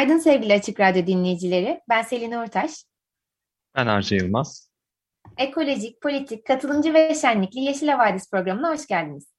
Günaydın 0.00 0.18
sevgili 0.18 0.52
Açık 0.52 0.80
Radyo 0.80 1.06
dinleyicileri. 1.06 1.80
Ben 1.88 2.02
Selin 2.02 2.32
Ortaş. 2.32 2.84
Ben 3.76 3.86
Arca 3.86 4.16
Yılmaz. 4.16 4.70
Ekolojik, 5.38 6.02
politik, 6.02 6.46
katılımcı 6.46 6.94
ve 6.94 7.14
şenlikli 7.14 7.60
Yeşil 7.60 7.88
Havadis 7.88 8.30
programına 8.30 8.72
hoş 8.72 8.86
geldiniz. 8.86 9.32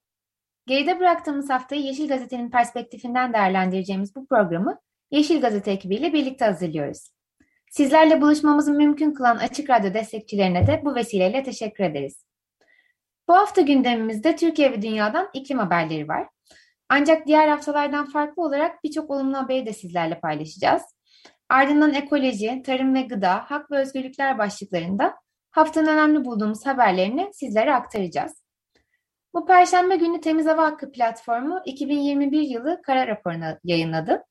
Geride 0.68 1.00
bıraktığımız 1.00 1.50
haftayı 1.50 1.82
Yeşil 1.82 2.08
Gazete'nin 2.08 2.52
perspektifinden 2.52 3.34
değerlendireceğimiz 3.34 4.16
bu 4.16 4.28
programı 4.28 4.80
Yeşil 5.12 5.42
Gazete 5.42 5.72
ekibiyle 5.72 6.14
birlikte 6.14 6.46
hazırlıyoruz. 6.46 7.12
Sizlerle 7.72 8.22
buluşmamızı 8.22 8.74
mümkün 8.74 9.14
kılan 9.14 9.38
Açık 9.38 9.70
Radyo 9.70 9.94
destekçilerine 9.94 10.68
de 10.68 10.82
bu 10.86 10.96
vesileyle 10.96 11.44
teşekkür 11.44 11.84
ederiz. 11.84 12.26
Bu 13.28 13.34
hafta 13.34 13.62
gündemimizde 13.62 14.36
Türkiye 14.36 14.72
ve 14.72 14.82
dünyadan 14.82 15.30
iklim 15.34 15.60
haberleri 15.60 16.08
var. 16.08 16.28
Ancak 16.94 17.28
diğer 17.28 17.48
haftalardan 17.48 18.06
farklı 18.06 18.44
olarak 18.44 18.84
birçok 18.84 19.10
olumlu 19.10 19.38
haberi 19.38 19.66
de 19.66 19.74
sizlerle 19.74 20.20
paylaşacağız. 20.20 20.82
Ardından 21.50 21.94
ekoloji, 21.94 22.62
tarım 22.66 22.94
ve 22.94 23.02
gıda, 23.02 23.38
hak 23.38 23.72
ve 23.72 23.78
özgürlükler 23.78 24.38
başlıklarında 24.38 25.16
haftanın 25.52 25.88
önemli 25.88 26.26
bulduğumuz 26.26 26.66
haberlerini 26.66 27.30
sizlere 27.34 27.74
aktaracağız. 27.74 28.44
Bu 29.34 29.46
Perşembe 29.46 29.96
günü 29.96 30.22
Temiz 30.22 30.46
Hava 30.46 30.64
Hakkı 30.64 30.92
platformu 30.92 31.62
2021 31.66 32.42
yılı 32.42 32.82
kara 32.84 33.08
raporunu 33.08 33.58
yayınladı. 33.64 34.24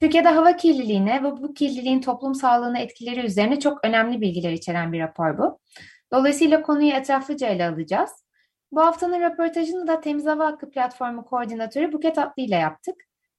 Türkiye'de 0.00 0.28
hava 0.28 0.56
kirliliğine 0.56 1.22
ve 1.22 1.32
bu 1.32 1.54
kirliliğin 1.54 2.00
toplum 2.00 2.34
sağlığına 2.34 2.78
etkileri 2.78 3.26
üzerine 3.26 3.60
çok 3.60 3.84
önemli 3.84 4.20
bilgiler 4.20 4.52
içeren 4.52 4.92
bir 4.92 5.00
rapor 5.00 5.38
bu. 5.38 5.58
Dolayısıyla 6.12 6.62
konuyu 6.62 6.92
etraflıca 6.92 7.48
ele 7.48 7.68
alacağız. 7.68 8.25
Bu 8.72 8.80
haftanın 8.80 9.20
röportajını 9.20 9.86
da 9.86 10.00
Temiz 10.00 10.26
Hava 10.26 10.46
Hakkı 10.46 10.70
Platformu 10.70 11.24
Koordinatörü 11.24 11.92
Buket 11.92 12.18
Atlı 12.18 12.42
ile 12.42 12.54
yaptık. 12.54 12.94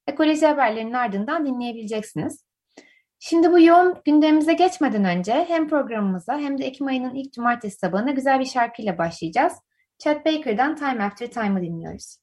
Ekoloji 0.06 0.46
haberlerinin 0.46 0.92
ardından 0.92 1.46
dinleyebileceksiniz. 1.46 2.44
Şimdi 3.18 3.52
bu 3.52 3.60
yoğun 3.60 3.94
gündemimize 4.04 4.52
geçmeden 4.52 5.04
önce 5.04 5.44
hem 5.48 5.68
programımıza 5.68 6.38
hem 6.38 6.58
de 6.58 6.64
Ekim 6.64 6.86
ayının 6.86 7.14
ilk 7.14 7.32
cumartesi 7.32 7.78
sabahına 7.78 8.10
güzel 8.10 8.40
bir 8.40 8.44
şarkıyla 8.44 8.98
başlayacağız. 8.98 9.52
Chet 9.98 10.26
Baker'dan 10.26 10.76
Time 10.76 11.04
After 11.04 11.30
Time'ı 11.30 11.62
dinliyoruz. 11.62 12.16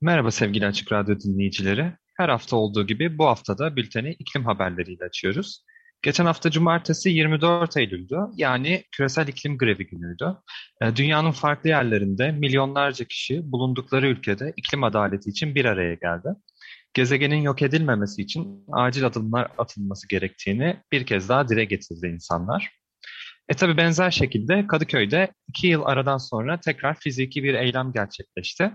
Merhaba 0.00 0.30
sevgili 0.30 0.66
Açık 0.66 0.92
Radyo 0.92 1.18
dinleyicileri. 1.20 1.92
Her 2.16 2.28
hafta 2.28 2.56
olduğu 2.56 2.86
gibi 2.86 3.18
bu 3.18 3.26
haftada 3.26 3.76
bülteni 3.76 4.10
iklim 4.10 4.44
haberleriyle 4.44 5.04
açıyoruz. 5.04 5.64
Geçen 6.02 6.26
hafta 6.26 6.50
cumartesi 6.50 7.10
24 7.10 7.76
Eylül'dü. 7.76 8.18
Yani 8.36 8.84
küresel 8.92 9.28
iklim 9.28 9.58
grevi 9.58 9.86
günüydü. 9.86 10.36
E, 10.82 10.96
dünyanın 10.96 11.30
farklı 11.30 11.68
yerlerinde 11.68 12.32
milyonlarca 12.32 13.04
kişi 13.04 13.52
bulundukları 13.52 14.08
ülkede 14.08 14.52
iklim 14.56 14.84
adaleti 14.84 15.30
için 15.30 15.54
bir 15.54 15.64
araya 15.64 15.94
geldi. 15.94 16.28
Gezegenin 16.94 17.36
yok 17.42 17.62
edilmemesi 17.62 18.22
için 18.22 18.64
acil 18.72 19.06
adımlar 19.06 19.48
atılması 19.58 20.08
gerektiğini 20.08 20.76
bir 20.92 21.06
kez 21.06 21.28
daha 21.28 21.48
dile 21.48 21.64
getirdi 21.64 22.06
insanlar. 22.06 22.72
E 23.48 23.54
tabi 23.54 23.76
benzer 23.76 24.10
şekilde 24.10 24.66
Kadıköy'de 24.66 25.28
iki 25.48 25.66
yıl 25.66 25.82
aradan 25.84 26.18
sonra 26.18 26.60
tekrar 26.60 26.94
fiziki 27.00 27.44
bir 27.44 27.54
eylem 27.54 27.92
gerçekleşti. 27.92 28.72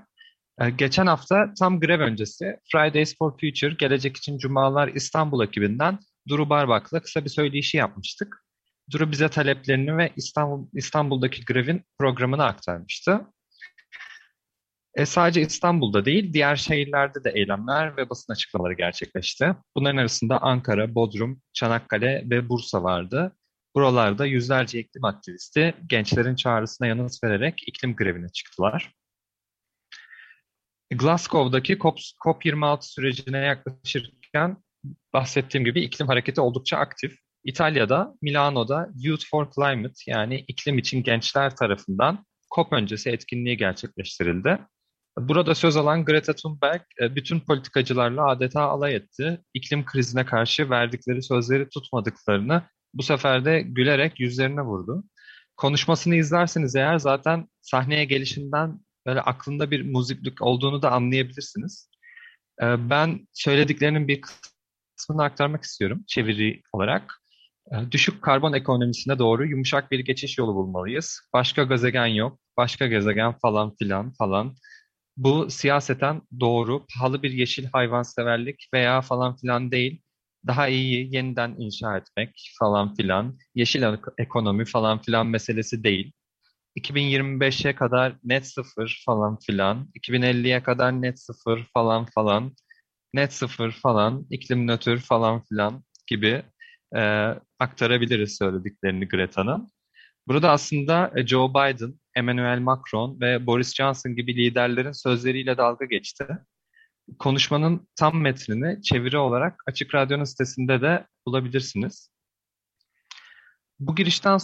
E, 0.61 0.69
geçen 0.69 1.07
hafta 1.07 1.53
tam 1.59 1.79
grev 1.79 1.99
öncesi 1.99 2.57
Fridays 2.71 3.17
for 3.17 3.31
Future 3.31 3.75
Gelecek 3.79 4.17
için 4.17 4.37
Cumalar 4.37 4.87
İstanbul 4.87 5.43
ekibinden 5.43 5.99
Duru 6.27 6.49
Barbak'la 6.49 7.01
kısa 7.01 7.25
bir 7.25 7.29
söyleşi 7.29 7.77
yapmıştık. 7.77 8.45
Duru 8.91 9.11
bize 9.11 9.29
taleplerini 9.29 9.97
ve 9.97 10.13
İstanbul, 10.15 10.67
İstanbul'daki 10.73 11.45
grevin 11.45 11.83
programını 11.99 12.43
aktarmıştı. 12.43 13.21
E 14.95 15.05
sadece 15.05 15.41
İstanbul'da 15.41 16.05
değil, 16.05 16.33
diğer 16.33 16.55
şehirlerde 16.55 17.23
de 17.23 17.31
eylemler 17.35 17.97
ve 17.97 18.09
basın 18.09 18.33
açıklamaları 18.33 18.73
gerçekleşti. 18.73 19.55
Bunların 19.75 19.97
arasında 19.97 20.41
Ankara, 20.41 20.95
Bodrum, 20.95 21.41
Çanakkale 21.53 22.23
ve 22.29 22.49
Bursa 22.49 22.83
vardı. 22.83 23.35
Buralarda 23.75 24.25
yüzlerce 24.25 24.79
iklim 24.79 25.05
aktivisti 25.05 25.73
gençlerin 25.87 26.35
çağrısına 26.35 26.87
yanıt 26.87 27.23
vererek 27.23 27.63
iklim 27.67 27.95
grevine 27.95 28.29
çıktılar. 28.29 28.93
Glasgow'daki 30.91 31.77
COP26 31.77 32.81
sürecine 32.81 33.37
yaklaşırken 33.37 34.57
bahsettiğim 35.13 35.65
gibi 35.65 35.81
iklim 35.81 36.07
hareketi 36.07 36.41
oldukça 36.41 36.77
aktif. 36.77 37.17
İtalya'da, 37.43 38.13
Milano'da 38.21 38.89
Youth 38.95 39.25
for 39.31 39.47
Climate 39.55 39.93
yani 40.07 40.45
iklim 40.47 40.77
için 40.77 41.03
gençler 41.03 41.55
tarafından 41.55 42.25
COP 42.55 42.73
öncesi 42.73 43.09
etkinliği 43.09 43.57
gerçekleştirildi. 43.57 44.59
Burada 45.17 45.55
söz 45.55 45.77
alan 45.77 46.05
Greta 46.05 46.33
Thunberg 46.33 46.81
e, 47.01 47.15
bütün 47.15 47.39
politikacılarla 47.39 48.27
adeta 48.27 48.61
alay 48.61 48.95
etti. 48.95 49.41
İklim 49.53 49.85
krizine 49.85 50.25
karşı 50.25 50.69
verdikleri 50.69 51.23
sözleri 51.23 51.69
tutmadıklarını 51.69 52.63
bu 52.93 53.03
sefer 53.03 53.45
de 53.45 53.61
gülerek 53.61 54.19
yüzlerine 54.19 54.61
vurdu. 54.61 55.03
Konuşmasını 55.57 56.15
izlerseniz 56.15 56.75
eğer 56.75 56.97
zaten 56.97 57.47
sahneye 57.61 58.05
gelişinden 58.05 58.79
böyle 59.05 59.21
aklında 59.21 59.71
bir 59.71 59.91
muziplik 59.91 60.41
olduğunu 60.41 60.81
da 60.81 60.91
anlayabilirsiniz. 60.91 61.89
E, 62.61 62.89
ben 62.89 63.27
söylediklerinin 63.33 64.07
bir 64.07 64.21
kısmını 64.97 65.23
aktarmak 65.23 65.63
istiyorum 65.63 66.03
çeviri 66.07 66.61
olarak. 66.73 67.21
Ee, 67.71 67.91
düşük 67.91 68.21
karbon 68.21 68.53
ekonomisine 68.53 69.19
doğru 69.19 69.45
yumuşak 69.45 69.91
bir 69.91 69.99
geçiş 69.99 70.37
yolu 70.37 70.55
bulmalıyız. 70.55 71.21
Başka 71.33 71.63
gezegen 71.63 72.05
yok, 72.05 72.39
başka 72.57 72.87
gezegen 72.87 73.33
falan 73.39 73.75
filan 73.75 74.13
falan. 74.13 74.55
Bu 75.17 75.49
siyaseten 75.49 76.21
doğru, 76.39 76.85
pahalı 76.95 77.23
bir 77.23 77.31
yeşil 77.31 77.65
hayvanseverlik 77.65 78.69
veya 78.73 79.01
falan 79.01 79.35
filan 79.37 79.71
değil. 79.71 80.01
Daha 80.47 80.67
iyi 80.67 81.15
yeniden 81.15 81.55
inşa 81.59 81.97
etmek 81.97 82.51
falan 82.59 82.95
filan, 82.95 83.37
yeşil 83.55 83.83
ekonomi 84.17 84.65
falan 84.65 85.01
filan 85.01 85.27
meselesi 85.27 85.83
değil. 85.83 86.11
2025'e 86.75 87.75
kadar 87.75 88.15
net 88.23 88.47
sıfır 88.47 89.03
falan 89.05 89.39
filan, 89.39 89.89
2050'ye 89.95 90.63
kadar 90.63 91.01
net 91.01 91.19
sıfır 91.19 91.67
falan 91.73 92.05
falan 92.05 92.55
net 93.15 93.33
sıfır 93.33 93.71
falan, 93.71 94.27
iklim 94.29 94.67
nötr 94.67 94.97
falan 94.97 95.43
filan 95.43 95.83
gibi 96.07 96.43
e, 96.95 97.01
aktarabiliriz 97.59 98.37
söylediklerini 98.37 99.07
Greta'nın. 99.07 99.69
Burada 100.27 100.51
aslında 100.51 101.11
e, 101.15 101.27
Joe 101.27 101.49
Biden, 101.49 101.99
Emmanuel 102.15 102.59
Macron 102.59 103.19
ve 103.19 103.45
Boris 103.45 103.75
Johnson 103.75 104.15
gibi 104.15 104.35
liderlerin 104.35 104.91
sözleriyle 104.91 105.57
dalga 105.57 105.85
geçti. 105.85 106.27
Konuşmanın 107.19 107.87
tam 107.95 108.21
metnini 108.21 108.81
çeviri 108.81 109.17
olarak 109.17 109.63
Açık 109.67 109.95
Radyo'nun 109.95 110.23
sitesinde 110.23 110.81
de 110.81 111.07
bulabilirsiniz. 111.27 112.11
Bu 113.79 113.95
girişten 113.95 114.37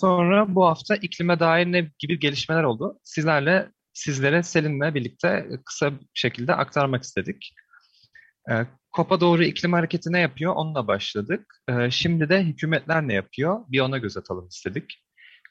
sonra 0.00 0.54
bu 0.54 0.66
hafta 0.66 0.96
iklime 0.96 1.40
dair 1.40 1.66
ne 1.66 1.90
gibi 1.98 2.18
gelişmeler 2.18 2.62
oldu? 2.62 2.98
Sizlerle 3.02 3.70
sizlere 3.92 4.42
Selin'le 4.42 4.94
birlikte 4.94 5.48
kısa 5.64 5.92
bir 5.92 6.06
şekilde 6.14 6.54
aktarmak 6.54 7.02
istedik. 7.02 7.54
E, 8.50 8.66
COP'a 8.96 9.20
doğru 9.20 9.44
iklim 9.44 9.72
hareketi 9.72 10.12
ne 10.12 10.20
yapıyor? 10.20 10.54
Onunla 10.56 10.86
başladık. 10.86 11.62
E, 11.68 11.90
şimdi 11.90 12.28
de 12.28 12.42
hükümetler 12.44 13.08
ne 13.08 13.14
yapıyor? 13.14 13.60
Bir 13.68 13.80
ona 13.80 13.98
göz 13.98 14.16
atalım 14.16 14.48
istedik. 14.48 15.02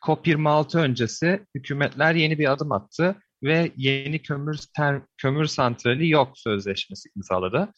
COP26 0.06 0.80
öncesi 0.80 1.46
hükümetler 1.56 2.16
yeni 2.16 2.40
bir 2.40 2.52
adım 2.52 2.72
attı 2.72 3.16
ve 3.44 3.72
yeni 3.76 4.22
kömür 4.22 4.60
ter, 4.76 5.02
kömür 5.18 5.46
santrali 5.46 6.10
yok 6.10 6.32
sözleşmesi 6.36 7.10
imzaladı. 7.16 7.74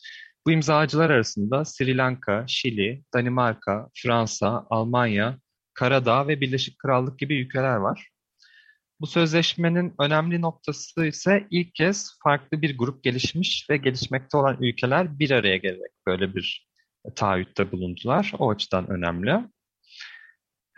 Bu 0.47 0.51
imzacılar 0.51 1.09
arasında 1.09 1.65
Sri 1.65 1.97
Lanka, 1.97 2.45
Şili, 2.47 3.03
Danimarka, 3.13 3.89
Fransa, 4.03 4.65
Almanya, 4.69 5.39
Karadağ 5.73 6.27
ve 6.27 6.41
Birleşik 6.41 6.79
Krallık 6.79 7.19
gibi 7.19 7.41
ülkeler 7.41 7.75
var. 7.75 8.09
Bu 8.99 9.07
sözleşmenin 9.07 9.94
önemli 9.99 10.41
noktası 10.41 11.05
ise 11.05 11.47
ilk 11.51 11.75
kez 11.75 12.19
farklı 12.23 12.61
bir 12.61 12.77
grup 12.77 13.03
gelişmiş 13.03 13.69
ve 13.69 13.77
gelişmekte 13.77 14.38
olan 14.38 14.57
ülkeler 14.63 15.19
bir 15.19 15.31
araya 15.31 15.57
gelerek 15.57 15.91
böyle 16.07 16.35
bir 16.35 16.67
taahhütte 17.15 17.71
bulundular. 17.71 18.33
O 18.39 18.49
açıdan 18.49 18.89
önemli. 18.89 19.49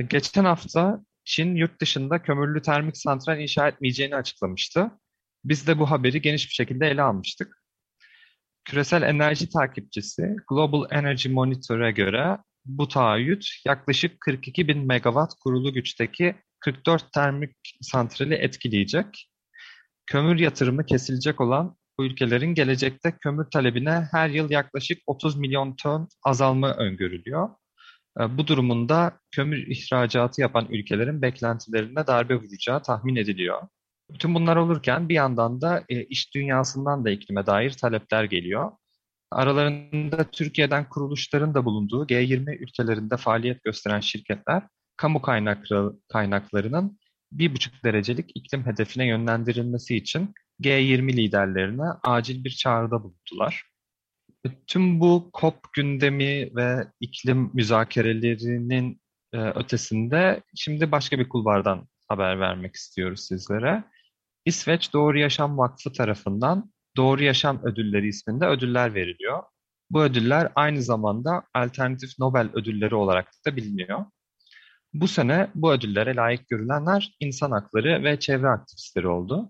Geçen 0.10 0.45
hafta 0.45 1.01
Çin 1.24 1.56
yurt 1.56 1.81
dışında 1.81 2.21
kömürlü 2.21 2.62
termik 2.62 2.98
santral 2.98 3.39
inşa 3.39 3.68
etmeyeceğini 3.68 4.16
açıklamıştı. 4.16 4.92
Biz 5.44 5.68
de 5.68 5.80
bu 5.80 5.92
haberi 5.92 6.22
geniş 6.22 6.50
bir 6.50 6.54
şekilde 6.54 6.88
ele 6.88 7.01
almıştık. 7.01 7.63
Küresel 8.65 9.01
enerji 9.01 9.50
takipçisi 9.50 10.36
Global 10.50 10.86
Energy 10.92 11.30
Monitor'a 11.30 11.92
göre 11.92 12.38
bu 12.65 12.88
taahhüt 12.88 13.48
yaklaşık 13.65 14.22
42 14.22 14.68
bin 14.68 14.88
megawatt 14.88 15.33
kurulu 15.44 15.74
güçteki 15.74 16.36
44 16.60 17.14
termik 17.14 17.56
santrali 17.82 18.34
etkileyecek. 18.34 19.30
Kömür 20.06 20.40
yatırımı 20.40 20.86
kesilecek 20.86 21.42
olan 21.42 21.76
bu 22.00 22.06
ülkelerin 22.06 22.54
gelecekte 22.54 23.18
kömür 23.22 23.46
talebine 23.46 24.08
her 24.12 24.30
yıl 24.30 24.50
yaklaşık 24.50 25.02
30 25.08 25.38
milyon 25.38 25.76
ton 25.76 26.08
azalma 26.24 26.74
öngörülüyor. 26.74 27.50
E, 28.20 28.38
bu 28.38 28.48
durumunda 28.48 29.20
kömür 29.32 29.68
ihracatı 29.68 30.42
yapan 30.42 30.68
ülkelerin 30.70 31.22
beklentilerine 31.22 32.08
darbe 32.08 32.36
vuracağı 32.36 32.84
tahmin 32.84 33.16
ediliyor. 33.16 33.62
Bütün 34.10 34.36
bunlar 34.36 34.56
olurken 34.56 35.10
bir 35.10 35.16
yandan 35.16 35.62
da 35.62 35.84
e, 35.90 36.04
iş 36.04 36.36
dünyasından 36.36 37.06
da 37.06 37.10
iklime 37.10 37.46
dair 37.46 37.72
talepler 37.72 38.24
geliyor. 38.24 38.72
Aralarında 39.32 40.24
Türkiye'den 40.24 40.90
kuruluşların 40.90 41.54
da 41.54 41.66
bulunduğu 41.66 42.06
G20 42.06 42.58
ülkelerinde 42.58 43.18
faaliyet 43.18 43.64
gösteren 43.64 44.00
şirketler 44.00 44.64
kamu 45.00 45.22
kaynakları, 45.22 45.94
kaynaklarının 46.10 47.00
bir 47.31 47.54
buçuk 47.54 47.84
derecelik 47.84 48.31
iklim 48.36 48.66
hedefine 48.66 49.07
yönlendirilmesi 49.07 49.96
için 49.96 50.34
G20 50.62 51.13
liderlerine 51.13 51.84
acil 52.04 52.44
bir 52.44 52.50
çağrıda 52.50 53.04
bulundular. 53.04 53.63
Tüm 54.68 55.00
bu 55.00 55.30
COP 55.34 55.74
gündemi 55.74 56.56
ve 56.56 56.88
iklim 57.00 57.51
müzakerelerinin 57.54 59.01
e, 59.34 59.38
ötesinde 59.38 60.44
şimdi 60.56 60.92
başka 60.92 61.19
bir 61.19 61.30
kulvardan 61.30 61.88
haber 62.07 62.40
vermek 62.40 62.75
istiyoruz 62.75 63.19
sizlere. 63.28 63.84
İsveç 64.46 64.94
Doğru 64.94 65.19
Yaşam 65.19 65.57
Vakfı 65.57 65.94
tarafından 65.94 66.72
Doğru 66.98 67.24
Yaşam 67.24 67.63
Ödülleri 67.63 68.07
isminde 68.07 68.46
ödüller 68.46 68.94
veriliyor. 68.94 69.44
Bu 69.90 70.04
ödüller 70.04 70.51
aynı 70.56 70.81
zamanda 70.81 71.44
alternatif 71.54 72.19
Nobel 72.19 72.50
ödülleri 72.54 72.96
olarak 72.96 73.31
da 73.46 73.56
biliniyor. 73.56 74.06
Bu 74.94 75.07
sene 75.07 75.51
bu 75.56 75.74
ödüllere 75.74 76.15
layık 76.15 76.47
görülenler 76.50 77.15
insan 77.19 77.51
hakları 77.51 78.03
ve 78.03 78.19
çevre 78.19 78.47
aktivistleri 78.47 79.07
oldu. 79.07 79.50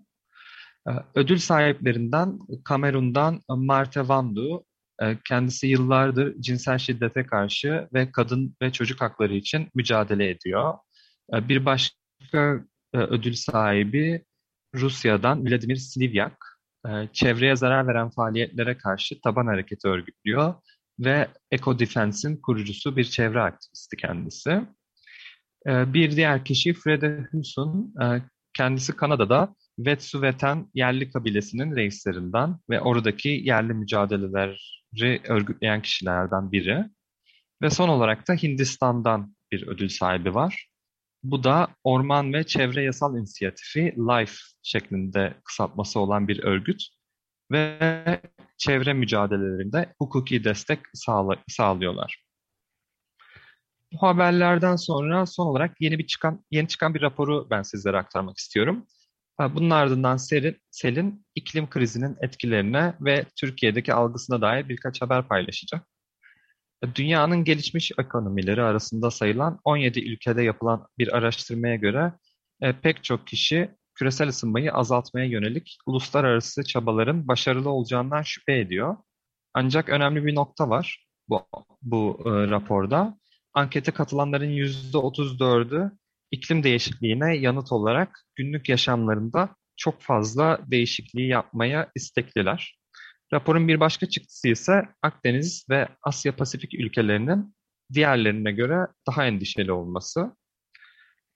Ee, 0.87 0.91
ödül 1.15 1.37
sahiplerinden 1.37 2.39
Kamerun'dan 2.65 3.41
Marte 3.49 4.07
Vandu, 4.07 4.65
e, 5.01 5.17
kendisi 5.25 5.67
yıllardır 5.67 6.41
cinsel 6.41 6.77
şiddete 6.77 7.25
karşı 7.25 7.87
ve 7.93 8.11
kadın 8.11 8.55
ve 8.61 8.71
çocuk 8.71 9.01
hakları 9.01 9.33
için 9.33 9.69
mücadele 9.75 10.29
ediyor. 10.29 10.73
Ee, 11.33 11.49
bir 11.49 11.65
başka 11.65 12.65
e, 12.93 12.97
ödül 12.97 13.33
sahibi 13.33 14.25
Rusya'dan 14.75 15.45
Vladimir 15.45 15.75
Slivyak, 15.75 16.37
e, 16.87 16.89
çevreye 17.13 17.55
zarar 17.55 17.87
veren 17.87 18.09
faaliyetlere 18.09 18.77
karşı 18.77 19.21
taban 19.21 19.47
hareketi 19.47 19.87
örgütlüyor 19.87 20.53
ve 20.99 21.27
Eco 21.51 21.79
Defense'in 21.79 22.37
kurucusu 22.37 22.97
bir 22.97 23.03
çevre 23.03 23.41
aktivisti 23.41 23.97
kendisi. 23.97 24.61
Bir 25.65 26.15
diğer 26.15 26.45
kişi 26.45 26.73
Frede 26.73 27.27
Husson, 27.31 27.93
kendisi 28.53 28.95
Kanada'da 28.95 29.55
Wet'suwet'en 29.75 30.67
yerli 30.73 31.11
kabilesinin 31.11 31.75
reislerinden 31.75 32.55
ve 32.69 32.81
oradaki 32.81 33.29
yerli 33.29 33.73
mücadeleleri 33.73 35.21
örgütleyen 35.27 35.81
kişilerden 35.81 36.51
biri. 36.51 36.85
Ve 37.61 37.69
son 37.69 37.89
olarak 37.89 38.27
da 38.27 38.33
Hindistan'dan 38.33 39.35
bir 39.51 39.67
ödül 39.67 39.89
sahibi 39.89 40.33
var. 40.33 40.67
Bu 41.23 41.43
da 41.43 41.67
Orman 41.83 42.33
ve 42.33 42.43
Çevre 42.43 42.83
Yasal 42.83 43.17
İnisiyatifi 43.17 43.95
LIFE 43.97 44.33
şeklinde 44.63 45.33
kısaltması 45.43 45.99
olan 45.99 46.27
bir 46.27 46.43
örgüt 46.43 46.83
ve 47.51 48.21
çevre 48.57 48.93
mücadelelerinde 48.93 49.93
hukuki 49.97 50.43
destek 50.43 50.79
sağla 50.93 51.35
sağlıyorlar. 51.47 52.28
Bu 53.93 54.01
haberlerden 54.01 54.75
sonra 54.75 55.25
son 55.25 55.45
olarak 55.45 55.81
yeni 55.81 55.99
bir 55.99 56.07
çıkan 56.07 56.45
yeni 56.51 56.67
çıkan 56.67 56.93
bir 56.93 57.01
raporu 57.01 57.47
ben 57.49 57.61
sizlere 57.61 57.97
aktarmak 57.97 58.37
istiyorum. 58.37 58.85
Bunun 59.39 59.69
ardından 59.69 60.17
Selin, 60.17 60.57
Selin 60.71 61.25
iklim 61.35 61.69
krizinin 61.69 62.17
etkilerine 62.21 62.93
ve 63.01 63.25
Türkiye'deki 63.35 63.93
algısına 63.93 64.41
dair 64.41 64.69
birkaç 64.69 65.01
haber 65.01 65.27
paylaşacak. 65.27 65.87
Dünyanın 66.95 67.43
gelişmiş 67.43 67.91
ekonomileri 67.99 68.61
arasında 68.61 69.11
sayılan 69.11 69.59
17 69.63 69.99
ülkede 69.99 70.43
yapılan 70.43 70.87
bir 70.97 71.17
araştırmaya 71.17 71.75
göre 71.75 72.13
e, 72.61 72.73
pek 72.73 73.03
çok 73.03 73.27
kişi 73.27 73.69
küresel 73.95 74.27
ısınmayı 74.27 74.73
azaltmaya 74.73 75.25
yönelik 75.25 75.77
uluslararası 75.85 76.63
çabaların 76.63 77.27
başarılı 77.27 77.69
olacağından 77.69 78.21
şüphe 78.21 78.59
ediyor. 78.59 78.97
Ancak 79.53 79.89
önemli 79.89 80.25
bir 80.25 80.35
nokta 80.35 80.69
var 80.69 81.07
bu, 81.29 81.45
bu 81.81 82.19
e, 82.25 82.29
raporda. 82.29 83.17
Ankete 83.59 83.91
katılanların 83.91 84.49
%34'ü 84.49 85.91
iklim 86.31 86.63
değişikliğine 86.63 87.37
yanıt 87.37 87.71
olarak 87.71 88.25
günlük 88.35 88.69
yaşamlarında 88.69 89.55
çok 89.75 90.01
fazla 90.01 90.59
değişikliği 90.67 91.27
yapmaya 91.27 91.91
istekliler. 91.95 92.79
Raporun 93.33 93.67
bir 93.67 93.79
başka 93.79 94.05
çıktısı 94.09 94.47
ise 94.47 94.89
Akdeniz 95.01 95.65
ve 95.69 95.87
Asya 96.03 96.35
Pasifik 96.35 96.73
ülkelerinin 96.73 97.55
diğerlerine 97.93 98.51
göre 98.51 98.87
daha 99.07 99.25
endişeli 99.25 99.71
olması. 99.71 100.35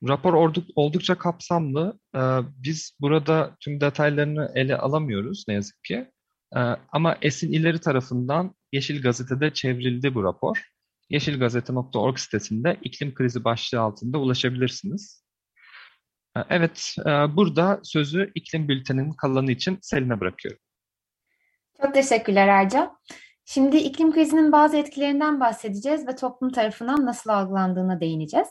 Rapor 0.07 0.53
oldukça 0.75 1.17
kapsamlı. 1.17 1.99
Ee, 2.15 2.19
biz 2.57 2.97
burada 3.01 3.57
tüm 3.59 3.81
detaylarını 3.81 4.51
ele 4.55 4.77
alamıyoruz 4.77 5.45
ne 5.47 5.53
yazık 5.53 5.83
ki. 5.83 6.11
Ee, 6.55 6.59
ama 6.91 7.17
Esin 7.21 7.53
İleri 7.53 7.79
tarafından 7.79 8.55
Yeşil 8.71 9.01
Gazete'de 9.01 9.53
çevrildi 9.53 10.15
bu 10.15 10.23
rapor 10.23 10.72
yeşilgazete.org 11.13 12.17
sitesinde 12.17 12.77
iklim 12.81 13.13
krizi 13.13 13.43
başlığı 13.43 13.79
altında 13.79 14.17
ulaşabilirsiniz. 14.17 15.23
Ee, 16.37 16.39
evet, 16.49 16.95
e, 16.99 17.09
burada 17.09 17.79
sözü 17.83 18.31
iklim 18.35 18.67
bülteninin 18.67 19.11
kalanı 19.11 19.51
için 19.51 19.79
Selin'e 19.81 20.19
bırakıyorum. 20.19 20.59
Çok 21.81 21.93
teşekkürler 21.93 22.47
Erca. 22.47 22.91
Şimdi 23.45 23.77
iklim 23.77 24.11
krizinin 24.11 24.51
bazı 24.51 24.77
etkilerinden 24.77 25.39
bahsedeceğiz 25.39 26.07
ve 26.07 26.15
toplum 26.15 26.51
tarafından 26.51 27.05
nasıl 27.05 27.29
algılandığına 27.29 27.99
değineceğiz. 27.99 28.47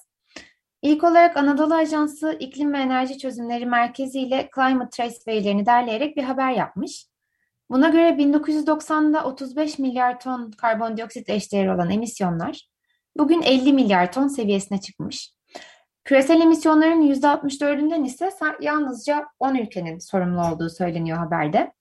İlk 0.82 1.04
olarak 1.04 1.36
Anadolu 1.36 1.74
Ajansı 1.74 2.36
İklim 2.40 2.72
ve 2.72 2.78
Enerji 2.78 3.18
Çözümleri 3.18 3.66
Merkezi 3.66 4.20
ile 4.20 4.50
Climate 4.54 4.90
Trace 4.90 5.16
verilerini 5.28 5.66
derleyerek 5.66 6.16
bir 6.16 6.24
haber 6.24 6.52
yapmış. 6.52 7.06
Buna 7.72 7.88
göre 7.88 8.08
1990'da 8.08 9.24
35 9.24 9.78
milyar 9.78 10.20
ton 10.20 10.50
karbondioksit 10.50 11.30
eşdeğeri 11.30 11.70
olan 11.70 11.90
emisyonlar 11.90 12.68
bugün 13.18 13.42
50 13.42 13.72
milyar 13.72 14.12
ton 14.12 14.28
seviyesine 14.28 14.80
çıkmış. 14.80 15.30
Küresel 16.04 16.40
emisyonların 16.40 17.12
%64'ünden 17.12 18.04
ise 18.04 18.30
yalnızca 18.60 19.26
10 19.38 19.54
ülkenin 19.54 19.98
sorumlu 19.98 20.48
olduğu 20.48 20.70
söyleniyor 20.70 21.18
haberde. 21.18 21.72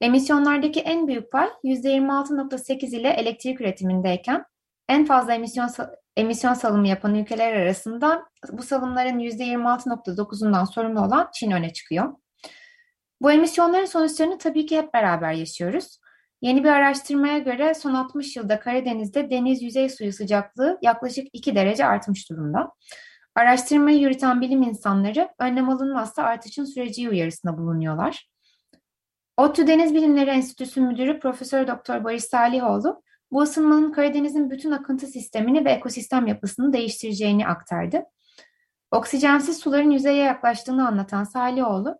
Emisyonlardaki 0.00 0.80
en 0.80 1.08
büyük 1.08 1.32
pay 1.32 1.48
%26.8 1.64 2.96
ile 2.96 3.08
elektrik 3.08 3.60
üretimindeyken 3.60 4.44
en 4.88 5.04
fazla 5.04 5.34
emisyon 5.34 5.68
emisyon 6.16 6.54
salımı 6.54 6.88
yapan 6.88 7.14
ülkeler 7.14 7.52
arasında 7.52 8.24
bu 8.52 8.62
salımların 8.62 9.18
%26.9'undan 9.18 10.72
sorumlu 10.72 11.00
olan 11.00 11.28
Çin 11.34 11.50
öne 11.50 11.72
çıkıyor. 11.72 12.14
Bu 13.22 13.32
emisyonların 13.32 13.84
sonuçlarını 13.84 14.38
tabii 14.38 14.66
ki 14.66 14.78
hep 14.78 14.94
beraber 14.94 15.32
yaşıyoruz. 15.32 15.98
Yeni 16.42 16.64
bir 16.64 16.68
araştırmaya 16.68 17.38
göre 17.38 17.74
son 17.74 17.94
60 17.94 18.36
yılda 18.36 18.60
Karadeniz'de 18.60 19.30
deniz 19.30 19.62
yüzey 19.62 19.88
suyu 19.88 20.12
sıcaklığı 20.12 20.78
yaklaşık 20.82 21.26
2 21.32 21.54
derece 21.54 21.86
artmış 21.86 22.30
durumda. 22.30 22.72
Araştırmayı 23.34 23.98
yürüten 23.98 24.40
bilim 24.40 24.62
insanları 24.62 25.28
önlem 25.38 25.68
alınmazsa 25.68 26.22
artışın 26.22 26.64
süreci 26.64 27.10
uyarısında 27.10 27.58
bulunuyorlar. 27.58 28.28
ODTÜ 29.36 29.66
Deniz 29.66 29.94
Bilimleri 29.94 30.30
Enstitüsü 30.30 30.80
Müdürü 30.80 31.20
Profesör 31.20 31.68
Doktor 31.68 32.04
Barış 32.04 32.24
Salihoğlu, 32.24 33.02
bu 33.30 33.42
ısınmanın 33.42 33.92
Karadeniz'in 33.92 34.50
bütün 34.50 34.70
akıntı 34.70 35.06
sistemini 35.06 35.64
ve 35.64 35.70
ekosistem 35.70 36.26
yapısını 36.26 36.72
değiştireceğini 36.72 37.46
aktardı. 37.46 38.02
Oksijensiz 38.90 39.58
suların 39.58 39.90
yüzeye 39.90 40.24
yaklaştığını 40.24 40.88
anlatan 40.88 41.24
Salihoğlu, 41.24 41.98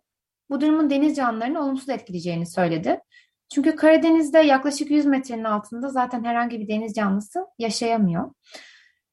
bu 0.49 0.61
durumun 0.61 0.89
deniz 0.89 1.15
canlılarını 1.15 1.63
olumsuz 1.63 1.89
etkileyeceğini 1.89 2.45
söyledi. 2.45 2.99
Çünkü 3.53 3.75
Karadeniz'de 3.75 4.39
yaklaşık 4.39 4.91
100 4.91 5.05
metrenin 5.05 5.43
altında 5.43 5.89
zaten 5.89 6.23
herhangi 6.23 6.59
bir 6.59 6.67
deniz 6.67 6.93
canlısı 6.93 7.45
yaşayamıyor. 7.59 8.31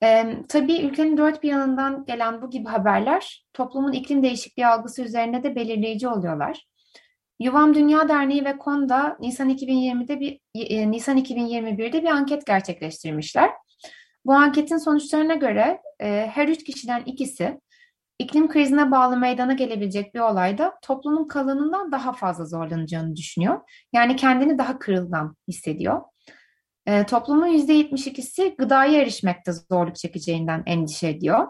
Ee, 0.02 0.36
tabii 0.48 0.78
ülkenin 0.78 1.16
dört 1.16 1.42
bir 1.42 1.48
yanından 1.48 2.04
gelen 2.04 2.42
bu 2.42 2.50
gibi 2.50 2.68
haberler 2.68 3.46
toplumun 3.52 3.92
iklim 3.92 4.22
değişikliği 4.22 4.66
algısı 4.66 5.02
üzerine 5.02 5.42
de 5.42 5.56
belirleyici 5.56 6.08
oluyorlar. 6.08 6.66
Yuvam 7.40 7.74
Dünya 7.74 8.08
Derneği 8.08 8.44
ve 8.44 8.58
KONDA 8.58 9.16
Nisan 9.20 9.50
2020'de 9.50 10.20
bir 10.20 10.40
e, 10.54 10.90
Nisan 10.90 11.18
2021'de 11.18 12.02
bir 12.02 12.08
anket 12.08 12.46
gerçekleştirmişler. 12.46 13.50
Bu 14.24 14.32
anketin 14.32 14.76
sonuçlarına 14.78 15.34
göre 15.34 15.80
e, 16.00 16.30
her 16.34 16.48
üç 16.48 16.64
kişiden 16.64 17.02
ikisi 17.06 17.60
iklim 18.18 18.48
krizine 18.48 18.90
bağlı 18.90 19.16
meydana 19.16 19.52
gelebilecek 19.52 20.14
bir 20.14 20.20
olayda 20.20 20.78
toplumun 20.82 21.28
kalanından 21.28 21.92
daha 21.92 22.12
fazla 22.12 22.44
zorlanacağını 22.44 23.16
düşünüyor. 23.16 23.60
Yani 23.92 24.16
kendini 24.16 24.58
daha 24.58 24.78
kırılgan 24.78 25.36
hissediyor. 25.48 26.02
E, 26.86 27.06
toplumun 27.06 27.46
%72'si 27.46 28.56
gıdaya 28.58 29.02
erişmekte 29.02 29.52
zorluk 29.52 29.96
çekeceğinden 29.96 30.62
endişe 30.66 31.08
ediyor. 31.08 31.46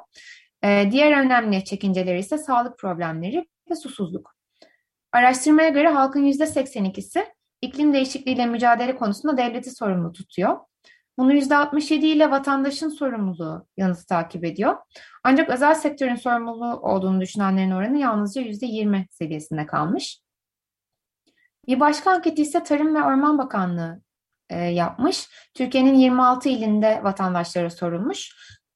E, 0.64 0.88
diğer 0.90 1.24
önemli 1.24 1.64
çekinceleri 1.64 2.18
ise 2.18 2.38
sağlık 2.38 2.78
problemleri 2.78 3.46
ve 3.70 3.74
susuzluk. 3.74 4.36
Araştırmaya 5.12 5.68
göre 5.68 5.88
halkın 5.88 6.24
%82'si 6.24 7.26
iklim 7.62 7.94
değişikliğiyle 7.94 8.46
mücadele 8.46 8.96
konusunda 8.96 9.36
devleti 9.36 9.70
sorumlu 9.70 10.12
tutuyor. 10.12 10.58
Bunu 11.18 11.32
%67 11.32 11.94
ile 11.94 12.30
vatandaşın 12.30 12.88
sorumluluğu 12.88 13.66
yanıtı 13.76 14.06
takip 14.06 14.44
ediyor. 14.44 14.76
Ancak 15.24 15.50
özel 15.50 15.74
sektörün 15.74 16.16
sorumluluğu 16.16 16.80
olduğunu 16.80 17.20
düşünenlerin 17.20 17.70
oranı 17.70 17.98
yalnızca 17.98 18.42
%20 18.42 19.06
seviyesinde 19.10 19.66
kalmış. 19.66 20.20
Bir 21.68 21.80
başka 21.80 22.10
anketi 22.10 22.42
ise 22.42 22.62
Tarım 22.62 22.94
ve 22.94 23.02
Orman 23.02 23.38
Bakanlığı 23.38 24.00
e, 24.50 24.58
yapmış. 24.58 25.28
Türkiye'nin 25.54 25.94
26 25.94 26.48
ilinde 26.48 27.00
vatandaşlara 27.02 27.70
sorulmuş. 27.70 28.30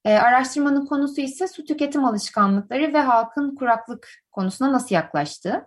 E, 0.04 0.14
araştırmanın 0.14 0.86
konusu 0.86 1.20
ise 1.20 1.48
su 1.48 1.64
tüketim 1.64 2.04
alışkanlıkları 2.04 2.94
ve 2.94 3.00
halkın 3.00 3.54
kuraklık 3.54 4.08
konusuna 4.30 4.72
nasıl 4.72 4.94
yaklaştığı. 4.94 5.66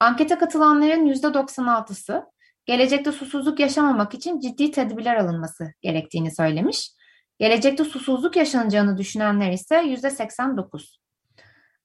Ankete 0.00 0.38
katılanların 0.38 1.06
%96'sı 1.06 2.24
gelecekte 2.68 3.12
susuzluk 3.12 3.60
yaşamamak 3.60 4.14
için 4.14 4.40
ciddi 4.40 4.70
tedbirler 4.70 5.16
alınması 5.16 5.72
gerektiğini 5.82 6.34
söylemiş. 6.34 6.90
Gelecekte 7.38 7.84
susuzluk 7.84 8.36
yaşanacağını 8.36 8.98
düşünenler 8.98 9.52
ise 9.52 9.74
%89. 9.76 10.98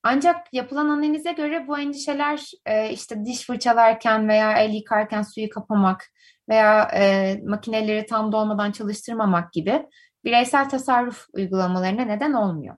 Ancak 0.03 0.53
yapılan 0.53 0.89
analize 0.89 1.31
göre 1.31 1.67
bu 1.67 1.79
endişeler 1.79 2.41
e, 2.65 2.89
işte 2.89 3.25
diş 3.25 3.45
fırçalarken 3.45 4.27
veya 4.27 4.57
el 4.57 4.73
yıkarken 4.73 5.21
suyu 5.21 5.49
kapamak 5.49 6.05
veya 6.49 6.91
e, 6.93 7.35
makineleri 7.45 8.05
tam 8.05 8.31
dolmadan 8.31 8.71
çalıştırmamak 8.71 9.53
gibi 9.53 9.85
bireysel 10.23 10.69
tasarruf 10.69 11.25
uygulamalarına 11.33 12.05
neden 12.05 12.33
olmuyor. 12.33 12.75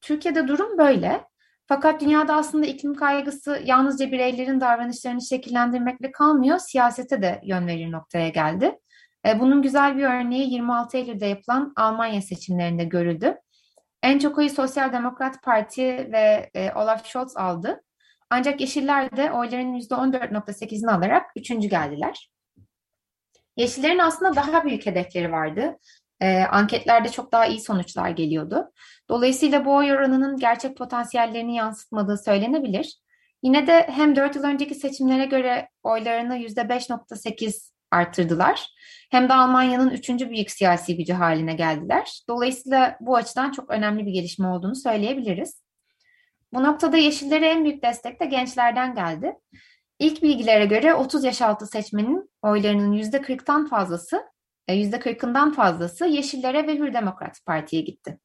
Türkiye'de 0.00 0.48
durum 0.48 0.78
böyle. 0.78 1.24
Fakat 1.66 2.00
dünyada 2.00 2.34
aslında 2.34 2.66
iklim 2.66 2.94
kaygısı 2.94 3.62
yalnızca 3.64 4.12
bireylerin 4.12 4.60
davranışlarını 4.60 5.22
şekillendirmekle 5.22 6.12
kalmıyor, 6.12 6.58
siyasete 6.58 7.22
de 7.22 7.40
yön 7.44 7.66
verir 7.66 7.92
noktaya 7.92 8.28
geldi. 8.28 8.78
E, 9.26 9.40
bunun 9.40 9.62
güzel 9.62 9.96
bir 9.96 10.02
örneği 10.02 10.52
26 10.52 10.96
Eylül'de 10.96 11.26
yapılan 11.26 11.72
Almanya 11.76 12.22
seçimlerinde 12.22 12.84
görüldü. 12.84 13.36
En 14.02 14.18
çok 14.18 14.38
oyu 14.38 14.50
Sosyal 14.50 14.92
Demokrat 14.92 15.42
Parti 15.42 15.82
ve 16.12 16.50
e, 16.54 16.72
Olaf 16.72 17.06
Scholz 17.06 17.36
aldı. 17.36 17.82
Ancak 18.30 18.60
Yeşiller 18.60 19.16
de 19.16 19.32
oyların 19.32 19.74
%14.8'ini 19.74 20.90
alarak 20.90 21.30
üçüncü 21.36 21.68
geldiler. 21.68 22.30
Yeşillerin 23.56 23.98
aslında 23.98 24.36
daha 24.36 24.64
büyük 24.64 24.86
hedefleri 24.86 25.32
vardı. 25.32 25.78
E, 26.24 26.44
anketlerde 26.44 27.08
çok 27.08 27.32
daha 27.32 27.46
iyi 27.46 27.60
sonuçlar 27.60 28.10
geliyordu. 28.10 28.72
Dolayısıyla 29.08 29.64
bu 29.64 29.74
oy 29.74 29.92
oranının 29.92 30.36
gerçek 30.36 30.76
potansiyellerini 30.76 31.54
yansıtmadığı 31.54 32.18
söylenebilir. 32.18 32.98
Yine 33.42 33.66
de 33.66 33.86
hem 33.90 34.16
4 34.16 34.36
yıl 34.36 34.44
önceki 34.44 34.74
seçimlere 34.74 35.24
göre 35.24 35.68
oylarını 35.82 36.36
%5.8 36.36 37.70
arttırdılar. 37.90 38.68
Hem 39.10 39.28
de 39.28 39.34
Almanya'nın 39.34 39.90
üçüncü 39.90 40.30
büyük 40.30 40.50
siyasi 40.50 40.96
gücü 40.96 41.12
haline 41.12 41.54
geldiler. 41.54 42.22
Dolayısıyla 42.28 42.96
bu 43.00 43.16
açıdan 43.16 43.50
çok 43.50 43.70
önemli 43.70 44.06
bir 44.06 44.12
gelişme 44.12 44.46
olduğunu 44.46 44.76
söyleyebiliriz. 44.76 45.64
Bu 46.52 46.62
noktada 46.62 46.96
Yeşillere 46.96 47.46
en 47.48 47.64
büyük 47.64 47.82
destek 47.82 48.20
de 48.20 48.24
gençlerden 48.24 48.94
geldi. 48.94 49.34
İlk 49.98 50.22
bilgilere 50.22 50.66
göre 50.66 50.94
30 50.94 51.24
yaş 51.24 51.42
altı 51.42 51.66
seçmenin 51.66 52.30
oylarının 52.42 52.92
%40'tan 52.92 53.68
fazlası, 53.68 54.33
%40'ından 54.68 55.50
e, 55.50 55.54
fazlası 55.54 56.06
Yeşillere 56.06 56.66
ve 56.66 56.78
Hür 56.78 56.94
Demokrat 56.94 57.46
Parti'ye 57.46 57.82
gitti. 57.82 58.18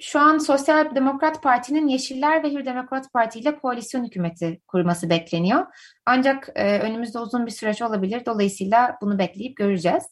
Şu 0.00 0.20
an 0.20 0.38
Sosyal 0.38 0.94
Demokrat 0.94 1.42
Parti'nin 1.42 1.88
Yeşiller 1.88 2.42
ve 2.42 2.52
Hür 2.52 2.64
Demokrat 2.64 3.12
Parti 3.12 3.38
ile 3.38 3.58
koalisyon 3.58 4.04
hükümeti 4.04 4.60
kurması 4.66 5.10
bekleniyor. 5.10 5.66
Ancak 6.06 6.48
e, 6.54 6.78
önümüzde 6.78 7.18
uzun 7.18 7.46
bir 7.46 7.50
süreç 7.50 7.82
olabilir. 7.82 8.26
Dolayısıyla 8.26 8.98
bunu 9.00 9.18
bekleyip 9.18 9.56
göreceğiz. 9.56 10.04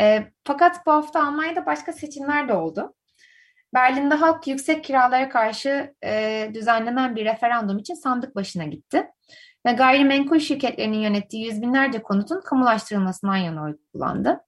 E, 0.00 0.26
fakat 0.44 0.86
bu 0.86 0.92
hafta 0.92 1.26
Almanya'da 1.26 1.66
başka 1.66 1.92
seçimler 1.92 2.48
de 2.48 2.52
oldu. 2.52 2.94
Berlin'de 3.74 4.14
halk 4.14 4.46
yüksek 4.46 4.84
kiralara 4.84 5.28
karşı 5.28 5.94
e, 6.04 6.50
düzenlenen 6.54 7.16
bir 7.16 7.24
referandum 7.24 7.78
için 7.78 7.94
sandık 7.94 8.36
başına 8.36 8.64
gitti. 8.64 9.06
Ve 9.66 9.72
gayrimenkul 9.72 10.38
şirketlerinin 10.38 10.98
yönettiği 10.98 11.46
yüz 11.46 11.62
binlerce 11.62 12.02
konutun 12.02 12.40
kamulaştırılmasından 12.40 13.36
yana 13.36 13.62
oy 13.62 13.76
kullandı. 13.92 14.40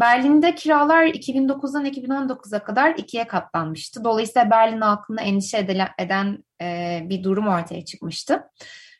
Berlin'de 0.00 0.54
kiralar 0.54 1.06
2009'dan 1.06 1.86
2019'a 1.86 2.64
kadar 2.64 2.94
ikiye 2.94 3.26
katlanmıştı. 3.26 4.04
Dolayısıyla 4.04 4.50
Berlin 4.50 4.80
halkında 4.80 5.22
endişe 5.22 5.66
eden 5.98 6.44
e, 6.62 7.00
bir 7.04 7.24
durum 7.24 7.48
ortaya 7.48 7.84
çıkmıştı. 7.84 8.50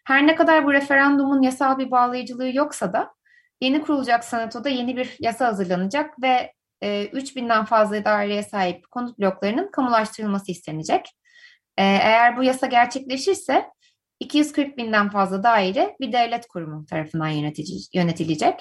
Her 0.07 0.27
ne 0.27 0.35
kadar 0.35 0.65
bu 0.65 0.73
referandumun 0.73 1.43
yasal 1.43 1.79
bir 1.79 1.91
bağlayıcılığı 1.91 2.57
yoksa 2.57 2.93
da 2.93 3.15
yeni 3.61 3.83
kurulacak 3.83 4.25
senatoda 4.25 4.69
yeni 4.69 4.97
bir 4.97 5.17
yasa 5.21 5.47
hazırlanacak 5.47 6.23
ve 6.23 6.53
e, 6.81 7.05
3000'den 7.05 7.65
fazla 7.65 8.05
daireye 8.05 8.43
sahip 8.43 8.91
konut 8.91 9.19
bloklarının 9.19 9.71
kamulaştırılması 9.71 10.53
istenecek. 10.53 11.07
E, 11.79 11.83
eğer 11.85 12.37
bu 12.37 12.43
yasa 12.43 12.67
gerçekleşirse 12.67 13.67
240 14.21 14.79
binden 14.79 15.11
fazla 15.11 15.43
daire 15.43 15.97
bir 16.01 16.13
devlet 16.13 16.49
kurumu 16.49 16.87
tarafından 16.87 17.29
yönetilecek. 17.95 18.61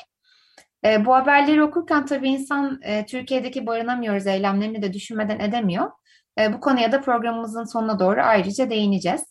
E, 0.85 1.05
bu 1.05 1.15
haberleri 1.15 1.63
okurken 1.63 2.05
tabii 2.05 2.29
insan 2.29 2.79
e, 2.83 3.05
Türkiye'deki 3.05 3.67
barınamıyoruz 3.67 4.27
eylemlerini 4.27 4.81
de 4.81 4.93
düşünmeden 4.93 5.39
edemiyor. 5.39 5.91
E, 6.39 6.53
bu 6.53 6.59
konuya 6.59 6.91
da 6.91 7.01
programımızın 7.01 7.63
sonuna 7.63 7.99
doğru 7.99 8.21
ayrıca 8.21 8.69
değineceğiz. 8.69 9.21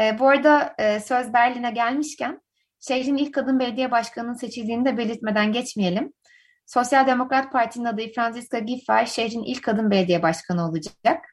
E, 0.00 0.18
bu 0.18 0.28
arada 0.28 0.74
e, 0.78 1.00
söz 1.00 1.32
Berlin'e 1.32 1.70
gelmişken 1.70 2.40
şehrin 2.80 3.16
ilk 3.16 3.34
kadın 3.34 3.60
belediye 3.60 3.90
başkanının 3.90 4.34
seçildiğini 4.34 4.84
de 4.84 4.98
belirtmeden 4.98 5.52
geçmeyelim. 5.52 6.12
Sosyal 6.66 7.06
Demokrat 7.06 7.52
Parti'nin 7.52 7.84
adayı 7.84 8.14
Franziska 8.14 8.58
Giffey 8.58 9.06
şehrin 9.06 9.42
ilk 9.42 9.64
kadın 9.64 9.90
belediye 9.90 10.22
başkanı 10.22 10.68
olacak. 10.68 11.31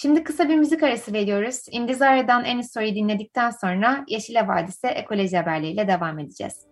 Şimdi 0.00 0.24
kısa 0.24 0.48
bir 0.48 0.56
müzik 0.56 0.82
arası 0.82 1.12
veriyoruz. 1.12 1.64
İndizara'dan 1.70 2.44
En 2.44 2.60
Story 2.60 2.94
dinledikten 2.94 3.50
sonra 3.50 4.04
Yeşile 4.08 4.48
Vadisi 4.48 4.86
ekoloji 4.86 5.36
haberleriyle 5.36 5.88
devam 5.88 6.18
edeceğiz. 6.18 6.66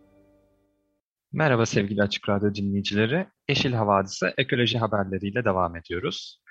Merhaba 1.33 1.67
sevgili 1.67 2.03
Açık 2.03 2.29
Radyo 2.29 2.55
dinleyicileri. 2.55 3.27
Yeşil 3.49 3.73
Havadise 3.73 4.35
ekoloji 4.39 4.79
haberleriyle 4.79 5.45
devam 5.45 5.77
ediyoruz. 5.77 6.43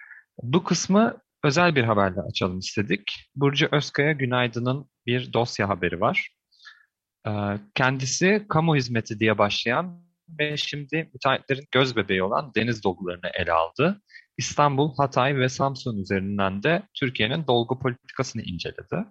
Bu 0.41 0.63
kısmı 0.63 1.17
özel 1.43 1.75
bir 1.75 1.83
haberle 1.83 2.21
açalım 2.21 2.59
istedik. 2.59 3.31
Burcu 3.35 3.67
Özkaya 3.71 4.11
Günaydın'ın 4.11 4.89
bir 5.05 5.33
dosya 5.33 5.69
haberi 5.69 6.01
var. 6.01 6.29
Ee, 7.27 7.31
kendisi 7.75 8.45
kamu 8.49 8.75
hizmeti 8.75 9.19
diye 9.19 9.37
başlayan 9.37 10.04
ve 10.39 10.57
şimdi 10.57 11.09
müteahhitlerin 11.13 11.67
göz 11.71 11.95
bebeği 11.95 12.23
olan 12.23 12.51
deniz 12.55 12.83
dolgularını 12.83 13.29
ele 13.33 13.51
aldı. 13.51 14.01
İstanbul, 14.37 14.95
Hatay 14.97 15.37
ve 15.37 15.49
Samsun 15.49 15.97
üzerinden 15.97 16.63
de 16.63 16.83
Türkiye'nin 16.93 17.47
dolgu 17.47 17.79
politikasını 17.79 18.41
inceledi. 18.41 19.05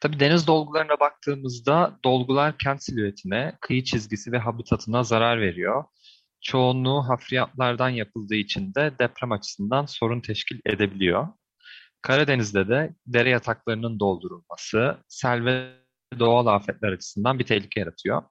Tabii 0.00 0.20
deniz 0.20 0.46
dolgularına 0.46 1.00
baktığımızda 1.00 1.98
dolgular 2.04 2.58
kent 2.58 2.82
silüetine, 2.82 3.58
kıyı 3.60 3.84
çizgisi 3.84 4.32
ve 4.32 4.38
habitatına 4.38 5.02
zarar 5.02 5.40
veriyor. 5.40 5.84
Çoğunluğu 6.40 7.08
hafriyatlardan 7.08 7.88
yapıldığı 7.88 8.34
için 8.34 8.74
de 8.74 8.92
deprem 8.98 9.32
açısından 9.32 9.86
sorun 9.86 10.20
teşkil 10.20 10.60
edebiliyor. 10.66 11.28
Karadeniz'de 12.02 12.68
de 12.68 12.94
dere 13.06 13.30
yataklarının 13.30 14.00
doldurulması, 14.00 14.98
sel 15.08 15.44
ve 15.44 15.84
doğal 16.18 16.46
afetler 16.46 16.92
açısından 16.92 17.38
bir 17.38 17.44
tehlike 17.44 17.80
yaratıyor. 17.80 18.22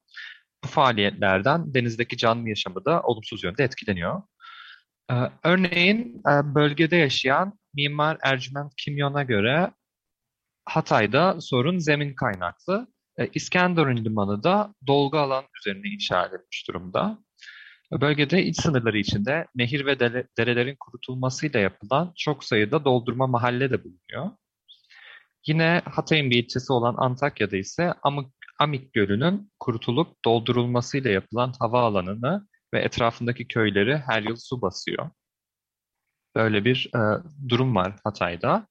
Bu 0.64 0.68
faaliyetlerden 0.68 1.74
denizdeki 1.74 2.18
canlı 2.18 2.50
yaşamı 2.50 2.86
da 2.86 3.02
olumsuz 3.02 3.44
yönde 3.44 3.64
etkileniyor. 3.64 4.22
Ee, 5.12 5.16
örneğin 5.44 6.22
e, 6.30 6.56
bölgede 6.56 6.96
yaşayan 6.96 7.60
Mimar 7.74 8.18
Ercüment 8.22 8.74
Kimyon'a 8.78 9.24
göre 9.24 9.72
Hatay'da 10.66 11.42
sorun 11.42 11.78
zemin 11.78 12.16
kaynaklı. 12.16 12.88
E, 13.18 13.28
İskenderun 13.28 13.98
Limanı 13.98 14.44
da 14.44 14.74
dolgu 14.88 15.18
alan 15.18 15.46
üzerine 15.60 15.88
inşa 15.88 16.26
edilmiş 16.26 16.68
durumda. 16.68 17.20
Bölgede 17.92 18.44
iç 18.44 18.62
sınırları 18.62 18.98
içinde 18.98 19.48
nehir 19.56 19.86
ve 19.86 20.00
dere, 20.00 20.28
derelerin 20.38 20.76
kurutulmasıyla 20.80 21.60
yapılan 21.60 22.14
çok 22.18 22.44
sayıda 22.44 22.86
doldurma 22.86 23.28
mahalle 23.28 23.70
de 23.72 23.84
bulunuyor. 23.84 24.32
Yine 25.48 25.82
Hatay'ın 25.86 26.30
bir 26.30 26.44
ilçesi 26.44 26.74
olan 26.74 26.96
Antakya'da 26.98 27.58
ise 27.58 27.94
Amik, 28.04 28.28
Amik 28.60 28.94
Gölü'nün 28.94 29.52
kurutulup 29.60 30.26
doldurulmasıyla 30.26 31.12
yapılan 31.12 31.54
havaalanını 31.60 32.48
ve 32.74 32.82
etrafındaki 32.82 33.48
köyleri 33.48 33.98
her 33.98 34.24
yıl 34.24 34.36
su 34.36 34.62
basıyor. 34.62 35.10
Böyle 36.36 36.66
bir 36.66 36.92
e, 36.96 37.24
durum 37.50 37.76
var 37.76 37.96
Hatay'da. 38.04 38.68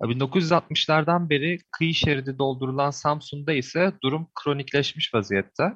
1960'lardan 0.00 1.30
beri 1.30 1.58
kıyı 1.70 1.94
şeridi 1.94 2.38
doldurulan 2.38 2.90
Samsun'da 2.90 3.52
ise 3.52 3.92
durum 4.02 4.28
kronikleşmiş 4.34 5.14
vaziyette. 5.14 5.72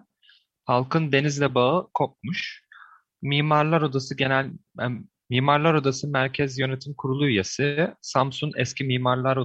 Halkın 0.65 1.13
denizle 1.13 1.55
bağı 1.55 1.89
kopmuş. 1.95 2.65
Mimarlar 3.23 3.83
Odası 3.83 4.17
Genel 4.17 4.51
Mimarlar 5.31 5.75
Odası 5.75 6.09
Merkez 6.09 6.59
Yönetim 6.59 6.95
Kurulu 6.95 7.27
üyesi 7.27 7.95
Samsun 8.03 8.53
Eski 8.57 8.85
Mimarlar 8.85 9.39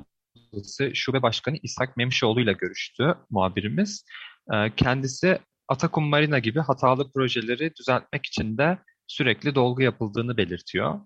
Odası 0.56 0.92
Şube 0.96 1.22
Başkanı 1.22 1.58
İshak 1.64 1.98
Memişoğlu 1.98 2.42
ile 2.42 2.54
görüştü 2.54 3.16
muhabirimiz. 3.30 4.06
Ee, 4.54 4.76
kendisi 4.76 5.40
Atakum 5.68 6.04
Marina 6.04 6.40
gibi 6.40 6.60
hatalı 6.60 7.12
projeleri 7.12 7.72
düzeltmek 7.80 8.26
için 8.26 8.58
de 8.58 8.78
sürekli 9.08 9.56
dolgu 9.56 9.82
yapıldığını 9.82 10.38
belirtiyor. 10.38 11.00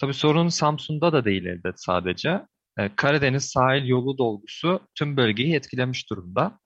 Tabii 0.00 0.14
sorun 0.14 0.48
Samsun'da 0.48 1.12
da 1.12 1.24
değil 1.24 1.44
elbet 1.44 1.80
sadece. 1.80 2.42
Ee, 2.78 2.90
Karadeniz 2.96 3.44
sahil 3.44 3.86
yolu 3.86 4.18
dolgusu 4.18 4.80
tüm 4.94 5.16
bölgeyi 5.16 5.54
etkilemiş 5.54 6.10
durumda. 6.10 6.58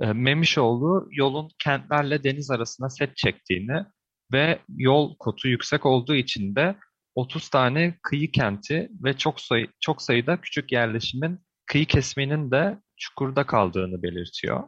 Ee, 0.00 0.12
Memişoğlu 0.12 1.08
yolun 1.10 1.48
kentlerle 1.58 2.24
deniz 2.24 2.50
arasına 2.50 2.90
set 2.90 3.16
çektiğini 3.16 3.84
ve 4.32 4.58
yol 4.76 5.16
kotu 5.18 5.48
yüksek 5.48 5.86
olduğu 5.86 6.14
için 6.14 6.54
de 6.54 6.76
30 7.14 7.48
tane 7.48 7.98
kıyı 8.02 8.32
kenti 8.32 8.88
ve 9.04 9.16
çok, 9.16 9.40
sayı, 9.40 9.68
çok 9.80 10.02
sayıda 10.02 10.40
küçük 10.40 10.72
yerleşimin 10.72 11.40
kıyı 11.68 11.86
kesiminin 11.86 12.50
de 12.50 12.78
çukurda 12.96 13.46
kaldığını 13.46 14.02
belirtiyor. 14.02 14.64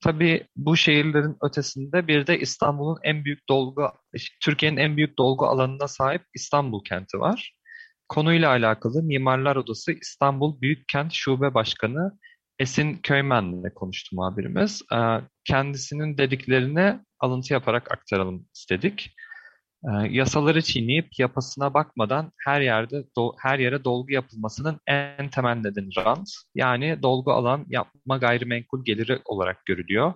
Tabii 0.00 0.46
bu 0.56 0.76
şehirlerin 0.76 1.36
ötesinde 1.42 2.08
bir 2.08 2.26
de 2.26 2.38
İstanbul'un 2.38 2.98
en 3.02 3.24
büyük 3.24 3.48
dolgu, 3.48 3.90
Türkiye'nin 4.42 4.76
en 4.76 4.96
büyük 4.96 5.18
dolgu 5.18 5.46
alanına 5.46 5.88
sahip 5.88 6.22
İstanbul 6.34 6.84
kenti 6.84 7.18
var. 7.18 7.54
Konuyla 8.08 8.50
alakalı 8.50 9.02
Mimarlar 9.02 9.56
Odası 9.56 9.92
İstanbul 9.92 10.60
Büyükkent 10.60 11.12
Şube 11.12 11.54
Başkanı 11.54 12.18
Esin 12.58 12.98
Köymen'le 13.02 13.74
konuştu 13.74 14.16
muhabirimiz. 14.16 14.82
Ee, 14.94 15.20
kendisinin 15.44 16.18
dediklerini 16.18 17.00
alıntı 17.20 17.52
yaparak 17.52 17.92
aktaralım 17.92 18.46
istedik. 18.54 19.14
Ee, 19.84 20.08
yasaları 20.10 20.62
çiğneyip 20.62 21.18
yapısına 21.18 21.74
bakmadan 21.74 22.32
her 22.44 22.60
yerde 22.60 23.04
her 23.38 23.58
yere 23.58 23.84
dolgu 23.84 24.12
yapılmasının 24.12 24.80
en 24.86 25.28
temel 25.28 25.56
nedeni 25.56 25.96
rant. 25.96 26.28
Yani 26.54 27.02
dolgu 27.02 27.32
alan 27.32 27.66
yapma 27.68 28.18
gayrimenkul 28.18 28.84
geliri 28.84 29.20
olarak 29.24 29.66
görülüyor. 29.66 30.12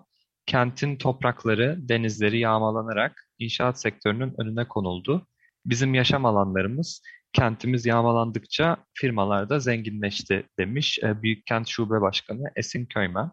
Kentin 0.47 0.97
toprakları, 0.97 1.77
denizleri 1.81 2.39
yağmalanarak 2.39 3.29
inşaat 3.39 3.81
sektörünün 3.81 4.35
önüne 4.39 4.69
konuldu. 4.69 5.27
Bizim 5.67 5.95
yaşam 5.95 6.25
alanlarımız 6.25 7.03
kentimiz 7.33 7.87
yağmalandıkça 7.87 8.77
firmalar 8.95 9.49
da 9.49 9.59
zenginleşti 9.59 10.49
demiş 10.59 10.99
e, 11.03 11.23
Büyük 11.23 11.47
Kent 11.47 11.69
Şube 11.69 12.01
Başkanı 12.01 12.45
Esin 12.57 12.87
Köymen. 12.87 13.31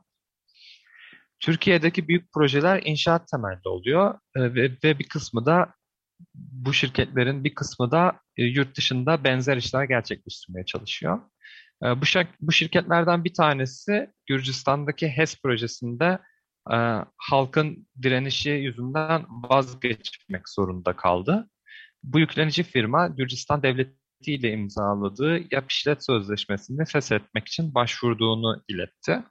Türkiye'deki 1.40 2.08
büyük 2.08 2.34
projeler 2.34 2.82
inşaat 2.86 3.28
temelli 3.28 3.70
oluyor 3.70 4.20
e, 4.36 4.42
ve, 4.42 4.72
ve 4.84 5.00
bir 5.00 5.08
kısmı 5.08 5.46
da 5.46 5.74
bu 6.36 6.74
şirketlerin 6.74 7.44
bir 7.44 7.56
kısmı 7.56 7.92
da 7.92 8.20
e, 8.38 8.44
yurt 8.44 8.78
dışında 8.78 9.24
benzer 9.24 9.58
işler 9.58 9.84
gerçekleştirmeye 9.84 10.66
çalışıyor. 10.66 11.20
Bu, 11.82 12.06
bu 12.42 12.52
şirketlerden 12.52 13.24
bir 13.24 13.34
tanesi 13.34 14.10
Gürcistan'daki 14.28 15.08
HES 15.08 15.42
projesinde 15.42 16.20
halkın 17.18 17.88
direnişi 18.02 18.50
yüzünden 18.50 19.26
vazgeçmek 19.30 20.50
zorunda 20.50 20.96
kaldı. 20.96 21.50
Bu 22.04 22.20
yüklenici 22.20 22.64
firma 22.64 23.08
Gürcistan 23.08 23.64
Devleti 23.64 24.00
ile 24.34 24.52
imzaladığı 24.52 25.40
yap 25.56 25.72
işlet 25.72 26.06
sözleşmesini 26.06 26.86
feshetmek 26.86 27.48
için 27.48 27.74
başvurduğunu 27.76 28.64
iletti. 28.68 29.24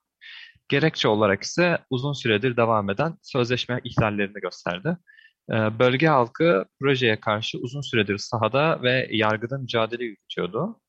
Gerekçe 0.69 1.09
olarak 1.09 1.43
ise 1.43 1.79
uzun 1.91 2.13
süredir 2.13 2.57
devam 2.57 2.91
eden 2.91 3.19
sözleşme 3.23 3.81
ihlallerini 3.85 4.41
gösterdi. 4.41 4.97
Ee, 5.53 5.79
bölge 5.79 6.07
halkı 6.07 6.65
projeye 6.81 7.21
karşı 7.21 7.59
uzun 7.59 7.81
süredir 7.81 8.19
sahada 8.19 8.83
ve 8.83 9.09
yargıda 9.11 9.59
mücadele 9.59 10.05
yürütüyordu. 10.05 10.81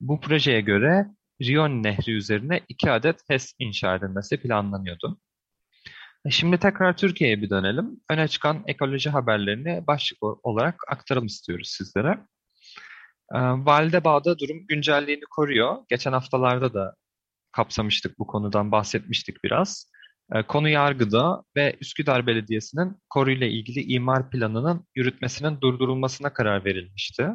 Bu 0.00 0.20
projeye 0.20 0.60
göre 0.60 1.06
Rion 1.42 1.82
Nehri 1.82 2.12
üzerine 2.12 2.60
iki 2.68 2.90
adet 2.90 3.20
HES 3.28 3.54
inşa 3.58 3.94
edilmesi 3.94 4.40
planlanıyordu. 4.40 5.18
E, 6.26 6.30
şimdi 6.30 6.58
tekrar 6.58 6.96
Türkiye'ye 6.96 7.42
bir 7.42 7.50
dönelim. 7.50 8.00
Öne 8.10 8.28
çıkan 8.28 8.64
ekoloji 8.66 9.10
haberlerini 9.10 9.86
başlık 9.86 10.22
olarak 10.22 10.80
aktaralım 10.88 11.26
istiyoruz 11.26 11.68
sizlere. 11.78 12.18
E, 13.34 13.38
Validebağ'da 13.38 14.38
durum 14.38 14.66
güncelliğini 14.68 15.24
koruyor. 15.30 15.76
Geçen 15.88 16.12
haftalarda 16.12 16.74
da 16.74 16.94
kapsamıştık 17.52 18.18
bu 18.18 18.26
konudan 18.26 18.72
bahsetmiştik 18.72 19.44
biraz. 19.44 19.91
E, 20.34 20.42
konu 20.42 20.68
yargıda 20.68 21.42
ve 21.56 21.76
Üsküdar 21.80 22.26
Belediyesi'nin 22.26 22.96
koruyla 23.10 23.46
ilgili 23.46 23.92
imar 23.92 24.30
planının 24.30 24.86
yürütmesinin 24.94 25.60
durdurulmasına 25.60 26.32
karar 26.32 26.64
verilmişti. 26.64 27.28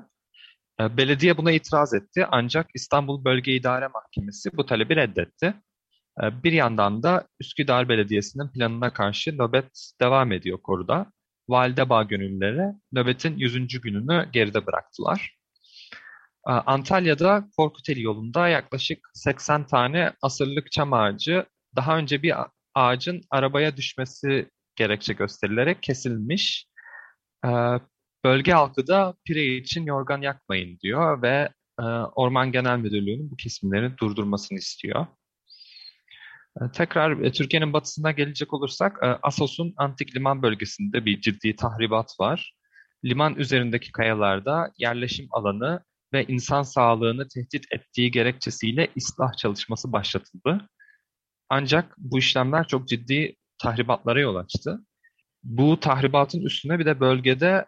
Belediye 0.80 1.38
buna 1.38 1.52
itiraz 1.52 1.94
etti 1.94 2.26
ancak 2.32 2.70
İstanbul 2.74 3.26
Bölge 3.26 3.56
İdare 3.56 3.88
Mahkemesi 3.88 4.58
bu 4.58 4.66
talebi 4.66 4.96
reddetti. 4.96 5.54
Ee, 6.24 6.44
bir 6.44 6.52
yandan 6.52 7.04
da 7.04 7.28
Üsküdar 7.40 7.90
Belediyesi'nin 7.90 8.50
planına 8.50 8.94
karşı 8.94 9.38
nöbet 9.38 9.92
devam 10.02 10.32
ediyor 10.32 10.58
koruda. 10.62 11.12
Validebağ 11.50 12.04
gönüllüleri 12.04 12.74
nöbetin 12.92 13.38
100. 13.38 13.82
gününü 13.82 14.30
geride 14.34 14.66
bıraktılar. 14.66 15.38
Ee, 16.48 16.52
Antalya'da 16.52 17.48
Korkuteli 17.58 18.02
yolunda 18.02 18.48
yaklaşık 18.48 19.10
80 19.14 19.68
tane 19.68 20.14
asırlık 20.22 20.72
çam 20.72 20.94
ağacı 20.94 21.46
daha 21.76 21.98
önce 21.98 22.24
bir 22.24 22.34
ağacın 22.78 23.22
arabaya 23.32 23.78
düşmesi 23.78 24.50
gerekçe 24.76 25.14
gösterilerek 25.14 25.84
kesilmiş. 25.84 26.68
Ee, 27.46 27.50
bölge 28.26 28.52
halkı 28.52 28.88
da 28.88 29.14
pire 29.26 29.56
için 29.56 29.86
yorgan 29.86 30.22
yakmayın 30.22 30.80
diyor 30.80 31.22
ve 31.22 31.50
e, 31.80 31.84
Orman 32.16 32.52
Genel 32.52 32.78
Müdürlüğü'nün 32.78 33.32
bu 33.32 33.36
kesimleri 33.36 33.98
durdurmasını 33.98 34.58
istiyor. 34.58 35.08
Ee, 36.62 36.72
tekrar 36.74 37.20
e, 37.20 37.32
Türkiye'nin 37.32 37.74
batısına 37.74 38.12
gelecek 38.12 38.54
olursak 38.54 38.98
e, 39.04 39.06
Asos'un 39.06 39.74
antik 39.78 40.16
liman 40.16 40.42
bölgesinde 40.42 41.06
bir 41.06 41.22
ciddi 41.22 41.56
tahribat 41.56 42.20
var. 42.20 42.54
Liman 43.06 43.36
üzerindeki 43.36 43.92
kayalarda 43.92 44.72
yerleşim 44.78 45.28
alanı 45.32 45.84
ve 46.14 46.26
insan 46.28 46.64
sağlığını 46.64 47.28
tehdit 47.28 47.66
ettiği 47.72 48.12
gerekçesiyle 48.12 48.88
ıslah 48.98 49.38
çalışması 49.38 49.92
başlatıldı. 49.92 50.70
Ancak 51.50 51.96
bu 51.98 52.20
işlemler 52.20 52.68
çok 52.68 52.88
ciddi 52.88 53.36
tahribatlara 53.60 54.20
yol 54.20 54.36
açtı. 54.36 54.80
Bu 55.44 55.80
tahribatın 55.80 56.42
üstüne 56.42 56.80
bir 56.80 56.86
de 56.86 57.00
bölgede 57.00 57.66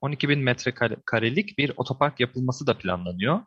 12 0.00 0.26
e, 0.26 0.30
bin 0.30 0.40
metrekarelik 0.40 1.58
bir 1.58 1.72
otopark 1.76 2.20
yapılması 2.20 2.66
da 2.66 2.78
planlanıyor. 2.78 3.40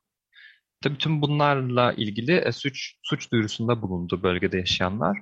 Tabii 0.82 0.98
tüm 0.98 1.22
bunlarla 1.22 1.94
ilgili 1.94 2.36
e, 2.36 2.52
suç 2.52 2.96
suç 3.04 3.32
duyurusunda 3.32 3.82
bulundu 3.82 4.24
bölgede 4.24 4.58
yaşayanlar. 4.58 5.18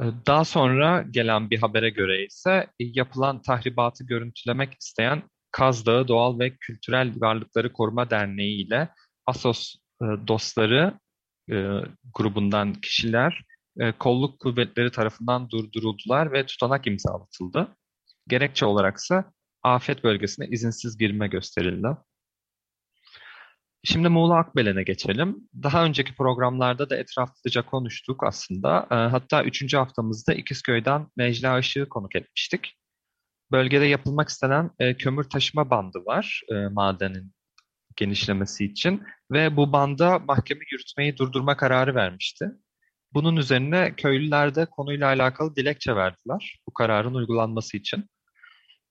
E, 0.00 0.04
daha 0.26 0.44
sonra 0.44 1.04
gelen 1.10 1.50
bir 1.50 1.58
habere 1.58 1.90
göre 1.90 2.26
ise 2.26 2.66
yapılan 2.78 3.42
tahribatı 3.42 4.04
görüntülemek 4.04 4.74
isteyen 4.80 5.22
Kaz 5.50 5.86
Dağı 5.86 6.08
Doğal 6.08 6.38
ve 6.38 6.56
Kültürel 6.56 7.12
Varlıkları 7.16 7.72
Koruma 7.72 8.10
Derneği 8.10 8.66
ile 8.66 8.88
Asos 9.26 9.74
dostları 10.26 10.98
grubundan 12.14 12.74
kişiler 12.74 13.44
kolluk 13.98 14.40
kuvvetleri 14.40 14.90
tarafından 14.90 15.50
durduruldular 15.50 16.32
ve 16.32 16.46
tutanak 16.46 16.86
imzalatıldı. 16.86 17.76
Gerekçe 18.28 18.66
olaraksa 18.66 19.32
afet 19.62 20.04
bölgesine 20.04 20.46
izinsiz 20.46 20.98
girme 20.98 21.28
gösterildi. 21.28 21.88
Şimdi 23.84 24.08
Muğla 24.08 24.36
Akbelen'e 24.36 24.82
geçelim. 24.82 25.36
Daha 25.62 25.84
önceki 25.84 26.14
programlarda 26.14 26.90
da 26.90 26.96
etraflıca 26.96 27.66
konuştuk 27.66 28.24
aslında. 28.24 28.86
Ee, 28.90 28.94
hatta 28.94 29.44
üçüncü 29.44 29.76
haftamızda 29.76 30.34
İkizköy'den 30.34 31.06
Necla 31.16 31.58
Işık'ı 31.58 31.88
konuk 31.88 32.16
etmiştik. 32.16 32.74
Bölgede 33.52 33.84
yapılmak 33.84 34.28
istenen 34.28 34.70
e, 34.78 34.96
kömür 34.96 35.24
taşıma 35.24 35.70
bandı 35.70 35.98
var 36.06 36.42
e, 36.48 36.54
madenin 36.54 37.32
genişlemesi 37.96 38.64
için 38.64 39.02
ve 39.32 39.56
bu 39.56 39.72
banda 39.72 40.18
mahkeme 40.18 40.60
yürütmeyi 40.72 41.16
durdurma 41.16 41.56
kararı 41.56 41.94
vermişti. 41.94 42.50
Bunun 43.12 43.36
üzerine 43.36 43.94
köylüler 43.96 44.54
de 44.54 44.66
konuyla 44.66 45.06
alakalı 45.06 45.56
dilekçe 45.56 45.96
verdiler 45.96 46.58
bu 46.68 46.74
kararın 46.74 47.14
uygulanması 47.14 47.76
için. 47.76 48.04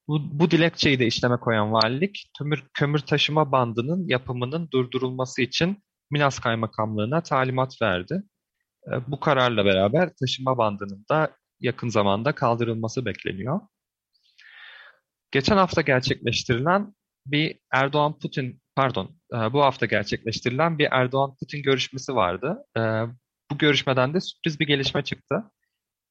Bu, 0.07 0.39
bu 0.39 0.51
dilekçeyi 0.51 0.99
de 0.99 1.07
işleme 1.07 1.37
koyan 1.37 1.73
valilik, 1.73 2.31
kömür, 2.37 2.63
kömür 2.73 2.99
taşıma 2.99 3.51
bandının 3.51 4.07
yapımının 4.07 4.69
durdurulması 4.73 5.41
için 5.41 5.83
Milas 6.11 6.39
Kaymakamlığı'na 6.39 7.21
talimat 7.21 7.81
verdi. 7.81 8.23
E, 8.87 8.91
bu 9.07 9.19
kararla 9.19 9.65
beraber 9.65 10.09
taşıma 10.19 10.57
bandının 10.57 11.05
da 11.09 11.31
yakın 11.59 11.89
zamanda 11.89 12.31
kaldırılması 12.35 13.05
bekleniyor. 13.05 13.59
Geçen 15.31 15.57
hafta 15.57 15.81
gerçekleştirilen 15.81 16.93
bir 17.25 17.59
Erdoğan-Putin, 17.73 18.61
pardon 18.75 19.19
e, 19.33 19.53
bu 19.53 19.61
hafta 19.61 19.85
gerçekleştirilen 19.85 20.79
bir 20.79 20.87
Erdoğan-Putin 20.91 21.61
görüşmesi 21.61 22.15
vardı. 22.15 22.65
Görüşmeden 23.59 24.13
de 24.13 24.21
sürpriz 24.21 24.59
bir 24.59 24.67
gelişme 24.67 25.03
çıktı. 25.03 25.43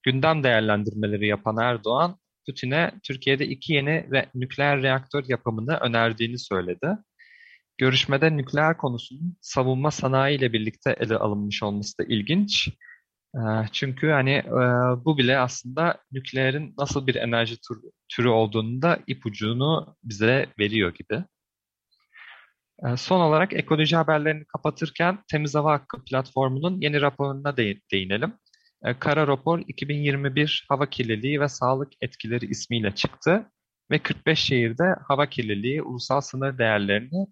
Gündem 0.02 0.42
değerlendirmeleri 0.42 1.26
yapan 1.26 1.56
Erdoğan, 1.56 2.18
Putin'e 2.46 2.92
Türkiye'de 3.02 3.46
iki 3.46 3.72
yeni 3.72 4.10
re 4.12 4.30
nükleer 4.34 4.82
reaktör 4.82 5.24
yapımını 5.28 5.76
önerdiğini 5.76 6.38
söyledi. 6.38 6.96
Görüşmede 7.78 8.36
nükleer 8.36 8.76
konusunun 8.76 9.36
savunma 9.40 9.90
sanayi 9.90 10.38
ile 10.38 10.52
birlikte 10.52 10.96
ele 11.00 11.16
alınmış 11.16 11.62
olması 11.62 11.98
da 11.98 12.04
ilginç. 12.04 12.68
Ee, 13.36 13.40
çünkü 13.72 14.10
hani 14.10 14.30
e, 14.32 14.60
bu 15.04 15.18
bile 15.18 15.38
aslında 15.38 15.98
nükleerin 16.12 16.74
nasıl 16.78 17.06
bir 17.06 17.14
enerji 17.14 17.56
türü 18.08 18.28
olduğunu 18.28 18.82
da 18.82 18.98
ipucunu 19.06 19.96
bize 20.04 20.46
veriyor 20.58 20.94
gibi. 20.94 21.24
Ee, 22.84 22.96
son 22.96 23.20
olarak 23.20 23.52
ekoloji 23.52 23.96
haberlerini 23.96 24.44
kapatırken 24.44 25.18
Temiz 25.30 25.54
Hava 25.54 25.72
Hakkı 25.72 26.04
platformunun 26.04 26.80
yeni 26.80 27.00
raporuna 27.00 27.56
değinelim. 27.56 28.34
Ee, 28.84 28.98
Kara 28.98 29.26
rapor 29.26 29.58
2021 29.68 30.66
hava 30.68 30.90
kirliliği 30.90 31.40
ve 31.40 31.48
sağlık 31.48 31.92
etkileri 32.00 32.46
ismiyle 32.46 32.94
çıktı 32.94 33.50
ve 33.90 33.98
45 33.98 34.38
şehirde 34.38 34.96
hava 35.08 35.26
kirliliği 35.26 35.82
ulusal 35.82 36.20
sınır 36.20 36.58
değerlerini 36.58 37.26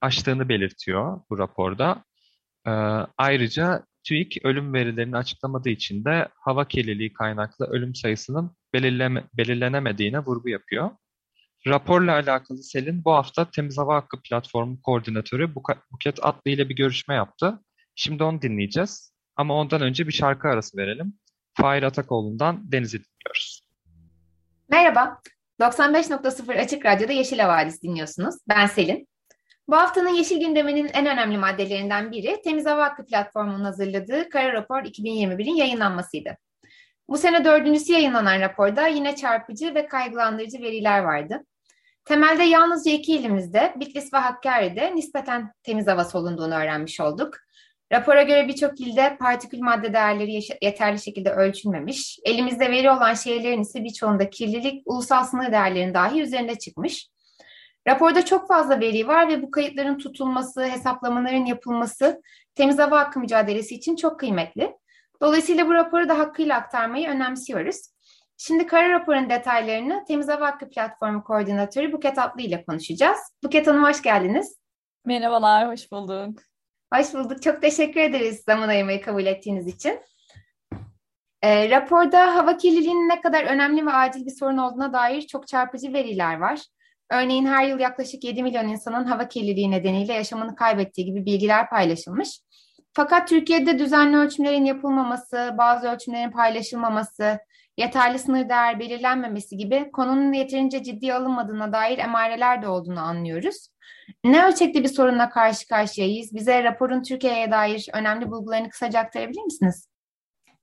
aştığını 0.00 0.48
belirtiyor 0.48 1.20
bu 1.30 1.38
raporda. 1.38 2.04
Ayrıca 3.18 3.84
TÜİK 4.04 4.44
ölüm 4.44 4.74
verilerini 4.74 5.16
açıklamadığı 5.16 5.68
için 5.68 6.04
de 6.04 6.28
hava 6.34 6.68
kirliliği 6.68 7.12
kaynaklı 7.12 7.66
ölüm 7.66 7.94
sayısının 7.94 8.56
belirleme, 8.72 9.24
belirlenemediğine 9.34 10.18
vurgu 10.18 10.48
yapıyor. 10.48 10.90
Raporla 11.66 12.12
alakalı 12.12 12.62
Selin 12.62 13.04
bu 13.04 13.12
hafta 13.12 13.50
Temiz 13.50 13.78
Hava 13.78 13.96
Hakkı 13.96 14.22
Platformu 14.22 14.82
Koordinatörü 14.82 15.54
Buket 15.92 16.18
Atlı 16.22 16.50
ile 16.50 16.68
bir 16.68 16.76
görüşme 16.76 17.14
yaptı. 17.14 17.60
Şimdi 17.94 18.24
onu 18.24 18.42
dinleyeceğiz. 18.42 19.12
Ama 19.36 19.54
ondan 19.54 19.82
önce 19.82 20.06
bir 20.06 20.12
şarkı 20.12 20.48
arası 20.48 20.76
verelim. 20.76 21.14
Fahir 21.54 21.82
Atakoğlu'ndan 21.82 22.72
Deniz'i 22.72 22.98
dinliyoruz. 22.98 23.62
Merhaba, 24.68 25.20
95.0 25.60 26.60
Açık 26.60 26.86
Radyo'da 26.86 27.12
Yeşil 27.12 27.38
Havadis 27.38 27.82
dinliyorsunuz. 27.82 28.34
Ben 28.48 28.66
Selin. 28.66 29.08
Bu 29.68 29.76
haftanın 29.76 30.14
Yeşil 30.14 30.40
gündeminin 30.40 30.90
en 30.92 31.06
önemli 31.06 31.38
maddelerinden 31.38 32.12
biri 32.12 32.40
Temiz 32.44 32.66
Hava 32.66 32.84
Hakkı 32.84 33.06
platformunun 33.06 33.64
hazırladığı 33.64 34.28
Kara 34.28 34.52
Rapor 34.52 34.82
2021'in 34.82 35.54
yayınlanmasıydı. 35.54 36.36
Bu 37.08 37.18
sene 37.18 37.44
dördüncüsü 37.44 37.92
yayınlanan 37.92 38.40
raporda 38.40 38.86
yine 38.86 39.16
çarpıcı 39.16 39.74
ve 39.74 39.86
kaygılandırıcı 39.86 40.62
veriler 40.62 41.00
vardı. 41.00 41.44
Temelde 42.10 42.42
yalnızca 42.42 42.92
iki 42.92 43.12
ilimizde, 43.16 43.74
Bitlis 43.76 44.14
ve 44.14 44.18
Hakkari'de 44.18 44.96
nispeten 44.96 45.52
temiz 45.62 45.86
hava 45.86 46.04
solunduğunu 46.04 46.54
öğrenmiş 46.54 47.00
olduk. 47.00 47.34
Rapora 47.92 48.22
göre 48.22 48.48
birçok 48.48 48.80
ilde 48.80 49.16
partikül 49.20 49.60
madde 49.60 49.92
değerleri 49.92 50.40
yeterli 50.62 50.98
şekilde 50.98 51.30
ölçülmemiş. 51.30 52.18
Elimizde 52.24 52.70
veri 52.70 52.90
olan 52.90 53.14
şehirlerin 53.14 53.60
ise 53.60 53.84
birçoğunda 53.84 54.30
kirlilik 54.30 54.82
ulusal 54.86 55.24
sınır 55.24 55.52
değerlerinin 55.52 55.94
dahi 55.94 56.22
üzerinde 56.22 56.58
çıkmış. 56.58 57.08
Raporda 57.88 58.24
çok 58.24 58.48
fazla 58.48 58.80
veri 58.80 59.08
var 59.08 59.28
ve 59.28 59.42
bu 59.42 59.50
kayıtların 59.50 59.98
tutulması, 59.98 60.64
hesaplamaların 60.64 61.44
yapılması 61.44 62.22
temiz 62.54 62.78
hava 62.78 63.00
hakkı 63.00 63.20
mücadelesi 63.20 63.74
için 63.74 63.96
çok 63.96 64.20
kıymetli. 64.20 64.76
Dolayısıyla 65.22 65.66
bu 65.66 65.74
raporu 65.74 66.08
da 66.08 66.18
hakkıyla 66.18 66.56
aktarmayı 66.56 67.08
önemsiyoruz. 67.08 67.89
Şimdi 68.42 68.66
kara 68.66 68.90
raporun 68.90 69.30
detaylarını 69.30 70.04
Temiz 70.08 70.28
Hava 70.28 70.46
Hakkı 70.46 70.70
Platformu 70.70 71.24
Koordinatörü 71.24 71.92
Buket 71.92 72.18
Atlı 72.18 72.42
ile 72.42 72.64
konuşacağız. 72.64 73.18
Buket 73.44 73.66
Hanım 73.66 73.84
hoş 73.84 74.02
geldiniz. 74.02 74.58
Merhabalar, 75.04 75.68
hoş 75.68 75.92
bulduk. 75.92 76.38
Hoş 76.94 77.14
bulduk. 77.14 77.42
Çok 77.42 77.62
teşekkür 77.62 78.00
ederiz 78.00 78.42
zaman 78.46 78.68
ayırmayı 78.68 79.02
kabul 79.02 79.26
ettiğiniz 79.26 79.66
için. 79.66 80.00
E, 81.42 81.70
raporda 81.70 82.34
hava 82.36 82.56
kirliliğinin 82.56 83.08
ne 83.08 83.20
kadar 83.20 83.44
önemli 83.44 83.86
ve 83.86 83.92
acil 83.92 84.26
bir 84.26 84.36
sorun 84.38 84.58
olduğuna 84.58 84.92
dair 84.92 85.22
çok 85.22 85.48
çarpıcı 85.48 85.92
veriler 85.92 86.38
var. 86.38 86.60
Örneğin 87.10 87.46
her 87.46 87.66
yıl 87.66 87.78
yaklaşık 87.78 88.24
7 88.24 88.42
milyon 88.42 88.68
insanın 88.68 89.04
hava 89.04 89.28
kirliliği 89.28 89.70
nedeniyle 89.70 90.12
yaşamını 90.12 90.56
kaybettiği 90.56 91.06
gibi 91.06 91.26
bilgiler 91.26 91.70
paylaşılmış. 91.70 92.40
Fakat 92.92 93.28
Türkiye'de 93.28 93.78
düzenli 93.78 94.16
ölçümlerin 94.16 94.64
yapılmaması, 94.64 95.54
bazı 95.58 95.88
ölçümlerin 95.88 96.30
paylaşılmaması, 96.30 97.38
yeterli 97.76 98.18
sınır 98.18 98.48
değer 98.48 98.78
belirlenmemesi 98.80 99.56
gibi 99.56 99.90
konunun 99.92 100.32
yeterince 100.32 100.82
ciddiye 100.82 101.14
alınmadığına 101.14 101.72
dair 101.72 101.98
emareler 101.98 102.62
de 102.62 102.68
olduğunu 102.68 103.00
anlıyoruz. 103.00 103.68
Ne 104.24 104.46
ölçekli 104.46 104.82
bir 104.82 104.88
sorunla 104.88 105.30
karşı 105.30 105.68
karşıyayız? 105.68 106.34
Bize 106.34 106.64
raporun 106.64 107.02
Türkiye'ye 107.02 107.50
dair 107.50 107.86
önemli 107.92 108.30
bulgularını 108.30 108.68
kısaca 108.68 109.00
aktarabilir 109.00 109.42
misiniz? 109.42 109.88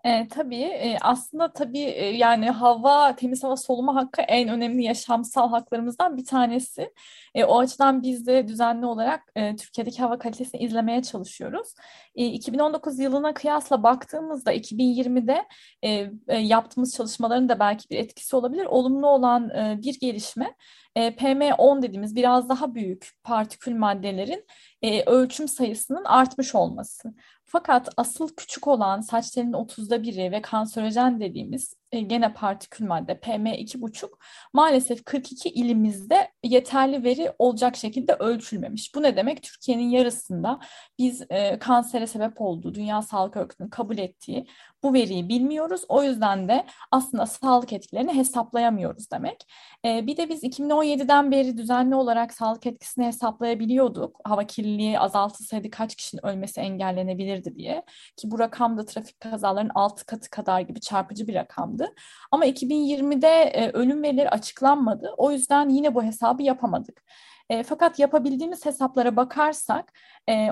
E, 0.08 0.28
tabii 0.28 0.62
e, 0.62 0.98
aslında 1.02 1.54
tabii 1.54 1.80
e, 1.80 2.06
yani 2.06 2.50
hava, 2.50 3.16
temiz 3.16 3.44
hava 3.44 3.58
soluma 3.58 3.96
hakkı 3.96 4.22
en 4.22 4.50
önemli 4.50 4.84
yaşamsal 4.84 5.50
haklarımızdan 5.50 6.18
bir 6.18 6.26
tanesi. 6.26 6.94
E, 7.36 7.44
o 7.46 7.60
açıdan 7.60 8.02
biz 8.04 8.28
de 8.28 8.48
düzenli 8.48 8.86
olarak 8.86 9.24
e, 9.36 9.56
Türkiye'deki 9.56 10.02
hava 10.02 10.20
kalitesini 10.20 10.62
izlemeye 10.62 11.02
çalışıyoruz. 11.04 11.74
E, 12.16 12.26
2019 12.26 13.00
yılına 13.00 13.34
kıyasla 13.34 13.84
baktığımızda 13.84 14.54
2020'de 14.54 15.46
e, 15.84 16.12
e, 16.28 16.38
yaptığımız 16.38 16.96
çalışmaların 16.96 17.50
da 17.50 17.60
belki 17.60 17.90
bir 17.90 17.98
etkisi 17.98 18.36
olabilir. 18.36 18.66
Olumlu 18.66 19.08
olan 19.08 19.50
e, 19.50 19.80
bir 19.84 20.00
gelişme 20.00 20.56
e, 20.96 21.08
PM10 21.08 21.82
dediğimiz 21.82 22.16
biraz 22.16 22.50
daha 22.50 22.76
büyük 22.76 23.12
partikül 23.24 23.76
maddelerin 23.76 24.46
e, 24.82 25.04
ölçüm 25.04 25.48
sayısının 25.48 26.06
artmış 26.06 26.56
olması. 26.56 27.14
Fakat 27.46 27.90
asıl 27.98 28.30
küçük 28.36 28.68
olan 28.68 29.02
saç 29.02 29.32
telinin 29.32 29.54
30'da 29.54 30.04
biri 30.04 30.32
ve 30.32 30.42
kanserojen 30.42 31.20
dediğimiz 31.20 31.74
e, 31.92 32.00
gene 32.00 32.34
partikül 32.34 32.86
madde 32.86 33.14
PM2,5 33.14 34.10
maalesef 34.54 35.04
42 35.06 35.50
ilimizde 35.50 36.32
yeterli 36.44 37.04
veri 37.04 37.34
olacak 37.40 37.76
şekilde 37.76 38.14
ölçülmemiş. 38.14 38.96
Bu 38.96 39.04
ne 39.04 39.16
demek? 39.16 39.44
Türkiye'nin 39.44 39.90
yarısında 39.90 40.60
biz 41.00 41.26
e, 41.30 41.60
kansere 41.60 42.08
sebep 42.08 42.42
olduğu 42.42 42.74
Dünya 42.74 43.02
Sağlık 43.02 43.38
Örgütü'nün 43.38 43.70
kabul 43.70 43.98
ettiği 43.98 44.48
bu 44.84 44.94
veriyi 44.94 45.30
bilmiyoruz. 45.30 45.82
O 45.90 46.04
yüzden 46.04 46.48
de 46.48 46.66
aslında 46.92 47.26
sağlık 47.26 47.74
etkilerini 47.74 48.14
hesaplayamıyoruz 48.16 49.12
demek. 49.12 49.48
E, 49.86 50.08
bir 50.08 50.18
de 50.18 50.30
biz 50.30 50.44
2017'den 50.44 51.32
beri 51.32 51.58
düzenli 51.58 51.96
olarak 51.96 52.34
sağlık 52.34 52.66
etkisini 52.66 53.06
hesaplayabiliyorduk. 53.06 54.20
Hava 54.24 54.44
kirliliği 54.44 55.00
azaltılsaydı 55.00 55.70
kaç 55.70 55.96
kişinin 55.96 56.26
ölmesi 56.26 56.62
engellenebilirdi 56.62 57.56
diye. 57.56 57.84
Ki 58.18 58.32
bu 58.32 58.40
rakam 58.40 58.78
da 58.78 58.86
trafik 58.86 59.20
kazalarının 59.20 59.72
6 59.76 60.06
katı 60.06 60.30
kadar 60.30 60.62
gibi 60.62 60.80
çarpıcı 60.80 61.28
bir 61.28 61.34
rakamdı. 61.78 61.96
Ama 62.32 62.46
2020'de 62.46 63.28
e, 63.28 63.72
ölüm 63.72 64.04
verileri 64.04 64.30
açıklanmadı. 64.30 65.14
O 65.18 65.32
yüzden 65.32 65.70
yine 65.70 65.96
bu 65.96 66.04
hesabı 66.04 66.44
yapamadık. 66.44 67.04
E, 67.50 67.64
fakat 67.64 68.00
yapabildiğimiz 68.00 68.66
hesaplara 68.66 69.16
bakarsak 69.16 69.94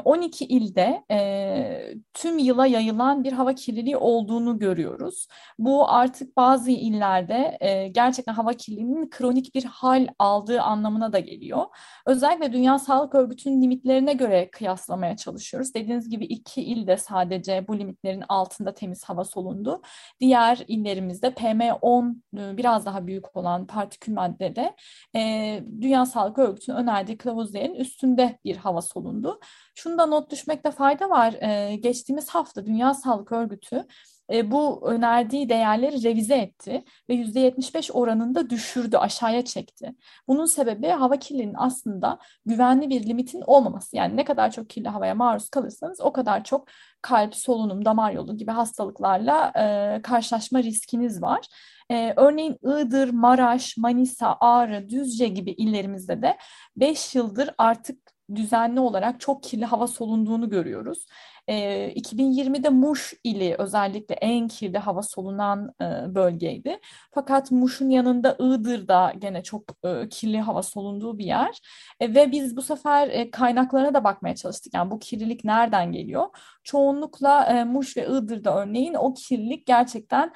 12 0.05 0.45
ee, 0.45 0.47
ilde 0.47 1.03
e, 1.11 1.95
tüm 2.13 2.37
yıla 2.37 2.67
yayılan 2.67 3.23
bir 3.23 3.31
hava 3.31 3.55
kirliliği 3.55 3.97
olduğunu 3.97 4.59
görüyoruz. 4.59 5.27
Bu 5.59 5.89
artık 5.89 6.37
bazı 6.37 6.71
illerde 6.71 7.57
e, 7.59 7.87
gerçekten 7.87 8.33
hava 8.33 8.53
kirliliğinin 8.53 9.09
kronik 9.09 9.55
bir 9.55 9.63
hal 9.63 10.07
aldığı 10.19 10.61
anlamına 10.61 11.13
da 11.13 11.19
geliyor. 11.19 11.65
Özellikle 12.05 12.53
Dünya 12.53 12.79
Sağlık 12.79 13.15
Örgütü'nün 13.15 13.61
limitlerine 13.61 14.13
göre 14.13 14.49
kıyaslamaya 14.51 15.17
çalışıyoruz. 15.17 15.73
Dediğiniz 15.73 16.09
gibi 16.09 16.25
iki 16.25 16.61
ilde 16.61 16.97
sadece 16.97 17.67
bu 17.67 17.79
limitlerin 17.79 18.23
altında 18.29 18.73
temiz 18.73 19.03
hava 19.03 19.23
solundu. 19.23 19.81
Diğer 20.19 20.63
illerimizde 20.67 21.27
PM10 21.27 22.15
e, 22.37 22.57
biraz 22.57 22.85
daha 22.85 23.07
büyük 23.07 23.35
olan 23.35 23.67
partikül 23.67 24.13
maddede 24.13 24.75
e, 25.15 25.63
Dünya 25.81 26.05
Sağlık 26.05 26.37
Örgütü'nün 26.37 26.75
önerdiği 26.85 27.17
kılavuz 27.17 27.53
değerinin 27.53 27.79
üstünde 27.79 28.39
bir 28.45 28.57
hava 28.57 28.81
solundu. 28.81 29.39
Şunu 29.75 29.97
da 29.97 30.05
not 30.05 30.31
düşmekte 30.31 30.71
fayda 30.71 31.09
var. 31.09 31.33
Ee, 31.33 31.75
geçtiğimiz 31.75 32.29
hafta 32.29 32.65
Dünya 32.65 32.93
Sağlık 32.93 33.31
Örgütü 33.31 33.87
e, 34.33 34.51
bu 34.51 34.89
önerdiği 34.89 35.49
değerleri 35.49 36.03
revize 36.03 36.35
etti 36.35 36.83
ve 37.09 37.13
%75 37.13 37.91
oranında 37.91 38.49
düşürdü, 38.49 38.97
aşağıya 38.97 39.45
çekti. 39.45 39.95
Bunun 40.27 40.45
sebebi 40.45 40.87
hava 40.87 41.17
kirliliğinin 41.17 41.55
aslında 41.57 42.19
güvenli 42.45 42.89
bir 42.89 43.05
limitin 43.05 43.41
olmaması. 43.41 43.95
Yani 43.95 44.17
ne 44.17 44.23
kadar 44.23 44.51
çok 44.51 44.69
kirli 44.69 44.89
havaya 44.89 45.15
maruz 45.15 45.49
kalırsanız 45.49 46.01
o 46.01 46.13
kadar 46.13 46.43
çok 46.43 46.67
kalp, 47.01 47.35
solunum, 47.35 47.85
damar 47.85 48.11
yolu 48.11 48.37
gibi 48.37 48.51
hastalıklarla 48.51 49.51
e, 49.55 50.01
karşılaşma 50.01 50.63
riskiniz 50.63 51.21
var. 51.21 51.47
Ee, 51.91 52.13
örneğin 52.17 52.57
Iğdır, 52.63 53.09
Maraş, 53.09 53.77
Manisa, 53.77 54.37
Ağrı, 54.39 54.89
Düzce 54.89 55.27
gibi 55.27 55.51
illerimizde 55.51 56.21
de 56.21 56.37
5 56.75 57.15
yıldır 57.15 57.49
artık 57.57 57.99
düzenli 58.35 58.79
olarak 58.79 59.19
çok 59.19 59.43
kirli 59.43 59.65
hava 59.65 59.87
solunduğunu 59.87 60.49
görüyoruz. 60.49 61.05
E, 61.47 61.91
2020'de 61.95 62.69
Muş 62.69 63.13
ili 63.23 63.55
özellikle 63.59 64.15
en 64.15 64.47
kirli 64.47 64.77
hava 64.77 65.01
solunan 65.01 65.73
bölgeydi. 66.15 66.79
Fakat 67.11 67.51
Muş'un 67.51 67.89
yanında 67.89 68.35
Iğdır'da 68.39 69.13
gene 69.19 69.43
çok 69.43 69.63
kirli 70.09 70.41
hava 70.41 70.63
solunduğu 70.63 71.17
bir 71.17 71.25
yer. 71.25 71.59
E, 71.99 72.15
ve 72.15 72.31
biz 72.31 72.57
bu 72.57 72.61
sefer 72.61 73.07
e, 73.07 73.31
kaynaklarına 73.31 73.93
da 73.93 74.03
bakmaya 74.03 74.35
çalıştık. 74.35 74.73
Yani 74.73 74.91
bu 74.91 74.99
kirlilik 74.99 75.43
nereden 75.43 75.91
geliyor? 75.91 76.25
Çoğunlukla 76.63 77.65
Muş 77.65 77.97
ve 77.97 78.07
Iğdır'da 78.07 78.61
örneğin 78.61 78.93
o 78.93 79.13
kirlilik 79.13 79.65
gerçekten 79.67 80.33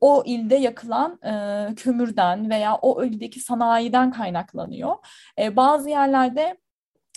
o 0.00 0.22
ilde 0.26 0.54
yakılan 0.54 1.18
kömürden 1.76 2.50
veya 2.50 2.76
o 2.76 3.04
ildeki 3.04 3.40
sanayiden 3.40 4.10
kaynaklanıyor. 4.12 4.94
Bazı 5.56 5.90
yerlerde 5.90 6.56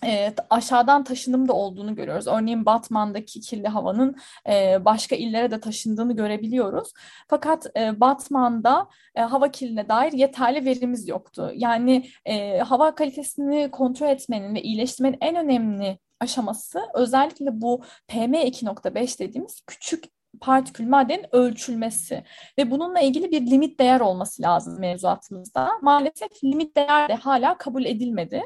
e, 0.05 0.33
aşağıdan 0.49 1.03
taşınım 1.03 1.47
da 1.47 1.53
olduğunu 1.53 1.95
görüyoruz. 1.95 2.27
Örneğin 2.27 2.65
Batman'daki 2.65 3.41
kirli 3.41 3.67
havanın 3.67 4.15
e, 4.49 4.85
başka 4.85 5.15
illere 5.15 5.51
de 5.51 5.59
taşındığını 5.59 6.15
görebiliyoruz. 6.15 6.93
Fakat 7.27 7.77
e, 7.77 7.99
Batman'da 7.99 8.87
e, 9.15 9.21
hava 9.21 9.51
kirliliğine 9.51 9.89
dair 9.89 10.11
yeterli 10.11 10.65
verimiz 10.65 11.07
yoktu. 11.07 11.51
Yani 11.55 12.09
e, 12.25 12.59
hava 12.59 12.95
kalitesini 12.95 13.71
kontrol 13.71 14.07
etmenin 14.07 14.55
ve 14.55 14.61
iyileştirmenin 14.61 15.17
en 15.21 15.35
önemli 15.35 15.99
aşaması 16.19 16.81
özellikle 16.93 17.61
bu 17.61 17.83
PM2.5 18.09 19.19
dediğimiz 19.19 19.61
küçük 19.67 20.16
partikül 20.41 20.87
maddenin 20.87 21.25
ölçülmesi 21.31 22.23
ve 22.57 22.71
bununla 22.71 22.99
ilgili 22.99 23.31
bir 23.31 23.51
limit 23.51 23.79
değer 23.79 23.99
olması 23.99 24.41
lazım 24.41 24.79
mevzuatımızda. 24.79 25.69
Maalesef 25.81 26.43
limit 26.43 26.75
değer 26.75 27.09
de 27.09 27.13
hala 27.13 27.57
kabul 27.57 27.85
edilmedi. 27.85 28.43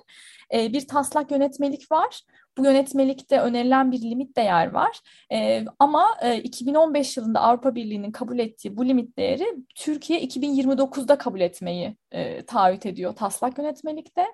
Ee, 0.53 0.73
bir 0.73 0.87
taslak 0.87 1.31
yönetmelik 1.31 1.91
var. 1.91 2.21
Bu 2.57 2.65
yönetmelikte 2.65 3.39
önerilen 3.39 3.91
bir 3.91 4.01
limit 4.01 4.37
değer 4.37 4.71
var. 4.71 4.99
E, 5.31 5.65
ama 5.79 6.17
e, 6.21 6.37
2015 6.37 7.17
yılında 7.17 7.39
Avrupa 7.39 7.75
Birliği'nin 7.75 8.11
kabul 8.11 8.39
ettiği 8.39 8.77
bu 8.77 8.87
limit 8.87 9.17
değeri 9.17 9.45
Türkiye 9.75 10.23
2029'da 10.23 11.17
kabul 11.17 11.39
etmeyi 11.39 11.97
e, 12.11 12.45
taahhüt 12.45 12.85
ediyor 12.85 13.15
taslak 13.15 13.57
yönetmelikte. 13.57 14.25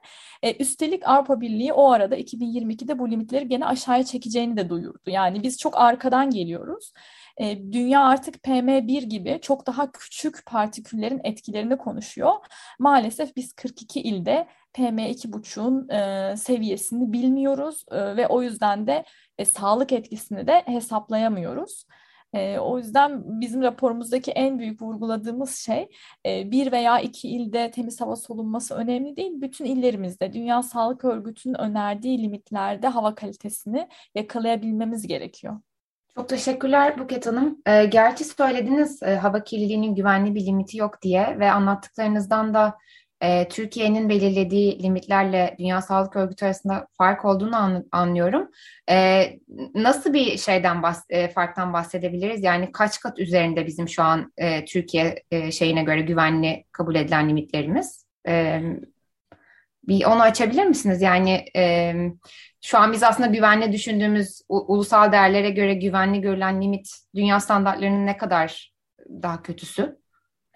E, 0.43 0.53
üstelik 0.63 1.07
Avrupa 1.07 1.41
Birliği 1.41 1.73
o 1.73 1.91
arada 1.91 2.17
2022'de 2.17 2.99
bu 2.99 3.11
limitleri 3.11 3.47
gene 3.47 3.65
aşağıya 3.65 4.03
çekeceğini 4.03 4.57
de 4.57 4.69
duyurdu. 4.69 5.09
Yani 5.09 5.43
biz 5.43 5.57
çok 5.57 5.77
arkadan 5.77 6.29
geliyoruz. 6.29 6.91
E, 7.37 7.71
dünya 7.71 8.01
artık 8.01 8.43
PM1 8.43 9.03
gibi 9.03 9.39
çok 9.41 9.67
daha 9.67 9.91
küçük 9.91 10.45
partiküllerin 10.45 11.21
etkilerini 11.23 11.77
konuşuyor. 11.77 12.33
Maalesef 12.79 13.35
biz 13.35 13.53
42 13.53 14.01
ilde 14.01 14.47
PM2,5'un 14.73 15.89
e, 15.89 16.37
seviyesini 16.37 17.13
bilmiyoruz 17.13 17.85
e, 17.91 18.17
ve 18.17 18.27
o 18.27 18.41
yüzden 18.41 18.87
de 18.87 19.05
e, 19.37 19.45
sağlık 19.45 19.91
etkisini 19.91 20.47
de 20.47 20.63
hesaplayamıyoruz. 20.65 21.85
E, 22.33 22.59
o 22.59 22.77
yüzden 22.77 23.41
bizim 23.41 23.61
raporumuzdaki 23.61 24.31
en 24.31 24.59
büyük 24.59 24.81
vurguladığımız 24.81 25.55
şey 25.55 25.89
e, 26.25 26.51
bir 26.51 26.71
veya 26.71 26.99
iki 26.99 27.29
ilde 27.29 27.71
temiz 27.71 28.01
hava 28.01 28.15
solunması 28.15 28.75
önemli 28.75 29.15
değil. 29.15 29.31
Bütün 29.41 29.65
illerimizde 29.65 30.33
Dünya 30.33 30.63
Sağlık 30.63 31.05
Örgütü'nün 31.05 31.61
önerdiği 31.61 32.23
limitlerde 32.23 32.87
hava 32.87 33.15
kalitesini 33.15 33.89
yakalayabilmemiz 34.15 35.07
gerekiyor. 35.07 35.59
Çok 36.17 36.29
teşekkürler 36.29 36.99
Buket 36.99 37.27
Hanım. 37.27 37.57
E, 37.65 37.85
gerçi 37.85 38.23
söylediniz 38.23 39.03
e, 39.03 39.15
hava 39.15 39.43
kirliliğinin 39.43 39.95
güvenli 39.95 40.35
bir 40.35 40.45
limiti 40.45 40.77
yok 40.77 41.01
diye 41.01 41.35
ve 41.39 41.51
anlattıklarınızdan 41.51 42.53
da 42.53 42.77
e, 43.21 43.47
Türkiye'nin 43.47 44.09
belirlediği 44.09 44.83
limitlerle 44.83 45.55
Dünya 45.59 45.81
Sağlık 45.81 46.15
Örgütü 46.15 46.45
arasında 46.45 46.87
fark 46.97 47.25
olduğunu 47.25 47.55
an, 47.55 47.85
anlıyorum. 47.91 48.51
E, 48.89 49.23
nasıl 49.75 50.13
bir 50.13 50.37
şeyden 50.37 50.83
bahs 50.83 51.03
e, 51.09 51.27
farktan 51.27 51.73
bahsedebiliriz? 51.73 52.43
Yani 52.43 52.71
kaç 52.71 52.99
kat 52.99 53.19
üzerinde 53.19 53.67
bizim 53.67 53.89
şu 53.89 54.03
an 54.03 54.33
e, 54.37 54.65
Türkiye 54.65 55.23
e, 55.31 55.51
şeyine 55.51 55.83
göre 55.83 56.01
güvenli 56.01 56.63
kabul 56.71 56.95
edilen 56.95 57.29
limitlerimiz? 57.29 58.05
E, 58.27 58.61
bir 59.87 60.05
onu 60.05 60.21
açabilir 60.21 60.65
misiniz? 60.65 61.01
Yani 61.01 61.45
e, 61.55 61.93
şu 62.67 62.77
an 62.77 62.91
biz 62.91 63.03
aslında 63.03 63.29
güvenli 63.29 63.71
düşündüğümüz 63.71 64.41
ulusal 64.49 65.11
değerlere 65.11 65.49
göre 65.49 65.73
güvenli 65.73 66.21
görülen 66.21 66.61
limit 66.61 66.89
dünya 67.15 67.39
standartlarının 67.39 68.05
ne 68.05 68.17
kadar 68.17 68.73
daha 69.09 69.43
kötüsü? 69.43 69.99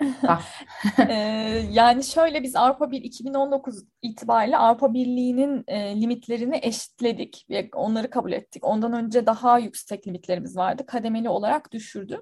yani 1.72 2.04
şöyle 2.04 2.44
biz 2.44 2.56
Avrupa 2.56 2.92
bir 2.92 3.02
2019 3.02 3.84
itibariyle 4.02 4.58
Avrupa 4.58 4.94
Birliği'nin 4.94 5.66
limitlerini 6.02 6.60
eşitledik 6.62 7.46
onları 7.74 8.10
kabul 8.10 8.32
ettik. 8.32 8.66
Ondan 8.66 8.94
önce 8.94 9.26
daha 9.26 9.60
yüksek 9.60 10.08
limitlerimiz 10.08 10.58
vardı. 10.58 10.86
Kademeli 10.86 11.30
olarak 11.30 11.72
düşürdük. 11.72 12.22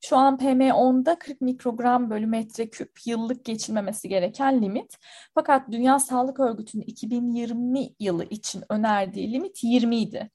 Şu 0.00 0.16
an 0.16 0.36
PM10'da 0.36 1.18
40 1.18 1.40
mikrogram 1.40 2.10
bölü 2.10 2.26
metreküp 2.26 2.90
yıllık 3.06 3.44
geçilmemesi 3.44 4.08
gereken 4.08 4.62
limit. 4.62 4.96
Fakat 5.34 5.72
Dünya 5.72 5.98
Sağlık 5.98 6.40
Örgütü'nün 6.40 6.82
2020 6.82 7.88
yılı 8.00 8.24
için 8.24 8.64
önerdiği 8.70 9.32
limit 9.32 9.64
20 9.64 9.96
idi. 9.96 10.30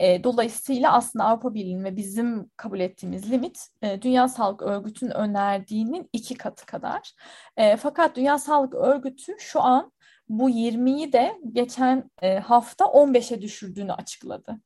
E, 0.00 0.24
dolayısıyla 0.24 0.92
aslında 0.92 1.24
Avrupa 1.24 1.54
Birliği'nin 1.54 1.84
ve 1.84 1.96
bizim 1.96 2.50
kabul 2.56 2.80
ettiğimiz 2.80 3.30
limit 3.30 3.68
e, 3.82 4.02
Dünya 4.02 4.28
Sağlık 4.28 4.62
Örgütü'nün 4.62 5.10
önerdiğinin 5.10 6.08
iki 6.12 6.34
katı 6.34 6.66
kadar. 6.66 7.12
E, 7.56 7.76
fakat 7.76 8.16
Dünya 8.16 8.38
Sağlık 8.38 8.74
Örgütü 8.74 9.32
şu 9.38 9.62
an 9.62 9.92
bu 10.28 10.50
20'yi 10.50 11.12
de 11.12 11.38
geçen 11.52 12.10
e, 12.22 12.38
hafta 12.38 12.84
15'e 12.84 13.42
düşürdüğünü 13.42 13.92
açıkladı. 13.92 14.60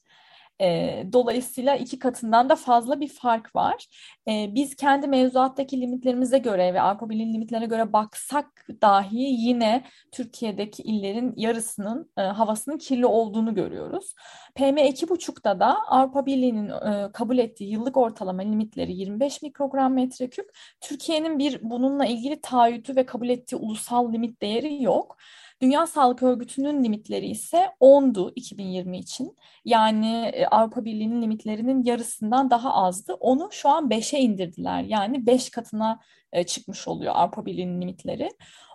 E, 0.61 1.03
dolayısıyla 1.13 1.77
iki 1.77 1.99
katından 1.99 2.49
da 2.49 2.57
fazla 2.57 3.01
bir 3.01 3.09
fark 3.09 3.57
var. 3.57 3.87
E, 4.29 4.55
biz 4.55 4.77
kendi 4.77 5.07
mevzuattaki 5.07 5.81
limitlerimize 5.81 6.39
göre 6.39 6.75
ve 6.75 6.81
Avrupa 6.81 7.11
Birliği 7.11 7.33
limitlerine 7.33 7.67
göre 7.67 7.93
baksak 7.93 8.67
dahi 8.83 9.19
yine 9.19 9.85
Türkiye'deki 10.13 10.83
illerin 10.83 11.33
yarısının 11.37 12.11
e, 12.19 12.23
havasının 12.23 12.79
kirli 12.79 13.07
olduğunu 13.07 13.55
görüyoruz. 13.55 14.15
PM2,5'da 14.57 15.61
da 15.61 15.77
Avrupa 15.89 16.27
Birliği'nin 16.27 16.69
e, 16.69 17.13
kabul 17.13 17.39
ettiği 17.39 17.71
yıllık 17.71 17.97
ortalama 17.97 18.43
limitleri 18.43 18.93
25 18.93 19.43
mikrogram 19.43 19.95
metreküp. 19.95 20.51
Türkiye'nin 20.81 21.39
bir 21.39 21.59
bununla 21.63 22.07
ilgili 22.07 22.41
taahhütü 22.41 22.97
ve 22.97 23.07
kabul 23.07 23.29
ettiği 23.29 23.57
ulusal 23.57 24.13
limit 24.13 24.43
değeri 24.43 24.83
yok. 24.83 25.17
Dünya 25.65 25.87
Sağlık 25.87 26.23
Örgütü'nün 26.23 26.85
limitleri 26.85 27.27
ise 27.27 27.71
10'du 27.81 28.33
2020 28.37 28.99
için. 28.99 29.37
Yani 29.65 30.31
e, 30.35 30.47
Avrupa 30.47 30.85
Birliği'nin 30.85 31.23
limitlerinin 31.23 31.85
yarısından 31.85 32.51
daha 32.51 32.75
azdı. 32.75 33.15
Onu 33.15 33.49
şu 33.53 33.69
an 33.69 33.89
5'e 33.89 34.19
indirdiler. 34.19 34.83
Yani 34.83 35.27
5 35.27 35.51
katına 35.51 36.01
e, 36.35 36.45
çıkmış 36.45 36.89
oluyor 36.89 37.13
Avrupa 37.17 37.47
Birliği'nin 37.47 37.81
limitleri. 37.81 38.31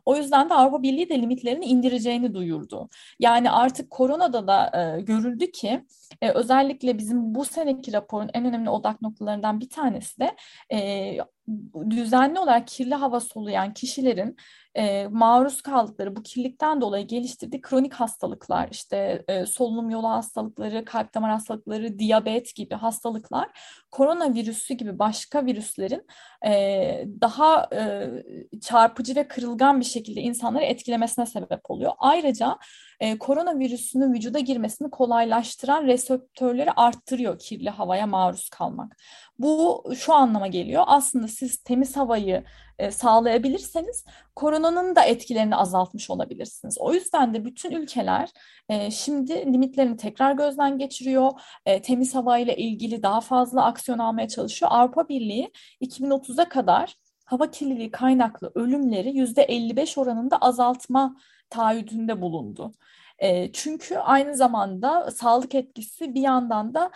O 0.06 0.16
yüzden 0.16 0.50
de 0.50 0.54
Avrupa 0.54 0.84
Birliği 0.84 1.10
de 1.10 1.22
limitlerini 1.22 1.66
indireceğini 1.66 2.34
duyurdu. 2.34 2.90
Yani 3.20 3.52
artık 3.52 3.90
koronada 3.90 4.48
da 4.48 4.72
e, 4.98 5.02
görüldü 5.02 5.52
ki 5.52 5.86
e, 6.22 6.30
özellikle 6.32 6.98
bizim 6.98 7.36
bu 7.36 7.46
seneki 7.46 7.94
raporun 7.94 8.30
en 8.34 8.46
önemli 8.46 8.70
odak 8.70 9.02
noktalarından 9.02 9.60
bir 9.60 9.70
tanesi 9.70 10.20
de 10.20 10.36
e, 10.74 11.18
düzenli 11.90 12.40
olarak 12.40 12.68
kirli 12.68 12.96
hava 12.96 13.20
soluyan 13.20 13.74
kişilerin 13.74 14.36
e, 14.76 15.08
maruz 15.08 15.62
kaldıkları 15.62 16.16
bu 16.16 16.24
kirlilikten 16.24 16.82
dolayı 16.82 17.08
geliştirdiği 17.08 17.62
kronik 17.62 17.94
hastalıklar 17.94 18.70
işte 18.72 19.24
e, 19.28 19.46
solunum 19.46 19.90
yolu 19.90 20.10
hastalıkları, 20.10 20.86
kalp 20.86 21.14
damar 21.14 21.32
hastalıkları, 21.32 22.00
diyabet 22.00 22.56
gibi 22.56 22.76
hastalıklar 22.76 23.50
koronavirüsü 23.92 24.74
gibi 24.74 25.00
başka 25.00 25.46
virüslerin 25.46 26.06
e, 26.46 26.52
daha 27.22 27.49
e, 27.74 28.10
çarpıcı 28.62 29.16
ve 29.16 29.28
kırılgan 29.28 29.80
bir 29.80 29.86
şekilde 29.86 30.22
insanları 30.22 30.64
etkilemesine 30.64 31.26
sebep 31.26 31.72
oluyor. 31.72 31.92
Ayrıca 31.98 32.58
e, 33.00 33.18
koronavirüsünün 33.18 34.14
vücuda 34.14 34.40
girmesini 34.40 34.90
kolaylaştıran 34.90 35.86
reseptörleri 35.86 36.72
arttırıyor 36.72 37.40
kirli 37.40 37.70
havaya 37.70 38.08
maruz 38.08 38.50
kalmak. 38.50 38.98
Bu 39.40 39.84
şu 39.98 40.14
anlama 40.14 40.48
geliyor. 40.48 40.84
Aslında 40.88 41.28
siz 41.28 41.58
temiz 41.58 41.98
havayı 41.98 42.44
e, 42.80 42.92
sağlayabilirseniz 42.92 44.06
koronanın 44.36 44.96
da 44.96 45.04
etkilerini 45.04 45.56
azaltmış 45.56 46.10
olabilirsiniz. 46.10 46.78
O 46.80 46.94
yüzden 46.94 47.34
de 47.34 47.46
bütün 47.46 47.72
ülkeler 47.72 48.30
e, 48.70 48.92
şimdi 48.92 49.34
limitlerini 49.54 49.98
tekrar 49.98 50.32
gözden 50.34 50.78
geçiriyor. 50.78 51.32
E, 51.66 51.82
temiz 51.82 52.16
havayla 52.16 52.54
ilgili 52.54 53.04
daha 53.04 53.22
fazla 53.22 53.66
aksiyon 53.66 54.00
almaya 54.00 54.28
çalışıyor. 54.28 54.72
Avrupa 54.74 55.10
Birliği 55.10 55.52
2030'a 55.82 56.50
kadar 56.50 56.96
hava 57.30 57.52
kirliliği 57.52 57.92
kaynaklı 57.92 58.52
ölümleri 58.56 59.10
%55 59.10 59.98
oranında 60.02 60.38
azaltma 60.38 61.16
taahhüdünde 61.50 62.22
bulundu. 62.22 62.72
Çünkü 63.54 63.98
aynı 63.98 64.38
zamanda 64.38 65.12
sağlık 65.12 65.56
etkisi 65.56 66.14
bir 66.14 66.22
yandan 66.22 66.74
da 66.74 66.92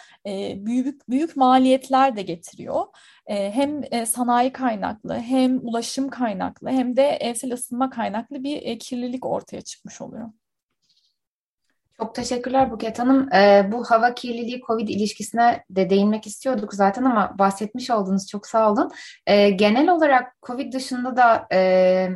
büyük 0.56 1.10
büyük 1.10 1.36
maliyetler 1.36 2.16
de 2.16 2.22
getiriyor. 2.22 2.86
Hem 3.28 3.82
sanayi 4.06 4.52
kaynaklı, 4.52 5.20
hem 5.20 5.60
ulaşım 5.68 6.10
kaynaklı, 6.10 6.70
hem 6.70 6.98
de 6.98 7.04
evsel 7.04 7.54
ısınma 7.54 7.90
kaynaklı 7.90 8.44
bir 8.44 8.62
e, 8.62 8.78
kirlilik 8.78 9.26
ortaya 9.26 9.62
çıkmış 9.62 10.02
oluyor. 10.02 10.30
Çok 12.04 12.16
teşekkürler 12.16 12.72
Buket 12.72 13.00
Hanım. 13.00 13.34
Ee, 13.34 13.70
bu 13.72 13.84
hava 13.86 14.14
kirliliği 14.14 14.62
COVID 14.68 14.88
ilişkisine 14.88 15.64
de 15.70 15.90
değinmek 15.90 16.28
istiyorduk 16.28 16.74
zaten 16.74 17.04
ama 17.04 17.36
bahsetmiş 17.40 17.90
oldunuz. 17.90 18.28
Çok 18.28 18.48
sağ 18.48 18.72
olun. 18.72 18.92
Ee, 19.28 19.50
genel 19.50 19.90
olarak 19.90 20.36
COVID 20.48 20.74
dışında 20.74 21.18
da 21.18 21.48
e, 21.54 22.10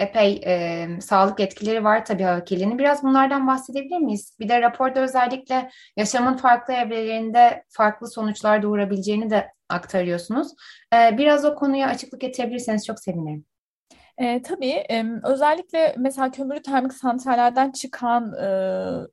epey 0.00 0.40
e, 0.46 0.88
sağlık 1.00 1.40
etkileri 1.40 1.84
var 1.84 2.04
tabii 2.04 2.22
hava 2.22 2.44
kirliliğinin. 2.44 2.78
Biraz 2.78 3.02
bunlardan 3.02 3.46
bahsedebilir 3.46 3.98
miyiz? 3.98 4.36
Bir 4.40 4.48
de 4.48 4.62
raporda 4.62 5.00
özellikle 5.00 5.70
yaşamın 5.96 6.36
farklı 6.36 6.74
evrelerinde 6.74 7.64
farklı 7.68 8.10
sonuçlar 8.10 8.62
doğurabileceğini 8.62 9.30
de 9.30 9.52
aktarıyorsunuz. 9.68 10.48
Ee, 10.94 11.18
biraz 11.18 11.44
o 11.44 11.54
konuya 11.54 11.88
açıklık 11.88 12.20
getirebilirseniz 12.20 12.86
çok 12.86 13.00
sevinirim. 13.00 13.44
E, 14.18 14.42
tabii 14.42 14.84
e, 14.90 15.04
özellikle 15.24 15.94
mesela 15.98 16.30
kömürlü 16.30 16.62
termik 16.62 16.92
santrallerden 16.92 17.70
çıkan 17.72 18.32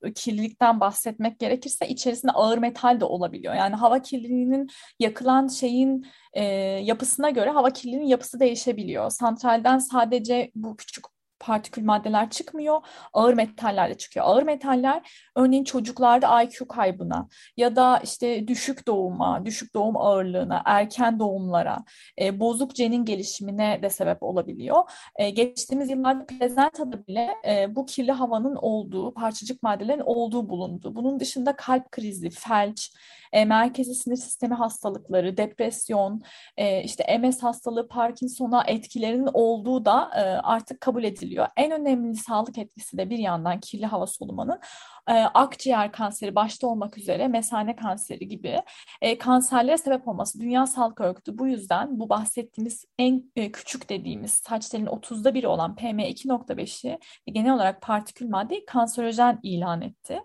e, 0.05 0.13
kirlilikten 0.13 0.79
bahsetmek 0.79 1.39
gerekirse 1.39 1.87
içerisinde 1.87 2.31
ağır 2.31 2.57
metal 2.57 2.99
de 2.99 3.05
olabiliyor. 3.05 3.53
Yani 3.55 3.75
hava 3.75 4.01
kirliliğinin 4.01 4.67
yakılan 4.99 5.47
şeyin 5.47 6.07
e, 6.33 6.43
yapısına 6.83 7.29
göre 7.29 7.49
hava 7.49 7.69
kirliliğinin 7.69 8.07
yapısı 8.07 8.39
değişebiliyor. 8.39 9.09
Santralden 9.09 9.77
sadece 9.77 10.51
bu 10.55 10.75
küçük 10.77 11.05
partikül 11.41 11.85
maddeler 11.85 12.29
çıkmıyor. 12.29 12.81
Ağır 13.13 13.33
metaller 13.33 13.89
de 13.89 13.97
çıkıyor. 13.97 14.25
Ağır 14.25 14.43
metaller 14.43 15.01
örneğin 15.35 15.63
çocuklarda 15.63 16.43
IQ 16.43 16.67
kaybına 16.67 17.27
ya 17.57 17.75
da 17.75 17.99
işte 18.03 18.47
düşük 18.47 18.87
doğuma, 18.87 19.45
düşük 19.45 19.73
doğum 19.73 19.97
ağırlığına, 19.97 20.61
erken 20.65 21.19
doğumlara, 21.19 21.77
e, 22.21 22.39
bozuk 22.39 22.75
cenin 22.75 23.05
gelişimine 23.05 23.79
de 23.81 23.89
sebep 23.89 24.23
olabiliyor. 24.23 24.83
E, 25.15 25.29
geçtiğimiz 25.29 25.89
yıllarda 25.89 26.25
plazantada 26.25 27.07
bile 27.07 27.29
e, 27.47 27.75
bu 27.75 27.85
kirli 27.85 28.11
havanın 28.11 28.55
olduğu, 28.55 29.13
parçacık 29.13 29.63
maddelerin 29.63 30.03
olduğu 30.05 30.49
bulundu. 30.49 30.95
Bunun 30.95 31.19
dışında 31.19 31.55
kalp 31.55 31.91
krizi, 31.91 32.29
felç, 32.29 32.91
e, 33.33 33.45
merkezi 33.45 33.95
sinir 33.95 34.15
sistemi 34.15 34.53
hastalıkları, 34.53 35.37
depresyon, 35.37 36.21
e, 36.57 36.83
işte 36.83 37.17
MS 37.17 37.43
hastalığı, 37.43 37.87
Parkinson'a 37.87 38.63
etkilerinin 38.63 39.29
olduğu 39.33 39.85
da 39.85 40.11
e, 40.15 40.21
artık 40.21 40.81
kabul 40.81 41.03
ediliyor. 41.03 41.47
En 41.57 41.71
önemli 41.71 42.15
sağlık 42.15 42.57
etkisi 42.57 42.97
de 42.97 43.09
bir 43.09 43.17
yandan 43.17 43.59
kirli 43.59 43.85
hava 43.85 44.07
solumanın 44.07 44.59
e, 45.09 45.13
akciğer 45.13 45.91
kanseri 45.91 46.35
başta 46.35 46.67
olmak 46.67 46.97
üzere 46.97 47.27
mesane 47.27 47.75
kanseri 47.75 48.27
gibi 48.27 48.61
e, 49.01 49.17
kanserlere 49.17 49.77
sebep 49.77 50.07
olması. 50.07 50.39
Dünya 50.39 50.67
Sağlık 50.67 51.01
Örgütü 51.01 51.37
bu 51.37 51.47
yüzden 51.47 51.99
bu 51.99 52.09
bahsettiğimiz 52.09 52.85
en 52.99 53.31
e, 53.35 53.51
küçük 53.51 53.89
dediğimiz 53.89 54.31
saç 54.31 54.69
telinin 54.69 54.89
30'da 54.89 55.33
biri 55.33 55.47
olan 55.47 55.75
PM2.5'i 55.75 56.99
genel 57.25 57.53
olarak 57.53 57.81
partikül 57.81 58.29
maddeyi 58.29 58.65
kanserojen 58.65 59.39
ilan 59.43 59.81
etti. 59.81 60.19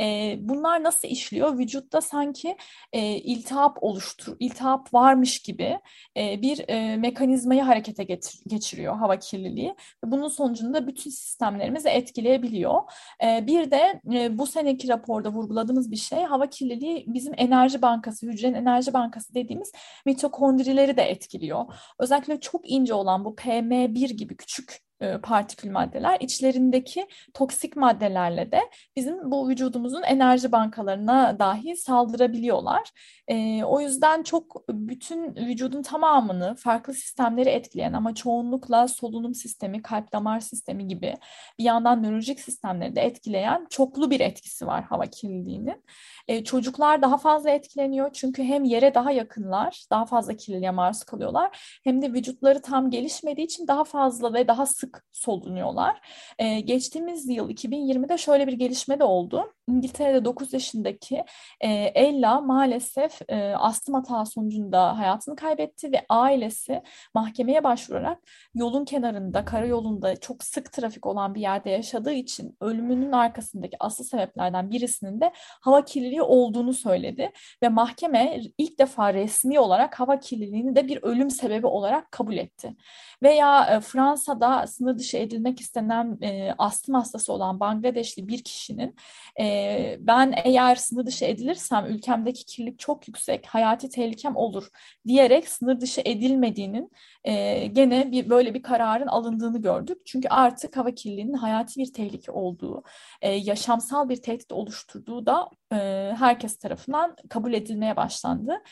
E, 0.00 0.36
bunlar 0.40 0.82
nasıl 0.82 1.08
işliyor? 1.08 1.58
Vücutta 1.58 2.00
sanki 2.00 2.56
e, 2.92 3.00
iltihap 3.02 3.82
oluştur, 3.82 4.36
iltihap 4.40 4.94
varmış 4.94 5.38
gibi 5.38 5.80
e, 6.16 6.42
bir 6.42 6.68
e, 6.68 6.96
mekanizmayı 6.96 7.62
harekete 7.62 8.04
getir, 8.04 8.40
geçiriyor 8.46 8.96
hava 8.96 9.18
kirliliği. 9.18 9.74
Bunun 10.04 10.28
sonucunda 10.28 10.86
bütün 10.86 11.10
sistemlerimizi 11.10 11.88
etkileyebiliyor. 11.88 12.82
E, 13.24 13.46
bir 13.46 13.70
de 13.70 14.00
e, 14.12 14.17
bu 14.38 14.46
seneki 14.46 14.88
raporda 14.88 15.32
vurguladığımız 15.32 15.90
bir 15.90 15.96
şey 15.96 16.22
hava 16.24 16.46
kirliliği 16.46 17.04
bizim 17.06 17.34
enerji 17.36 17.82
bankası, 17.82 18.26
hücrenin 18.26 18.54
enerji 18.54 18.92
bankası 18.92 19.34
dediğimiz 19.34 19.72
mitokondrileri 20.06 20.96
de 20.96 21.02
etkiliyor. 21.02 21.64
Özellikle 21.98 22.40
çok 22.40 22.70
ince 22.70 22.94
olan 22.94 23.24
bu 23.24 23.34
PM1 23.34 24.12
gibi 24.12 24.36
küçük 24.36 24.72
e, 24.72 24.87
partikül 25.22 25.70
maddeler 25.70 26.16
içlerindeki 26.20 27.06
toksik 27.34 27.76
maddelerle 27.76 28.52
de 28.52 28.60
bizim 28.96 29.30
bu 29.30 29.48
vücudumuzun 29.48 30.02
enerji 30.02 30.52
bankalarına 30.52 31.38
dahi 31.38 31.76
saldırabiliyorlar. 31.76 32.90
E, 33.28 33.64
o 33.64 33.80
yüzden 33.80 34.22
çok 34.22 34.68
bütün 34.68 35.36
vücudun 35.36 35.82
tamamını 35.82 36.54
farklı 36.54 36.94
sistemleri 36.94 37.48
etkileyen 37.48 37.92
ama 37.92 38.14
çoğunlukla 38.14 38.88
solunum 38.88 39.34
sistemi, 39.34 39.82
kalp 39.82 40.12
damar 40.12 40.40
sistemi 40.40 40.88
gibi 40.88 41.14
bir 41.58 41.64
yandan 41.64 42.02
nörolojik 42.02 42.40
sistemleri 42.40 42.96
de 42.96 43.00
etkileyen 43.00 43.66
çoklu 43.70 44.10
bir 44.10 44.20
etkisi 44.20 44.66
var 44.66 44.84
hava 44.84 45.06
kirliliğinin. 45.06 45.84
E, 46.28 46.44
çocuklar 46.44 47.02
daha 47.02 47.18
fazla 47.18 47.50
etkileniyor 47.50 48.12
çünkü 48.12 48.42
hem 48.42 48.64
yere 48.64 48.94
daha 48.94 49.10
yakınlar, 49.10 49.86
daha 49.90 50.06
fazla 50.06 50.36
kirliliğe 50.36 50.70
maruz 50.70 51.04
kalıyorlar 51.04 51.78
hem 51.84 52.02
de 52.02 52.12
vücutları 52.12 52.62
tam 52.62 52.90
gelişmediği 52.90 53.46
için 53.46 53.66
daha 53.68 53.84
fazla 53.84 54.34
ve 54.34 54.48
daha 54.48 54.66
sık 54.66 54.87
sık 54.88 55.04
solunuyorlar. 55.12 56.00
E, 56.38 56.60
geçtiğimiz 56.60 57.28
yıl 57.28 57.50
2020'de 57.50 58.18
şöyle 58.18 58.46
bir 58.46 58.52
gelişme 58.52 59.00
de 59.00 59.04
oldu. 59.04 59.52
İngiltere'de 59.68 60.24
9 60.24 60.52
yaşındaki 60.52 61.24
e, 61.60 61.68
Ella 61.94 62.40
maalesef 62.40 63.20
e, 63.28 63.54
astım 63.56 63.94
hatası 63.94 64.32
sonucunda 64.32 64.98
hayatını 64.98 65.36
kaybetti 65.36 65.92
ve 65.92 66.06
ailesi 66.08 66.82
mahkemeye 67.14 67.64
başvurarak 67.64 68.18
yolun 68.54 68.84
kenarında, 68.84 69.44
karayolunda 69.44 70.16
çok 70.16 70.44
sık 70.44 70.72
trafik 70.72 71.06
olan 71.06 71.34
bir 71.34 71.40
yerde 71.40 71.70
yaşadığı 71.70 72.12
için 72.12 72.56
ölümünün 72.60 73.12
arkasındaki 73.12 73.76
asıl 73.80 74.04
sebeplerden 74.04 74.70
birisinin 74.70 75.20
de 75.20 75.32
hava 75.34 75.84
kirliliği 75.84 76.22
olduğunu 76.22 76.74
söyledi 76.74 77.30
ve 77.62 77.68
mahkeme 77.68 78.40
ilk 78.58 78.78
defa 78.78 79.14
resmi 79.14 79.60
olarak 79.60 80.00
hava 80.00 80.18
kirliliğini 80.18 80.76
de 80.76 80.88
bir 80.88 81.02
ölüm 81.02 81.30
sebebi 81.30 81.66
olarak 81.66 82.12
kabul 82.12 82.36
etti. 82.36 82.76
Veya 83.22 83.66
e, 83.66 83.80
Fransa'da 83.80 84.66
sınır 84.78 84.98
dışı 84.98 85.16
edilmek 85.16 85.60
istenen 85.60 86.18
e, 86.22 86.54
astım 86.58 86.94
hastası 86.94 87.32
olan 87.32 87.60
Bangladeşli 87.60 88.28
bir 88.28 88.42
kişinin 88.42 88.96
e, 89.40 89.96
ben 90.00 90.34
eğer 90.44 90.74
sınır 90.74 91.06
dışı 91.06 91.24
edilirsem 91.24 91.86
ülkemdeki 91.86 92.44
kirlilik 92.44 92.78
çok 92.78 93.08
yüksek, 93.08 93.46
hayati 93.46 93.88
tehlikem 93.88 94.36
olur 94.36 94.68
diyerek 95.06 95.48
sınır 95.48 95.80
dışı 95.80 96.00
edilmediğinin 96.04 96.90
e, 97.24 97.66
gene 97.66 98.12
bir 98.12 98.30
böyle 98.30 98.54
bir 98.54 98.62
kararın 98.62 99.06
alındığını 99.06 99.62
gördük. 99.62 99.98
Çünkü 100.06 100.28
artık 100.28 100.76
hava 100.76 100.90
kirliliğinin 100.90 101.34
hayati 101.34 101.80
bir 101.80 101.92
tehlike 101.92 102.32
olduğu, 102.32 102.82
e, 103.22 103.30
yaşamsal 103.32 104.08
bir 104.08 104.16
tehdit 104.16 104.52
oluşturduğu 104.52 105.26
da 105.26 105.50
e, 105.72 105.76
herkes 106.18 106.58
tarafından 106.58 107.16
kabul 107.28 107.52
edilmeye 107.52 107.96
başlandı. 107.96 108.62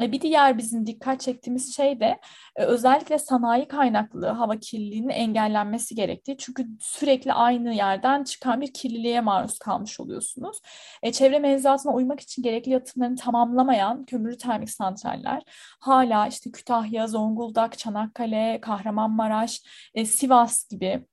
E, 0.00 0.12
bir 0.12 0.20
diğer 0.20 0.58
bizim 0.58 0.86
dikkat 0.86 1.20
çektiğimiz 1.20 1.76
şey 1.76 2.00
de 2.00 2.20
e, 2.56 2.64
özellikle 2.64 3.18
sanayi 3.18 3.68
kaynaklı 3.68 4.26
hava 4.26 4.56
kirliliğinin 4.56 5.08
engellenmesi 5.08 5.94
gerektiği. 5.94 6.36
Çünkü 6.38 6.66
sürekli 6.80 7.32
aynı 7.32 7.74
yerden 7.74 8.24
çıkan 8.24 8.60
bir 8.60 8.72
kirliliğe 8.72 9.20
maruz 9.20 9.58
kalmış 9.58 10.00
oluyorsunuz. 10.00 10.60
E, 11.02 11.12
çevre 11.12 11.38
mevzuatına 11.38 11.92
uymak 11.92 12.20
için 12.20 12.42
gerekli 12.42 12.72
yatırımlarını 12.72 13.16
tamamlamayan 13.16 14.04
kömürlü 14.04 14.36
termik 14.38 14.70
santraller 14.70 15.42
hala 15.80 16.26
işte 16.26 16.50
Kütahya, 16.50 17.06
Zonguldak, 17.06 17.78
Çanakkale, 17.78 18.58
Kahramanmaraş, 18.62 19.62
Sivas 20.06 20.68
gibi 20.68 21.06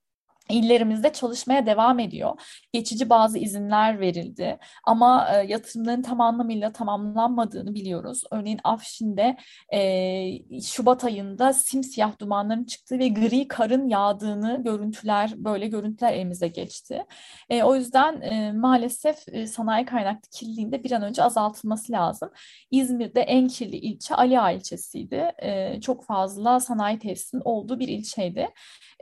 illerimizde 0.49 1.13
çalışmaya 1.13 1.65
devam 1.65 1.99
ediyor. 1.99 2.39
Geçici 2.73 3.09
bazı 3.09 3.37
izinler 3.37 3.99
verildi 3.99 4.57
ama 4.83 5.29
e, 5.35 5.47
yatırımların 5.47 6.01
tam 6.01 6.21
anlamıyla 6.21 6.71
tamamlanmadığını 6.71 7.75
biliyoruz. 7.75 8.23
Örneğin 8.31 8.59
Afşin'de 8.63 9.37
e, 9.73 10.61
Şubat 10.61 11.03
ayında 11.03 11.53
simsiyah 11.53 12.19
dumanların 12.19 12.63
çıktığı 12.63 12.99
ve 12.99 13.07
gri 13.07 13.47
karın 13.47 13.87
yağdığını 13.87 14.63
görüntüler, 14.63 15.33
böyle 15.35 15.67
görüntüler 15.67 16.13
elimize 16.13 16.47
geçti. 16.47 17.05
E, 17.49 17.63
o 17.63 17.75
yüzden 17.75 18.21
e, 18.21 18.51
maalesef 18.51 19.27
e, 19.27 19.47
sanayi 19.47 19.85
kaynaklı 19.85 20.29
kirliliğinde 20.31 20.83
bir 20.83 20.91
an 20.91 21.01
önce 21.01 21.23
azaltılması 21.23 21.91
lazım. 21.91 22.29
İzmir'de 22.71 23.21
en 23.21 23.47
kirli 23.47 23.75
ilçe 23.75 24.15
Ali 24.15 24.39
Ağa 24.39 24.51
ilçesiydi. 24.51 25.31
E, 25.41 25.81
çok 25.81 26.05
fazla 26.05 26.59
sanayi 26.59 26.99
tesisinin 26.99 27.41
olduğu 27.45 27.79
bir 27.79 27.87
ilçeydi. 27.87 28.49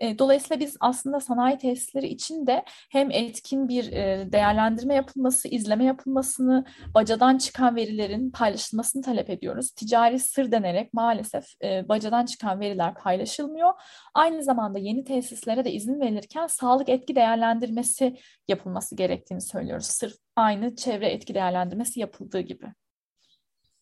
E, 0.02 0.20
dolayısıyla 0.20 0.60
biz 0.60 0.78
aslında 0.80 1.20
sanayi 1.20 1.58
tesisleri 1.58 2.08
için 2.08 2.48
de 2.48 2.64
hem 2.92 3.12
etkin 3.12 3.68
bir 3.68 3.92
e, 3.92 4.32
değerlendirme 4.32 4.96
yapılması, 4.96 5.48
izleme 5.48 5.86
yapılmasını, 5.86 6.66
bacadan 6.94 7.38
çıkan 7.38 7.76
verilerin 7.76 8.32
paylaşılmasını 8.32 9.02
talep 9.02 9.30
ediyoruz. 9.30 9.72
Ticari 9.72 10.20
sır 10.20 10.52
denerek 10.52 10.94
maalesef 10.94 11.46
e, 11.64 11.90
bacadan 11.90 12.26
çıkan 12.26 12.60
veriler 12.60 12.94
paylaşılmıyor. 12.96 13.74
Aynı 14.14 14.44
zamanda 14.44 14.80
yeni 14.80 15.04
tesislere 15.04 15.66
de 15.66 15.72
izin 15.72 16.00
verilirken 16.00 16.48
sağlık 16.48 16.90
etki 16.90 17.16
değerlendirmesi 17.16 18.18
yapılması 18.48 18.96
gerektiğini 18.96 19.42
söylüyoruz. 19.42 19.86
Sırf 19.86 20.14
aynı 20.36 20.76
çevre 20.76 21.08
etki 21.08 21.34
değerlendirmesi 21.34 22.00
yapıldığı 22.00 22.40
gibi. 22.40 22.66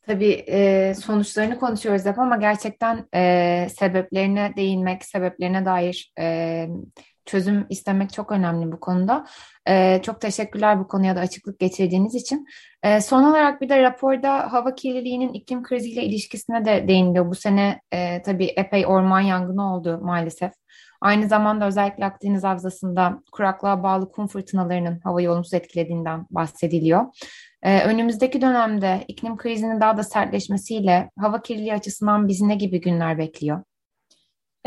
Tabii 0.09 0.43
e, 0.47 0.93
sonuçlarını 0.93 1.59
konuşuyoruz 1.59 2.05
hep 2.05 2.19
ama 2.19 2.37
gerçekten 2.37 3.05
e, 3.15 3.67
sebeplerine 3.77 4.53
değinmek, 4.57 5.05
sebeplerine 5.05 5.65
dair 5.65 6.13
e, 6.19 6.67
çözüm 7.25 7.65
istemek 7.69 8.13
çok 8.13 8.31
önemli 8.31 8.71
bu 8.71 8.79
konuda. 8.79 9.25
E, 9.67 10.01
çok 10.01 10.21
teşekkürler 10.21 10.79
bu 10.79 10.87
konuya 10.87 11.15
da 11.15 11.19
açıklık 11.19 11.59
getirdiğiniz 11.59 12.15
için. 12.15 12.47
E, 12.83 13.01
son 13.01 13.23
olarak 13.23 13.61
bir 13.61 13.69
de 13.69 13.83
raporda 13.83 14.53
hava 14.53 14.75
kirliliğinin 14.75 15.33
iklim 15.33 15.63
kriziyle 15.63 16.03
ilişkisine 16.03 16.65
de 16.65 16.87
değiniliyor. 16.87 17.29
Bu 17.29 17.35
sene 17.35 17.81
e, 17.91 18.21
tabii 18.21 18.45
epey 18.45 18.85
orman 18.85 19.21
yangını 19.21 19.75
oldu 19.75 19.99
maalesef. 20.03 20.51
Aynı 21.01 21.27
zamanda 21.27 21.67
özellikle 21.67 22.05
Akdeniz 22.05 22.43
Havzası'nda 22.43 23.23
kuraklığa 23.31 23.83
bağlı 23.83 24.11
kum 24.11 24.27
fırtınalarının 24.27 24.99
havayı 25.03 25.31
olumsuz 25.31 25.53
etkilediğinden 25.53 26.25
bahsediliyor. 26.31 27.05
Ee, 27.63 27.83
önümüzdeki 27.83 28.41
dönemde 28.41 29.05
iklim 29.07 29.37
krizinin 29.37 29.81
daha 29.81 29.97
da 29.97 30.03
sertleşmesiyle 30.03 31.09
hava 31.19 31.41
kirliliği 31.41 31.73
açısından 31.73 32.27
bizi 32.27 32.47
ne 32.47 32.55
gibi 32.55 32.81
günler 32.81 33.17
bekliyor? 33.17 33.63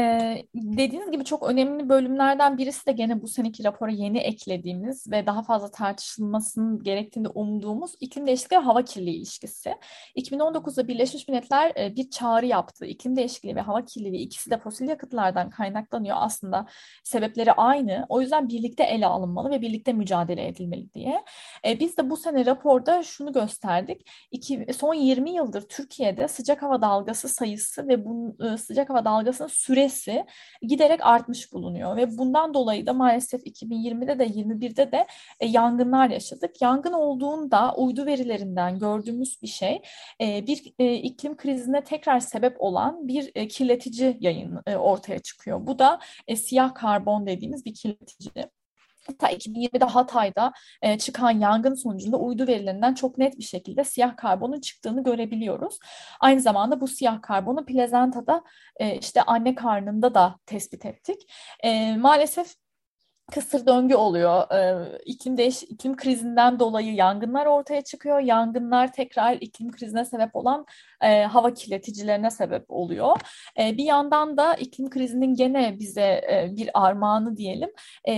Ee, 0.03 0.46
dediğiniz 0.55 1.11
gibi 1.11 1.24
çok 1.24 1.42
önemli 1.42 1.88
bölümlerden 1.88 2.59
birisi 2.59 2.86
de 2.86 2.92
gene 2.92 3.22
bu 3.22 3.28
seneki 3.28 3.64
rapora 3.64 3.90
yeni 3.90 4.18
eklediğimiz 4.18 5.11
ve 5.11 5.26
daha 5.26 5.42
fazla 5.42 5.70
tartışılmasının 5.70 6.82
gerektiğini 6.82 7.28
umduğumuz 7.28 7.94
iklim 8.00 8.26
değişikliği 8.26 8.57
ve 8.57 8.61
hava 8.61 8.82
kirliliği 8.84 9.16
ilişkisi. 9.16 9.74
2019'da 10.16 10.88
Birleşmiş 10.88 11.28
Milletler 11.28 11.72
e, 11.76 11.96
bir 11.96 12.11
çağrı 12.11 12.46
yaptı. 12.46 12.86
İklim 12.86 13.16
değişikliği 13.16 13.57
ve 13.57 13.61
hava 13.61 13.84
kirliliği 13.84 14.26
ikisi 14.26 14.50
de 14.50 14.59
fosil 14.59 14.88
yakıtlardan 14.88 15.50
kaynaklanıyor 15.50 16.16
aslında. 16.20 16.66
Sebepleri 17.05 17.53
aynı. 17.53 18.07
O 18.09 18.20
yüzden 18.20 18.48
birlikte 18.48 18.84
ele 18.84 19.07
alınmalı 19.07 19.50
ve 19.50 19.61
birlikte 19.61 19.92
mücadele 19.92 20.48
edilmeli 20.48 20.94
diye. 20.94 21.24
E, 21.66 21.80
biz 21.80 21.96
de 21.96 22.11
bu 22.11 22.16
sene 22.16 22.46
raporda 22.46 23.03
şunu 23.03 23.32
gösterdik. 23.32 24.11
İki, 24.30 24.66
son 24.78 24.94
20 24.94 25.30
yıldır 25.30 25.62
Türkiye'de 25.62 26.28
sıcak 26.28 26.62
hava 26.62 26.82
dalgası 26.82 27.28
sayısı 27.28 27.88
ve 27.88 28.05
bu 28.05 28.36
e, 28.44 28.57
sıcak 28.57 28.90
hava 28.90 29.05
dalgasının 29.05 29.48
süresi 29.48 29.91
süresi 29.93 30.26
giderek 30.62 31.07
artmış 31.07 31.53
bulunuyor 31.53 31.97
ve 31.97 32.18
bundan 32.18 32.55
dolayı 32.55 32.86
da 32.86 32.93
maalesef 32.93 33.43
2020'de 33.47 34.18
de 34.18 34.26
21'de 34.26 34.93
de 34.93 35.07
e, 35.40 35.47
yangınlar 35.47 36.11
yaşadık. 36.11 36.62
Yangın 36.62 36.93
olduğunda 36.93 37.74
uydu 37.74 38.07
verilerinden 38.07 38.78
gördüğümüz 38.78 39.43
bir 39.43 39.47
şey 39.47 39.82
e, 40.20 40.47
bir 40.47 40.74
e, 40.78 40.95
iklim 40.95 41.36
krizine 41.36 41.84
tekrar 41.84 42.20
sebep 42.20 42.57
olan 42.59 43.09
bir 43.09 43.30
e, 43.34 43.49
kirletici 43.49 44.16
yayın 44.20 44.61
e, 44.66 44.76
ortaya 44.76 45.18
çıkıyor. 45.18 45.66
Bu 45.66 45.78
da 45.78 46.01
e, 46.26 46.36
siyah 46.36 46.74
karbon 46.74 47.26
dediğimiz 47.26 47.64
bir 47.64 47.74
kirletici. 47.74 48.61
Hatta 49.07 49.30
2020'de 49.30 49.84
Hatay'da 49.84 50.53
e, 50.82 50.98
çıkan 50.98 51.30
yangın 51.30 51.74
sonucunda 51.74 52.16
uydu 52.16 52.46
verilerinden 52.46 52.94
çok 52.94 53.18
net 53.18 53.38
bir 53.38 53.42
şekilde 53.44 53.84
siyah 53.84 54.16
karbonun 54.16 54.61
çıktığını 54.61 55.05
görebiliyoruz. 55.05 55.78
Aynı 56.20 56.40
zamanda 56.40 56.80
bu 56.80 56.88
siyah 56.88 57.22
karbonu 57.22 57.64
plazantada 57.64 58.42
e, 58.76 58.98
işte 58.98 59.22
anne 59.22 59.55
karnında 59.55 60.14
da 60.14 60.36
tespit 60.46 60.86
ettik. 60.86 61.32
E, 61.64 61.96
maalesef 61.96 62.61
kısır 63.31 63.66
döngü 63.66 63.95
oluyor. 63.95 64.51
Ee, 64.53 64.99
iklim 65.05 65.37
değiş 65.37 65.62
iklim 65.62 65.97
krizinden 65.97 66.59
dolayı 66.59 66.95
yangınlar 66.95 67.47
ortaya 67.47 67.83
çıkıyor. 67.83 68.20
Yangınlar 68.20 68.93
tekrar 68.93 69.33
iklim 69.41 69.73
krizine 69.73 70.05
sebep 70.05 70.37
olan 70.37 70.66
e, 71.01 71.23
hava 71.25 71.55
kirleticilerine 71.55 72.31
sebep 72.31 72.64
oluyor. 72.68 73.16
E, 73.59 73.77
bir 73.77 73.85
yandan 73.85 74.37
da 74.37 74.55
iklim 74.55 74.91
krizinin 74.91 75.35
gene 75.35 75.79
bize 75.79 76.03
e, 76.03 76.49
bir 76.57 76.70
armağanı 76.75 77.37
diyelim. 77.37 77.70
E, 78.09 78.14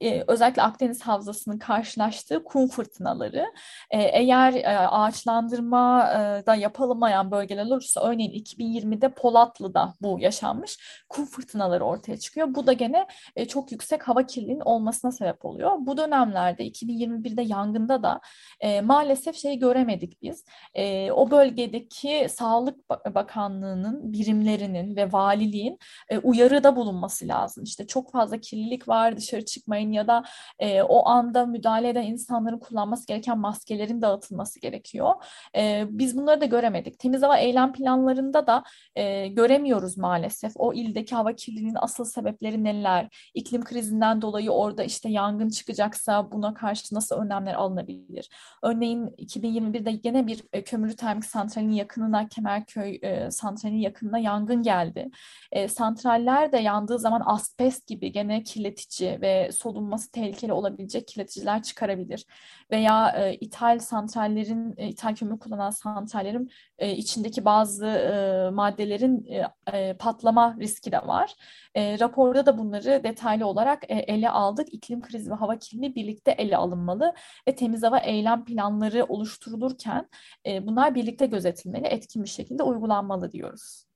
e, 0.00 0.24
özellikle 0.28 0.62
Akdeniz 0.62 1.02
Havzası'nın 1.02 1.58
karşılaştığı 1.58 2.44
kum 2.44 2.68
fırtınaları. 2.68 3.46
E, 3.90 4.02
eğer 4.02 4.54
e, 4.54 4.78
ağaçlandırma 4.78 6.12
e, 6.12 6.46
da 6.46 6.54
yapılamayan 6.54 7.30
bölgeler 7.30 7.64
olursa 7.64 8.00
örneğin 8.08 8.44
2020'de 8.44 9.08
Polatlı'da 9.08 9.94
bu 10.00 10.16
yaşanmış 10.20 11.04
kum 11.08 11.26
fırtınaları 11.26 11.84
ortaya 11.84 12.16
çıkıyor. 12.16 12.54
Bu 12.54 12.66
da 12.66 12.72
gene 12.72 13.06
e, 13.36 13.44
çok 13.44 13.72
yüksek 13.72 14.03
hava 14.08 14.26
kirliliğinin 14.26 14.60
olmasına 14.60 15.12
sebep 15.12 15.44
oluyor. 15.44 15.72
Bu 15.80 15.96
dönemlerde 15.96 16.66
2021'de 16.68 17.42
yangında 17.42 18.02
da 18.02 18.20
e, 18.60 18.80
maalesef 18.80 19.36
şeyi 19.36 19.58
göremedik 19.58 20.22
biz. 20.22 20.44
E, 20.74 21.12
o 21.12 21.30
bölgedeki 21.30 22.26
Sağlık 22.30 22.90
Bakanlığı'nın 23.14 24.12
birimlerinin 24.12 24.96
ve 24.96 25.12
valiliğin 25.12 25.78
e, 26.08 26.18
uyarıda 26.18 26.76
bulunması 26.76 27.28
lazım. 27.28 27.64
İşte 27.64 27.86
çok 27.86 28.12
fazla 28.12 28.38
kirlilik 28.38 28.88
var 28.88 29.16
dışarı 29.16 29.44
çıkmayın 29.44 29.92
ya 29.92 30.06
da 30.06 30.22
e, 30.58 30.82
o 30.82 31.08
anda 31.08 31.46
müdahale 31.46 31.88
eden 31.88 32.02
insanların 32.02 32.58
kullanması 32.58 33.06
gereken 33.06 33.38
maskelerin 33.38 34.02
dağıtılması 34.02 34.60
gerekiyor. 34.60 35.14
E, 35.56 35.84
biz 35.88 36.18
bunları 36.18 36.40
da 36.40 36.44
göremedik. 36.44 36.98
Temiz 36.98 37.22
hava 37.22 37.36
eylem 37.36 37.72
planlarında 37.72 38.46
da 38.46 38.64
e, 38.94 39.28
göremiyoruz 39.28 39.98
maalesef. 39.98 40.52
O 40.56 40.74
ildeki 40.74 41.14
hava 41.14 41.32
kirliliğinin 41.32 41.78
asıl 41.80 42.04
sebepleri 42.04 42.64
neler? 42.64 43.30
İklim 43.34 43.64
krizinden 43.64 43.93
krizinden 43.94 44.22
dolayı 44.22 44.50
orada 44.50 44.84
işte 44.84 45.08
yangın 45.08 45.48
çıkacaksa 45.48 46.32
buna 46.32 46.54
karşı 46.54 46.94
nasıl 46.94 47.16
önlemler 47.16 47.54
alınabilir? 47.54 48.30
Örneğin 48.62 49.06
2021'de 49.06 50.00
yine 50.04 50.26
bir 50.26 50.42
e, 50.52 50.64
kömürlü 50.64 50.96
termik 50.96 51.24
santralin 51.24 51.70
yakınına 51.70 52.28
Kemerköy 52.28 52.98
e, 53.02 53.30
santralinin 53.30 53.80
yakınına 53.80 54.18
yangın 54.18 54.62
geldi. 54.62 55.10
E, 55.52 55.68
santraller 55.68 56.52
de 56.52 56.58
yandığı 56.58 56.98
zaman 56.98 57.22
asbest 57.24 57.86
gibi 57.86 58.12
gene 58.12 58.42
kirletici 58.42 59.20
ve 59.20 59.52
solunması 59.52 60.10
tehlikeli 60.12 60.52
olabilecek 60.52 61.08
kirleticiler 61.08 61.62
çıkarabilir. 61.62 62.26
Veya 62.70 63.10
e, 63.10 63.34
ithal 63.34 63.78
santrallerin, 63.78 64.74
e, 64.76 64.88
ithal 64.88 65.14
kömür 65.14 65.38
kullanan 65.38 65.70
santrallerin 65.70 66.50
e, 66.78 66.92
içindeki 66.92 67.44
bazı 67.44 67.86
e, 67.86 68.50
maddelerin 68.50 69.26
e, 69.26 69.46
e, 69.72 69.96
patlama 69.96 70.56
riski 70.60 70.92
de 70.92 70.98
var. 70.98 71.34
E, 71.74 71.98
raporda 71.98 72.46
da 72.46 72.58
bunları 72.58 73.00
detaylı 73.04 73.46
olarak 73.46 73.83
ele 73.88 74.30
aldık. 74.30 74.74
İklim 74.74 75.00
krizi 75.02 75.30
ve 75.30 75.34
hava 75.34 75.58
kirliliği 75.58 75.94
birlikte 75.94 76.30
ele 76.30 76.56
alınmalı 76.56 77.14
ve 77.48 77.54
temiz 77.54 77.82
hava 77.82 77.98
eylem 77.98 78.44
planları 78.44 79.04
oluşturulurken 79.04 80.08
e, 80.46 80.66
bunlar 80.66 80.94
birlikte 80.94 81.26
gözetilmeli, 81.26 81.86
etkin 81.86 82.22
bir 82.22 82.28
şekilde 82.28 82.62
uygulanmalı 82.62 83.32
diyoruz. 83.32 83.86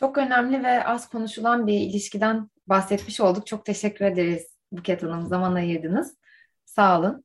Çok 0.00 0.18
önemli 0.18 0.62
ve 0.62 0.84
az 0.84 1.08
konuşulan 1.08 1.66
bir 1.66 1.80
ilişkiden 1.80 2.50
bahsetmiş 2.66 3.20
olduk. 3.20 3.46
Çok 3.46 3.64
teşekkür 3.64 4.04
ederiz 4.04 4.56
Buket 4.72 5.02
Hanım. 5.02 5.26
Zaman 5.26 5.54
ayırdınız. 5.54 6.16
Sağ 6.64 6.98
olun. 7.00 7.24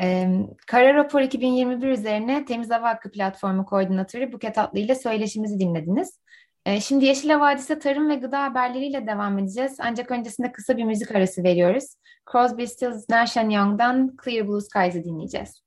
Ee, 0.00 0.46
Kara 0.66 0.94
Rapor 0.94 1.20
2021 1.20 1.88
üzerine 1.88 2.44
Temiz 2.44 2.70
Hava 2.70 2.88
Hakkı 2.88 3.10
Platformu 3.10 3.64
Koordinatörü 3.64 4.32
Buket 4.32 4.58
Atlı 4.58 4.78
ile 4.78 4.94
söyleşimizi 4.94 5.60
dinlediniz. 5.60 6.20
Ee, 6.68 6.80
şimdi 6.80 7.04
Yeşil 7.04 7.30
Havadis'e 7.30 7.78
tarım 7.78 8.10
ve 8.10 8.14
gıda 8.14 8.42
haberleriyle 8.42 9.06
devam 9.06 9.38
edeceğiz. 9.38 9.76
Ancak 9.80 10.10
öncesinde 10.10 10.52
kısa 10.52 10.76
bir 10.76 10.84
müzik 10.84 11.10
arası 11.10 11.44
veriyoruz. 11.44 11.84
Crosby, 12.32 12.64
Stills, 12.64 13.08
Nash 13.10 13.36
Young'dan 13.36 14.16
Clear 14.24 14.48
Blue 14.48 14.60
Skies'ı 14.60 15.04
dinleyeceğiz. 15.04 15.62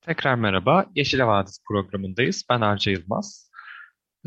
Tekrar 0.00 0.34
merhaba. 0.34 0.86
Yeşil 0.94 1.20
Havadis 1.20 1.58
programındayız. 1.68 2.44
Ben 2.50 2.60
Arca 2.60 2.92
Yılmaz. 2.92 3.50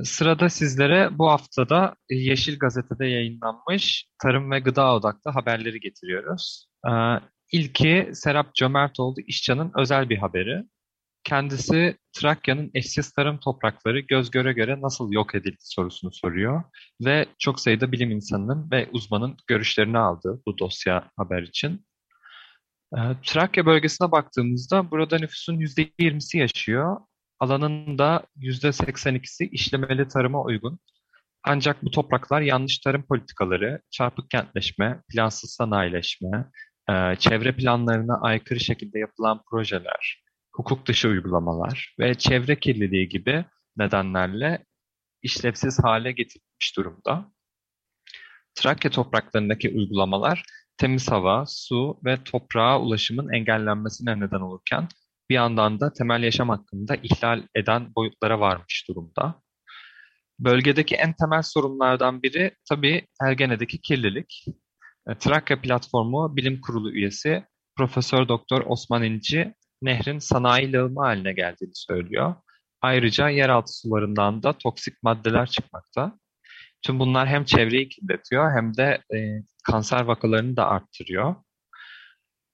Sırada 0.03 0.49
sizlere 0.49 1.09
bu 1.11 1.29
haftada 1.29 1.95
Yeşil 2.09 2.59
Gazete'de 2.59 3.05
yayınlanmış 3.05 4.07
tarım 4.21 4.51
ve 4.51 4.59
gıda 4.59 4.93
odaklı 4.93 5.31
haberleri 5.31 5.79
getiriyoruz. 5.79 6.67
Ee, 6.87 6.91
ilki 7.51 8.09
Serap 8.13 8.55
Cömertoğlu 8.55 9.21
İşcan'ın 9.27 9.71
özel 9.77 10.09
bir 10.09 10.17
haberi. 10.17 10.63
Kendisi 11.25 11.97
Trakya'nın 12.13 12.71
eşsiz 12.73 13.11
tarım 13.11 13.39
toprakları 13.39 13.99
göz 13.99 14.31
göre 14.31 14.53
göre 14.53 14.81
nasıl 14.81 15.11
yok 15.11 15.35
edildi 15.35 15.57
sorusunu 15.59 16.11
soruyor 16.13 16.63
ve 17.05 17.25
çok 17.39 17.59
sayıda 17.59 17.91
bilim 17.91 18.11
insanının 18.11 18.71
ve 18.71 18.89
uzmanın 18.91 19.37
görüşlerini 19.47 19.97
aldı 19.97 20.41
bu 20.47 20.57
dosya 20.57 21.11
haber 21.17 21.41
için. 21.41 21.85
Ee, 22.97 22.99
Trakya 23.23 23.65
bölgesine 23.65 24.11
baktığımızda 24.11 24.91
burada 24.91 25.17
nüfusun 25.17 25.59
%20'si 25.59 26.37
yaşıyor. 26.37 26.97
Alanın 27.39 27.97
da 27.97 28.23
%82'si 28.37 29.49
işlemeli 29.49 30.07
tarıma 30.07 30.43
uygun. 30.43 30.79
Ancak 31.43 31.83
bu 31.83 31.91
topraklar 31.91 32.41
yanlış 32.41 32.79
tarım 32.79 33.03
politikaları, 33.03 33.81
çarpık 33.91 34.29
kentleşme, 34.29 35.01
plansız 35.09 35.51
sanayileşme, 35.51 36.49
e, 36.89 37.15
çevre 37.15 37.55
planlarına 37.55 38.21
aykırı 38.21 38.59
şekilde 38.59 38.99
yapılan 38.99 39.41
projeler, 39.51 40.24
hukuk 40.55 40.87
dışı 40.87 41.07
uygulamalar 41.09 41.95
ve 41.99 42.13
çevre 42.13 42.59
kirliliği 42.59 43.09
gibi 43.09 43.45
nedenlerle 43.77 44.65
işlevsiz 45.21 45.79
hale 45.83 46.11
getirilmiş 46.11 46.77
durumda. 46.77 47.31
Trakya 48.55 48.91
topraklarındaki 48.91 49.69
uygulamalar 49.69 50.43
temiz 50.77 51.11
hava, 51.11 51.45
su 51.47 51.99
ve 52.05 52.23
toprağa 52.23 52.81
ulaşımın 52.81 53.33
engellenmesine 53.33 54.19
neden 54.19 54.39
olurken 54.39 54.87
bir 55.29 55.35
yandan 55.35 55.79
da 55.79 55.93
temel 55.93 56.23
yaşam 56.23 56.49
hakkında 56.49 56.95
ihlal 56.95 57.43
eden 57.55 57.95
boyutlara 57.95 58.39
varmış 58.39 58.85
durumda. 58.89 59.41
Bölgedeki 60.39 60.95
en 60.95 61.13
temel 61.13 61.41
sorunlardan 61.41 62.23
biri 62.23 62.55
tabii 62.69 63.07
Ergene'deki 63.21 63.81
kirlilik. 63.81 64.45
E, 65.09 65.17
Trakya 65.17 65.61
Platformu 65.61 66.35
Bilim 66.35 66.61
Kurulu 66.61 66.91
üyesi 66.91 67.43
Profesör 67.77 68.27
Doktor 68.27 68.63
Osman 68.65 69.03
İnci 69.03 69.53
nehrin 69.81 70.19
sanayi 70.19 70.73
lağımı 70.73 71.01
haline 71.01 71.33
geldiğini 71.33 71.75
söylüyor. 71.75 72.35
Ayrıca 72.81 73.29
yeraltı 73.29 73.73
sularından 73.73 74.43
da 74.43 74.53
toksik 74.57 75.03
maddeler 75.03 75.45
çıkmakta. 75.47 76.19
Tüm 76.81 76.99
bunlar 76.99 77.27
hem 77.27 77.45
çevreyi 77.45 77.89
kirletiyor 77.89 78.51
hem 78.51 78.77
de 78.77 79.03
e, 79.15 79.17
kanser 79.63 80.01
vakalarını 80.01 80.57
da 80.57 80.67
arttırıyor. 80.67 81.35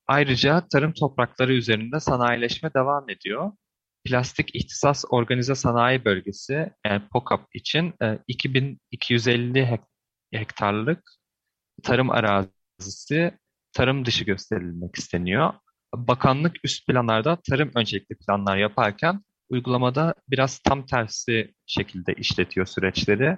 Ayrıca 0.08 0.68
tarım 0.72 0.94
toprakları 0.94 1.54
üzerinde 1.54 2.00
sanayileşme 2.00 2.74
devam 2.74 3.10
ediyor. 3.10 3.52
Plastik 4.06 4.56
İhtisas 4.56 5.06
Organize 5.10 5.56
Sanayi 5.56 6.06
Bölgesi 6.06 6.72
yani 6.86 7.08
POKAP 7.12 7.56
için 7.56 7.94
2250 8.28 9.80
hektarlık 10.34 11.04
tarım 11.84 12.10
arazisi 12.10 13.38
tarım 13.74 14.06
dışı 14.06 14.24
gösterilmek 14.24 14.96
isteniyor. 14.96 15.54
Bakanlık 15.96 16.56
üst 16.64 16.88
planlarda 16.88 17.38
tarım 17.50 17.72
öncelikli 17.76 18.16
planlar 18.16 18.58
yaparken 18.58 19.24
uygulamada 19.50 20.14
biraz 20.30 20.60
tam 20.60 20.86
tersi 20.86 21.54
şekilde 21.66 22.14
işletiyor 22.14 22.66
süreçleri 22.66 23.38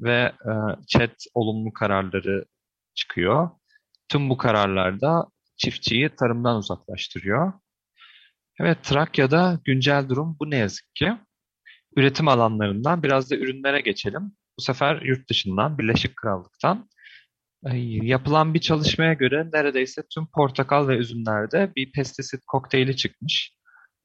ve 0.00 0.32
e, 0.46 0.52
chat 0.88 1.14
olumlu 1.34 1.72
kararları 1.72 2.44
çıkıyor. 2.94 3.50
Tüm 4.08 4.30
bu 4.30 4.36
kararlarda 4.36 5.26
çiftçiyi 5.56 6.08
tarımdan 6.08 6.56
uzaklaştırıyor. 6.56 7.52
Evet, 8.60 8.84
Trakya'da 8.84 9.60
güncel 9.64 10.08
durum 10.08 10.36
bu 10.40 10.50
ne 10.50 10.56
yazık 10.56 10.94
ki. 10.94 11.12
Üretim 11.96 12.28
alanlarından 12.28 13.02
biraz 13.02 13.30
da 13.30 13.36
ürünlere 13.36 13.80
geçelim. 13.80 14.32
Bu 14.58 14.62
sefer 14.62 15.02
yurt 15.02 15.30
dışından, 15.30 15.78
Birleşik 15.78 16.16
Krallık'tan 16.16 16.88
yapılan 18.02 18.54
bir 18.54 18.60
çalışmaya 18.60 19.12
göre 19.12 19.48
neredeyse 19.52 20.02
tüm 20.14 20.26
portakal 20.26 20.88
ve 20.88 20.96
üzümlerde 20.96 21.72
bir 21.76 21.92
pestisit 21.92 22.40
kokteyli 22.46 22.96
çıkmış. 22.96 23.54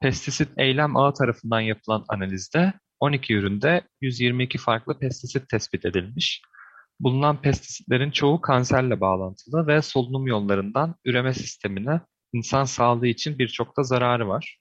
Pestisit 0.01 0.49
eylem 0.57 0.97
ağı 0.97 1.13
tarafından 1.13 1.59
yapılan 1.59 2.05
analizde 2.07 2.73
12 2.99 3.33
üründe 3.33 3.81
122 4.01 4.57
farklı 4.57 4.99
pestisit 4.99 5.49
tespit 5.49 5.85
edilmiş. 5.85 6.41
Bulunan 6.99 7.41
pestisitlerin 7.41 8.11
çoğu 8.11 8.41
kanserle 8.41 9.01
bağlantılı 9.01 9.67
ve 9.67 9.81
solunum 9.81 10.27
yollarından 10.27 10.95
üreme 11.05 11.33
sistemine, 11.33 12.01
insan 12.33 12.63
sağlığı 12.63 13.07
için 13.07 13.39
birçok 13.39 13.77
da 13.77 13.83
zararı 13.83 14.27
var. 14.27 14.57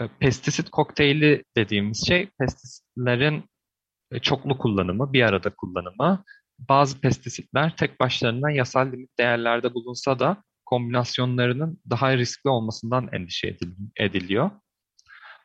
E, 0.00 0.08
pestisit 0.20 0.70
kokteyli 0.70 1.44
dediğimiz 1.56 2.06
şey 2.08 2.28
pestisitlerin 2.38 3.44
e, 4.12 4.18
çoklu 4.18 4.58
kullanımı, 4.58 5.12
bir 5.12 5.22
arada 5.22 5.50
kullanımı. 5.56 6.24
Bazı 6.68 7.00
pestisitler 7.00 7.76
tek 7.76 8.00
başlarına 8.00 8.50
yasal 8.50 8.92
limit 8.92 9.18
değerlerde 9.18 9.74
bulunsa 9.74 10.18
da 10.18 10.42
kombinasyonlarının 10.66 11.80
daha 11.90 12.16
riskli 12.16 12.48
olmasından 12.48 13.08
endişe 13.12 13.56
ediliyor. 13.96 14.50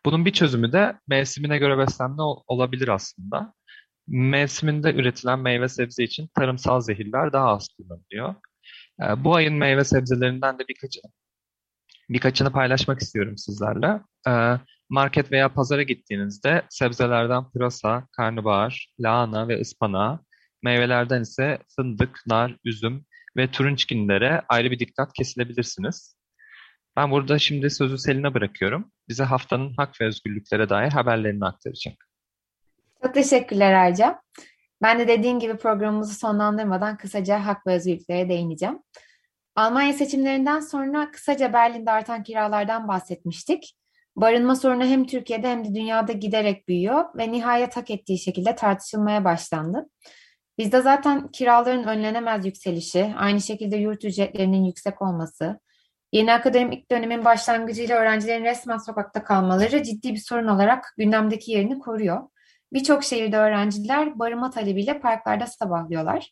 Bunun 0.05 0.25
bir 0.25 0.31
çözümü 0.31 0.71
de 0.71 0.99
mevsimine 1.07 1.57
göre 1.57 1.77
beslenme 1.77 2.21
olabilir 2.47 2.87
aslında. 2.87 3.53
Mevsiminde 4.07 4.93
üretilen 4.93 5.39
meyve 5.39 5.69
sebze 5.69 6.03
için 6.03 6.29
tarımsal 6.35 6.81
zehirler 6.81 7.33
daha 7.33 7.47
az 7.47 7.67
kullanılıyor. 7.77 8.35
Ee, 9.03 9.23
bu 9.23 9.35
ayın 9.35 9.53
meyve 9.53 9.83
sebzelerinden 9.83 10.59
de 10.59 10.63
birkaç, 10.69 10.97
birkaçını 12.09 12.51
paylaşmak 12.51 13.01
istiyorum 13.01 13.37
sizlerle. 13.37 14.01
Ee, 14.27 14.59
market 14.89 15.31
veya 15.31 15.53
pazara 15.53 15.83
gittiğinizde 15.83 16.65
sebzelerden 16.69 17.49
pırasa, 17.49 18.07
karnabahar, 18.11 18.89
lahana 18.99 19.47
ve 19.47 19.61
ıspanağı, 19.61 20.19
meyvelerden 20.65 21.21
ise 21.21 21.59
fındık, 21.75 22.23
nar, 22.27 22.57
üzüm 22.63 23.05
ve 23.37 23.51
turunçginlere 23.51 24.41
ayrı 24.49 24.71
bir 24.71 24.79
dikkat 24.79 25.13
kesilebilirsiniz. 25.13 26.17
Ben 26.97 27.11
burada 27.11 27.39
şimdi 27.39 27.69
sözü 27.69 27.97
Selin'e 27.97 28.33
bırakıyorum. 28.33 28.91
Bize 29.09 29.23
haftanın 29.23 29.73
hak 29.77 30.01
ve 30.01 30.05
özgürlüklere 30.05 30.69
dair 30.69 30.91
haberlerini 30.91 31.45
aktaracak. 31.45 31.93
Çok 33.03 33.13
teşekkürler 33.13 33.73
Arca. 33.73 34.21
Ben 34.81 34.99
de 34.99 35.07
dediğin 35.07 35.39
gibi 35.39 35.57
programımızı 35.57 36.15
sonlandırmadan 36.19 36.97
kısaca 36.97 37.45
hak 37.45 37.67
ve 37.67 37.73
özgürlüklere 37.73 38.29
değineceğim. 38.29 38.79
Almanya 39.55 39.93
seçimlerinden 39.93 40.59
sonra 40.59 41.11
kısaca 41.11 41.53
Berlin'de 41.53 41.91
artan 41.91 42.23
kiralardan 42.23 42.87
bahsetmiştik. 42.87 43.75
Barınma 44.15 44.55
sorunu 44.55 44.85
hem 44.85 45.05
Türkiye'de 45.05 45.47
hem 45.47 45.65
de 45.65 45.75
dünyada 45.75 46.11
giderek 46.11 46.67
büyüyor 46.67 47.05
ve 47.17 47.31
nihayet 47.31 47.77
hak 47.77 47.91
ettiği 47.91 48.19
şekilde 48.19 48.55
tartışılmaya 48.55 49.23
başlandı. 49.23 49.85
Bizde 50.57 50.81
zaten 50.81 51.27
kiraların 51.27 51.83
önlenemez 51.83 52.45
yükselişi, 52.45 53.13
aynı 53.17 53.41
şekilde 53.41 53.75
yurt 53.75 54.05
ücretlerinin 54.05 54.63
yüksek 54.63 55.01
olması, 55.01 55.59
Yeni 56.15 56.33
akademik 56.33 56.91
dönemin 56.91 57.25
başlangıcıyla 57.25 57.97
öğrencilerin 57.97 58.43
resmen 58.43 58.77
sokakta 58.77 59.23
kalmaları 59.23 59.83
ciddi 59.83 60.13
bir 60.13 60.17
sorun 60.19 60.47
olarak 60.47 60.93
gündemdeki 60.97 61.51
yerini 61.51 61.79
koruyor. 61.79 62.21
Birçok 62.73 63.03
şehirde 63.03 63.37
öğrenciler 63.37 64.19
barınma 64.19 64.49
talebiyle 64.49 64.99
parklarda 64.99 65.47
sabahlıyorlar. 65.47 66.31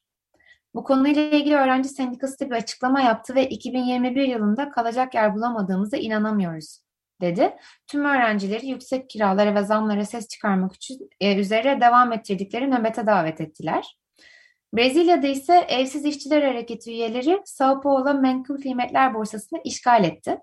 Bu 0.75 0.83
konuyla 0.83 1.21
ilgili 1.21 1.55
öğrenci 1.55 1.89
sendikası 1.89 2.39
da 2.39 2.49
bir 2.49 2.55
açıklama 2.55 3.01
yaptı 3.01 3.35
ve 3.35 3.49
2021 3.49 4.27
yılında 4.27 4.69
kalacak 4.69 5.15
yer 5.15 5.35
bulamadığımıza 5.35 5.97
inanamıyoruz 5.97 6.79
dedi. 7.21 7.57
Tüm 7.87 8.05
öğrencileri 8.05 8.67
yüksek 8.67 9.09
kiralara 9.09 9.55
ve 9.55 9.63
zamlara 9.63 10.05
ses 10.05 10.27
çıkarmak 10.27 10.73
için 10.73 11.09
e, 11.19 11.35
üzere 11.39 11.81
devam 11.81 12.13
ettirdikleri 12.13 12.71
nöbete 12.71 13.07
davet 13.07 13.41
ettiler. 13.41 13.97
Brezilya'da 14.73 15.27
ise 15.27 15.53
Evsiz 15.53 16.05
İşçiler 16.05 16.41
Hareketi 16.41 16.91
üyeleri 16.91 17.41
Sao 17.45 17.81
Paulo 17.81 18.13
Menkul 18.13 18.61
Kıymetler 18.61 19.13
Borsası'nı 19.13 19.59
işgal 19.63 20.03
etti. 20.03 20.37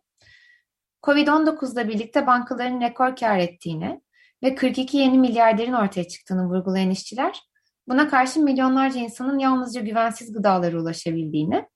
Covid-19'la 1.03 1.89
birlikte 1.89 2.27
bankaların 2.27 2.81
rekor 2.81 3.17
kar 3.17 3.39
ettiğini 3.39 4.01
ve 4.43 4.55
42 4.55 4.97
yeni 4.97 5.19
milyarderin 5.19 5.73
ortaya 5.73 6.09
çıktığını 6.09 6.47
vurgulayan 6.47 6.91
işçiler, 6.91 7.41
buna 7.89 8.09
karşı 8.09 8.41
milyonlarca 8.41 9.01
insanın 9.01 9.39
yalnızca 9.39 9.81
güvensiz 9.81 10.33
gıdalara 10.33 10.81
ulaşabildiğini 10.81 11.67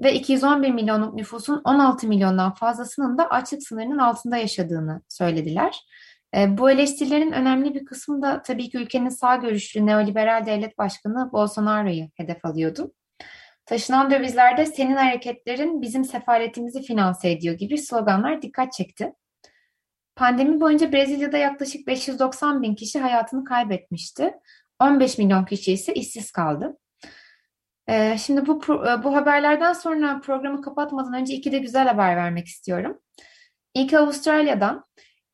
ve 0.00 0.14
211 0.14 0.70
milyonluk 0.70 1.14
nüfusun 1.14 1.60
16 1.64 2.08
milyondan 2.08 2.54
fazlasının 2.54 3.18
da 3.18 3.26
açlık 3.28 3.62
sınırının 3.62 3.98
altında 3.98 4.36
yaşadığını 4.36 5.00
söylediler. 5.08 5.80
E, 6.36 6.58
bu 6.58 6.70
eleştirilerin 6.70 7.32
önemli 7.32 7.74
bir 7.74 7.84
kısmı 7.84 8.22
da 8.22 8.42
tabii 8.42 8.70
ki 8.70 8.78
ülkenin 8.78 9.08
sağ 9.08 9.36
görüşlü 9.36 9.86
neoliberal 9.86 10.46
devlet 10.46 10.78
başkanı 10.78 11.32
Bolsonaro'yu 11.32 12.08
hedef 12.14 12.44
alıyordu. 12.44 12.92
Taşınan 13.66 14.10
dövizlerde 14.10 14.66
senin 14.66 14.96
hareketlerin 14.96 15.82
bizim 15.82 16.04
sefaretimizi 16.04 16.82
finanse 16.82 17.30
ediyor 17.30 17.54
gibi 17.54 17.78
sloganlar 17.78 18.42
dikkat 18.42 18.72
çekti. 18.72 19.12
Pandemi 20.16 20.60
boyunca 20.60 20.92
Brezilya'da 20.92 21.36
yaklaşık 21.36 21.86
590 21.86 22.62
bin 22.62 22.74
kişi 22.74 23.00
hayatını 23.00 23.44
kaybetmişti. 23.44 24.34
15 24.80 25.18
milyon 25.18 25.44
kişi 25.44 25.72
ise 25.72 25.94
işsiz 25.94 26.30
kaldı. 26.30 26.78
Ee, 27.88 28.18
şimdi 28.18 28.46
bu 28.46 28.60
e, 28.64 29.04
bu 29.04 29.16
haberlerden 29.16 29.72
sonra 29.72 30.20
programı 30.20 30.62
kapatmadan 30.62 31.14
önce 31.14 31.34
iki 31.34 31.52
de 31.52 31.58
güzel 31.58 31.86
haber 31.88 32.16
vermek 32.16 32.46
istiyorum. 32.46 33.00
İlk 33.74 33.94
Avustralya'dan 33.94 34.84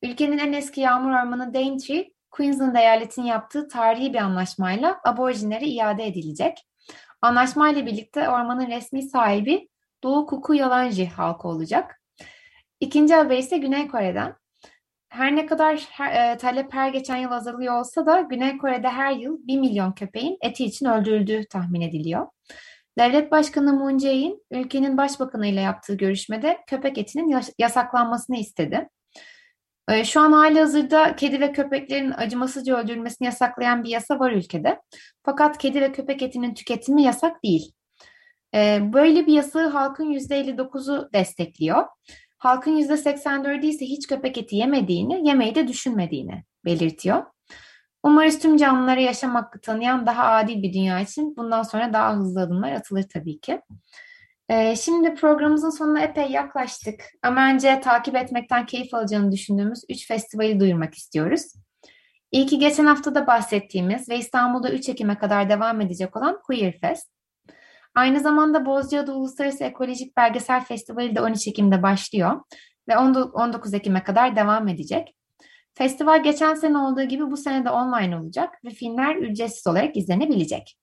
Ülkenin 0.03 0.39
en 0.39 0.53
eski 0.53 0.81
yağmur 0.81 1.11
ormanı 1.11 1.55
Daintree, 1.55 2.11
Queensland 2.31 2.77
eyaletinin 2.77 3.27
yaptığı 3.27 3.69
tarihi 3.69 4.13
bir 4.13 4.19
anlaşmayla 4.19 5.01
aborjinlere 5.05 5.67
iade 5.67 6.07
edilecek. 6.07 6.67
Anlaşmayla 7.23 7.87
birlikte 7.87 8.29
ormanın 8.29 8.67
resmi 8.67 9.03
sahibi 9.03 9.69
Doğu 10.03 10.27
Kuku 10.27 10.55
Yalanji 10.55 11.07
halkı 11.07 11.49
olacak. 11.49 12.03
İkinci 12.81 13.15
haber 13.15 13.39
ise 13.39 13.59
Güney 13.59 13.89
Kore'den. 13.89 14.35
Her 15.09 15.37
ne 15.37 15.47
kadar 15.47 15.77
her, 15.91 16.33
e, 16.33 16.37
talep 16.37 16.75
her 16.75 16.89
geçen 16.89 17.17
yıl 17.17 17.31
azalıyor 17.31 17.79
olsa 17.79 18.07
da 18.07 18.21
Güney 18.21 18.59
Kore'de 18.59 18.89
her 18.89 19.13
yıl 19.13 19.39
1 19.47 19.59
milyon 19.59 19.93
köpeğin 19.93 20.39
eti 20.41 20.65
için 20.65 20.87
öldürüldüğü 20.87 21.49
tahmin 21.49 21.81
ediliyor. 21.81 22.27
Devlet 22.99 23.31
Başkanı 23.31 23.73
Moon 23.73 23.99
Jae-in 23.99 24.45
ülkenin 24.51 24.97
başbakanı 24.97 25.47
ile 25.47 25.61
yaptığı 25.61 25.95
görüşmede 25.95 26.59
köpek 26.67 26.99
etinin 26.99 27.41
yasaklanmasını 27.59 28.37
istedi. 28.37 28.89
Ee, 29.91 30.05
şu 30.05 30.21
an 30.21 30.33
hali 30.33 30.61
hazırda 30.61 31.17
kedi 31.17 31.41
ve 31.41 31.53
köpeklerin 31.53 32.11
acımasızca 32.11 32.77
öldürülmesini 32.77 33.27
yasaklayan 33.27 33.85
bir 33.85 33.89
yasa 33.89 34.19
var 34.19 34.33
ülkede. 34.33 34.81
Fakat 35.23 35.59
kedi 35.59 35.81
ve 35.81 35.93
köpek 35.93 36.23
etinin 36.23 36.55
tüketimi 36.55 37.03
yasak 37.03 37.45
değil. 37.45 37.73
Ee, 38.55 38.81
böyle 38.93 39.27
bir 39.27 39.33
yasağı 39.33 39.69
halkın 39.69 40.13
%59'u 40.13 41.13
destekliyor. 41.13 41.87
Halkın 42.39 42.77
%84'ü 42.77 43.67
ise 43.67 43.85
hiç 43.85 44.07
köpek 44.07 44.39
eti 44.39 44.57
yemediğini, 44.57 45.29
yemeyi 45.29 45.55
de 45.55 45.69
düşünmediğini 45.69 46.45
belirtiyor. 46.65 47.23
Umarız 48.03 48.39
tüm 48.39 48.57
canlılara 48.57 49.01
yaşam 49.01 49.35
hakkı 49.35 49.61
tanıyan 49.61 50.07
daha 50.07 50.25
adil 50.25 50.63
bir 50.63 50.73
dünya 50.73 51.01
için 51.01 51.37
bundan 51.37 51.63
sonra 51.63 51.93
daha 51.93 52.17
hızlı 52.17 52.41
adımlar 52.41 52.73
atılır 52.73 53.05
tabii 53.13 53.41
ki. 53.41 53.61
Ee, 54.51 54.77
şimdi 54.77 55.15
programımızın 55.15 55.71
sonuna 55.71 56.01
epey 56.01 56.31
yaklaştık 56.31 57.05
ama 57.23 57.49
önce 57.49 57.81
takip 57.81 58.17
etmekten 58.17 58.67
keyif 58.67 58.95
alacağını 58.95 59.33
düşündüğümüz 59.33 59.85
3 59.89 60.09
festivali 60.09 60.61
duyurmak 60.61 60.95
istiyoruz. 60.95 61.43
İlki 62.33 62.59
geçen 62.59 62.87
hafta 62.87 63.15
da 63.15 63.27
bahsettiğimiz 63.27 64.09
ve 64.09 64.19
İstanbul'da 64.19 64.71
3 64.71 64.89
Ekim'e 64.89 65.19
kadar 65.19 65.51
devam 65.51 65.81
edecek 65.81 66.17
olan 66.17 66.41
Queer 66.43 66.79
Fest. 66.81 67.11
Aynı 67.95 68.21
zamanda 68.21 68.67
Bozcaada 68.67 69.13
Uluslararası 69.13 69.65
Ekolojik 69.65 70.17
Belgesel 70.17 70.65
Festivali 70.65 71.17
de 71.17 71.21
13 71.21 71.49
Ekim'de 71.49 71.83
başlıyor 71.83 72.41
ve 72.89 72.99
19 72.99 73.75
Ekim'e 73.75 74.03
kadar 74.03 74.37
devam 74.37 74.69
edecek. 74.69 75.17
Festival 75.75 76.23
geçen 76.23 76.55
sene 76.55 76.79
olduğu 76.79 77.03
gibi 77.03 77.31
bu 77.31 77.37
sene 77.37 77.65
de 77.65 77.71
online 77.71 78.17
olacak 78.17 78.55
ve 78.65 78.71
filmler 78.71 79.17
ücretsiz 79.17 79.67
olarak 79.67 79.97
izlenebilecek. 79.97 80.77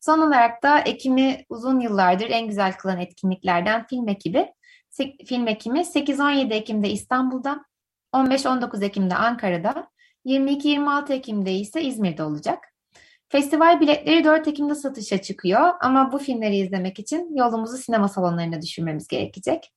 Son 0.00 0.18
olarak 0.18 0.62
da 0.62 0.78
Ekim'i 0.78 1.44
uzun 1.48 1.80
yıllardır 1.80 2.30
en 2.30 2.46
güzel 2.46 2.72
kılan 2.72 2.98
etkinliklerden 2.98 3.86
film 3.86 4.08
ekibi. 4.08 4.52
Film 5.26 5.48
ekimi 5.48 5.80
8-17 5.80 6.54
Ekim'de 6.54 6.90
İstanbul'da, 6.90 7.64
15-19 8.14 8.84
Ekim'de 8.84 9.14
Ankara'da, 9.14 9.90
22-26 10.26 11.12
Ekim'de 11.12 11.52
ise 11.52 11.82
İzmir'de 11.82 12.22
olacak. 12.22 12.58
Festival 13.28 13.80
biletleri 13.80 14.24
4 14.24 14.48
Ekim'de 14.48 14.74
satışa 14.74 15.22
çıkıyor 15.22 15.72
ama 15.80 16.12
bu 16.12 16.18
filmleri 16.18 16.56
izlemek 16.56 16.98
için 16.98 17.36
yolumuzu 17.36 17.76
sinema 17.76 18.08
salonlarına 18.08 18.62
düşürmemiz 18.62 19.08
gerekecek. 19.08 19.72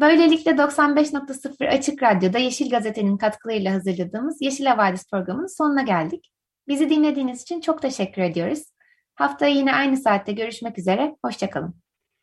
Böylelikle 0.00 0.50
95.0 0.50 1.68
Açık 1.68 2.02
Radyo'da 2.02 2.38
Yeşil 2.38 2.70
Gazete'nin 2.70 3.16
katkılarıyla 3.16 3.74
hazırladığımız 3.74 4.42
Yeşil 4.42 4.66
Havadis 4.66 5.10
programının 5.10 5.56
sonuna 5.56 5.82
geldik. 5.82 6.32
Bizi 6.68 6.90
dinlediğiniz 6.90 7.42
için 7.42 7.60
çok 7.60 7.82
teşekkür 7.82 8.22
ediyoruz. 8.22 8.71
Haftaya 9.14 9.54
yine 9.54 9.74
aynı 9.74 9.96
saatte 9.96 10.32
görüşmek 10.32 10.78
üzere. 10.78 11.16
Hoşçakalın. 11.24 11.74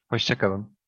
Hoşçakalın. 0.10 0.80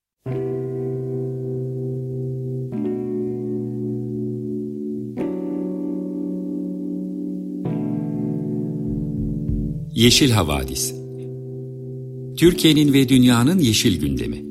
Yeşil 9.94 10.32
Havadis 10.32 10.96
Türkiye'nin 12.38 12.94
ve 12.94 13.10
dünyanın 13.10 13.60
yeşil 13.60 14.00
gündemi 14.00 14.51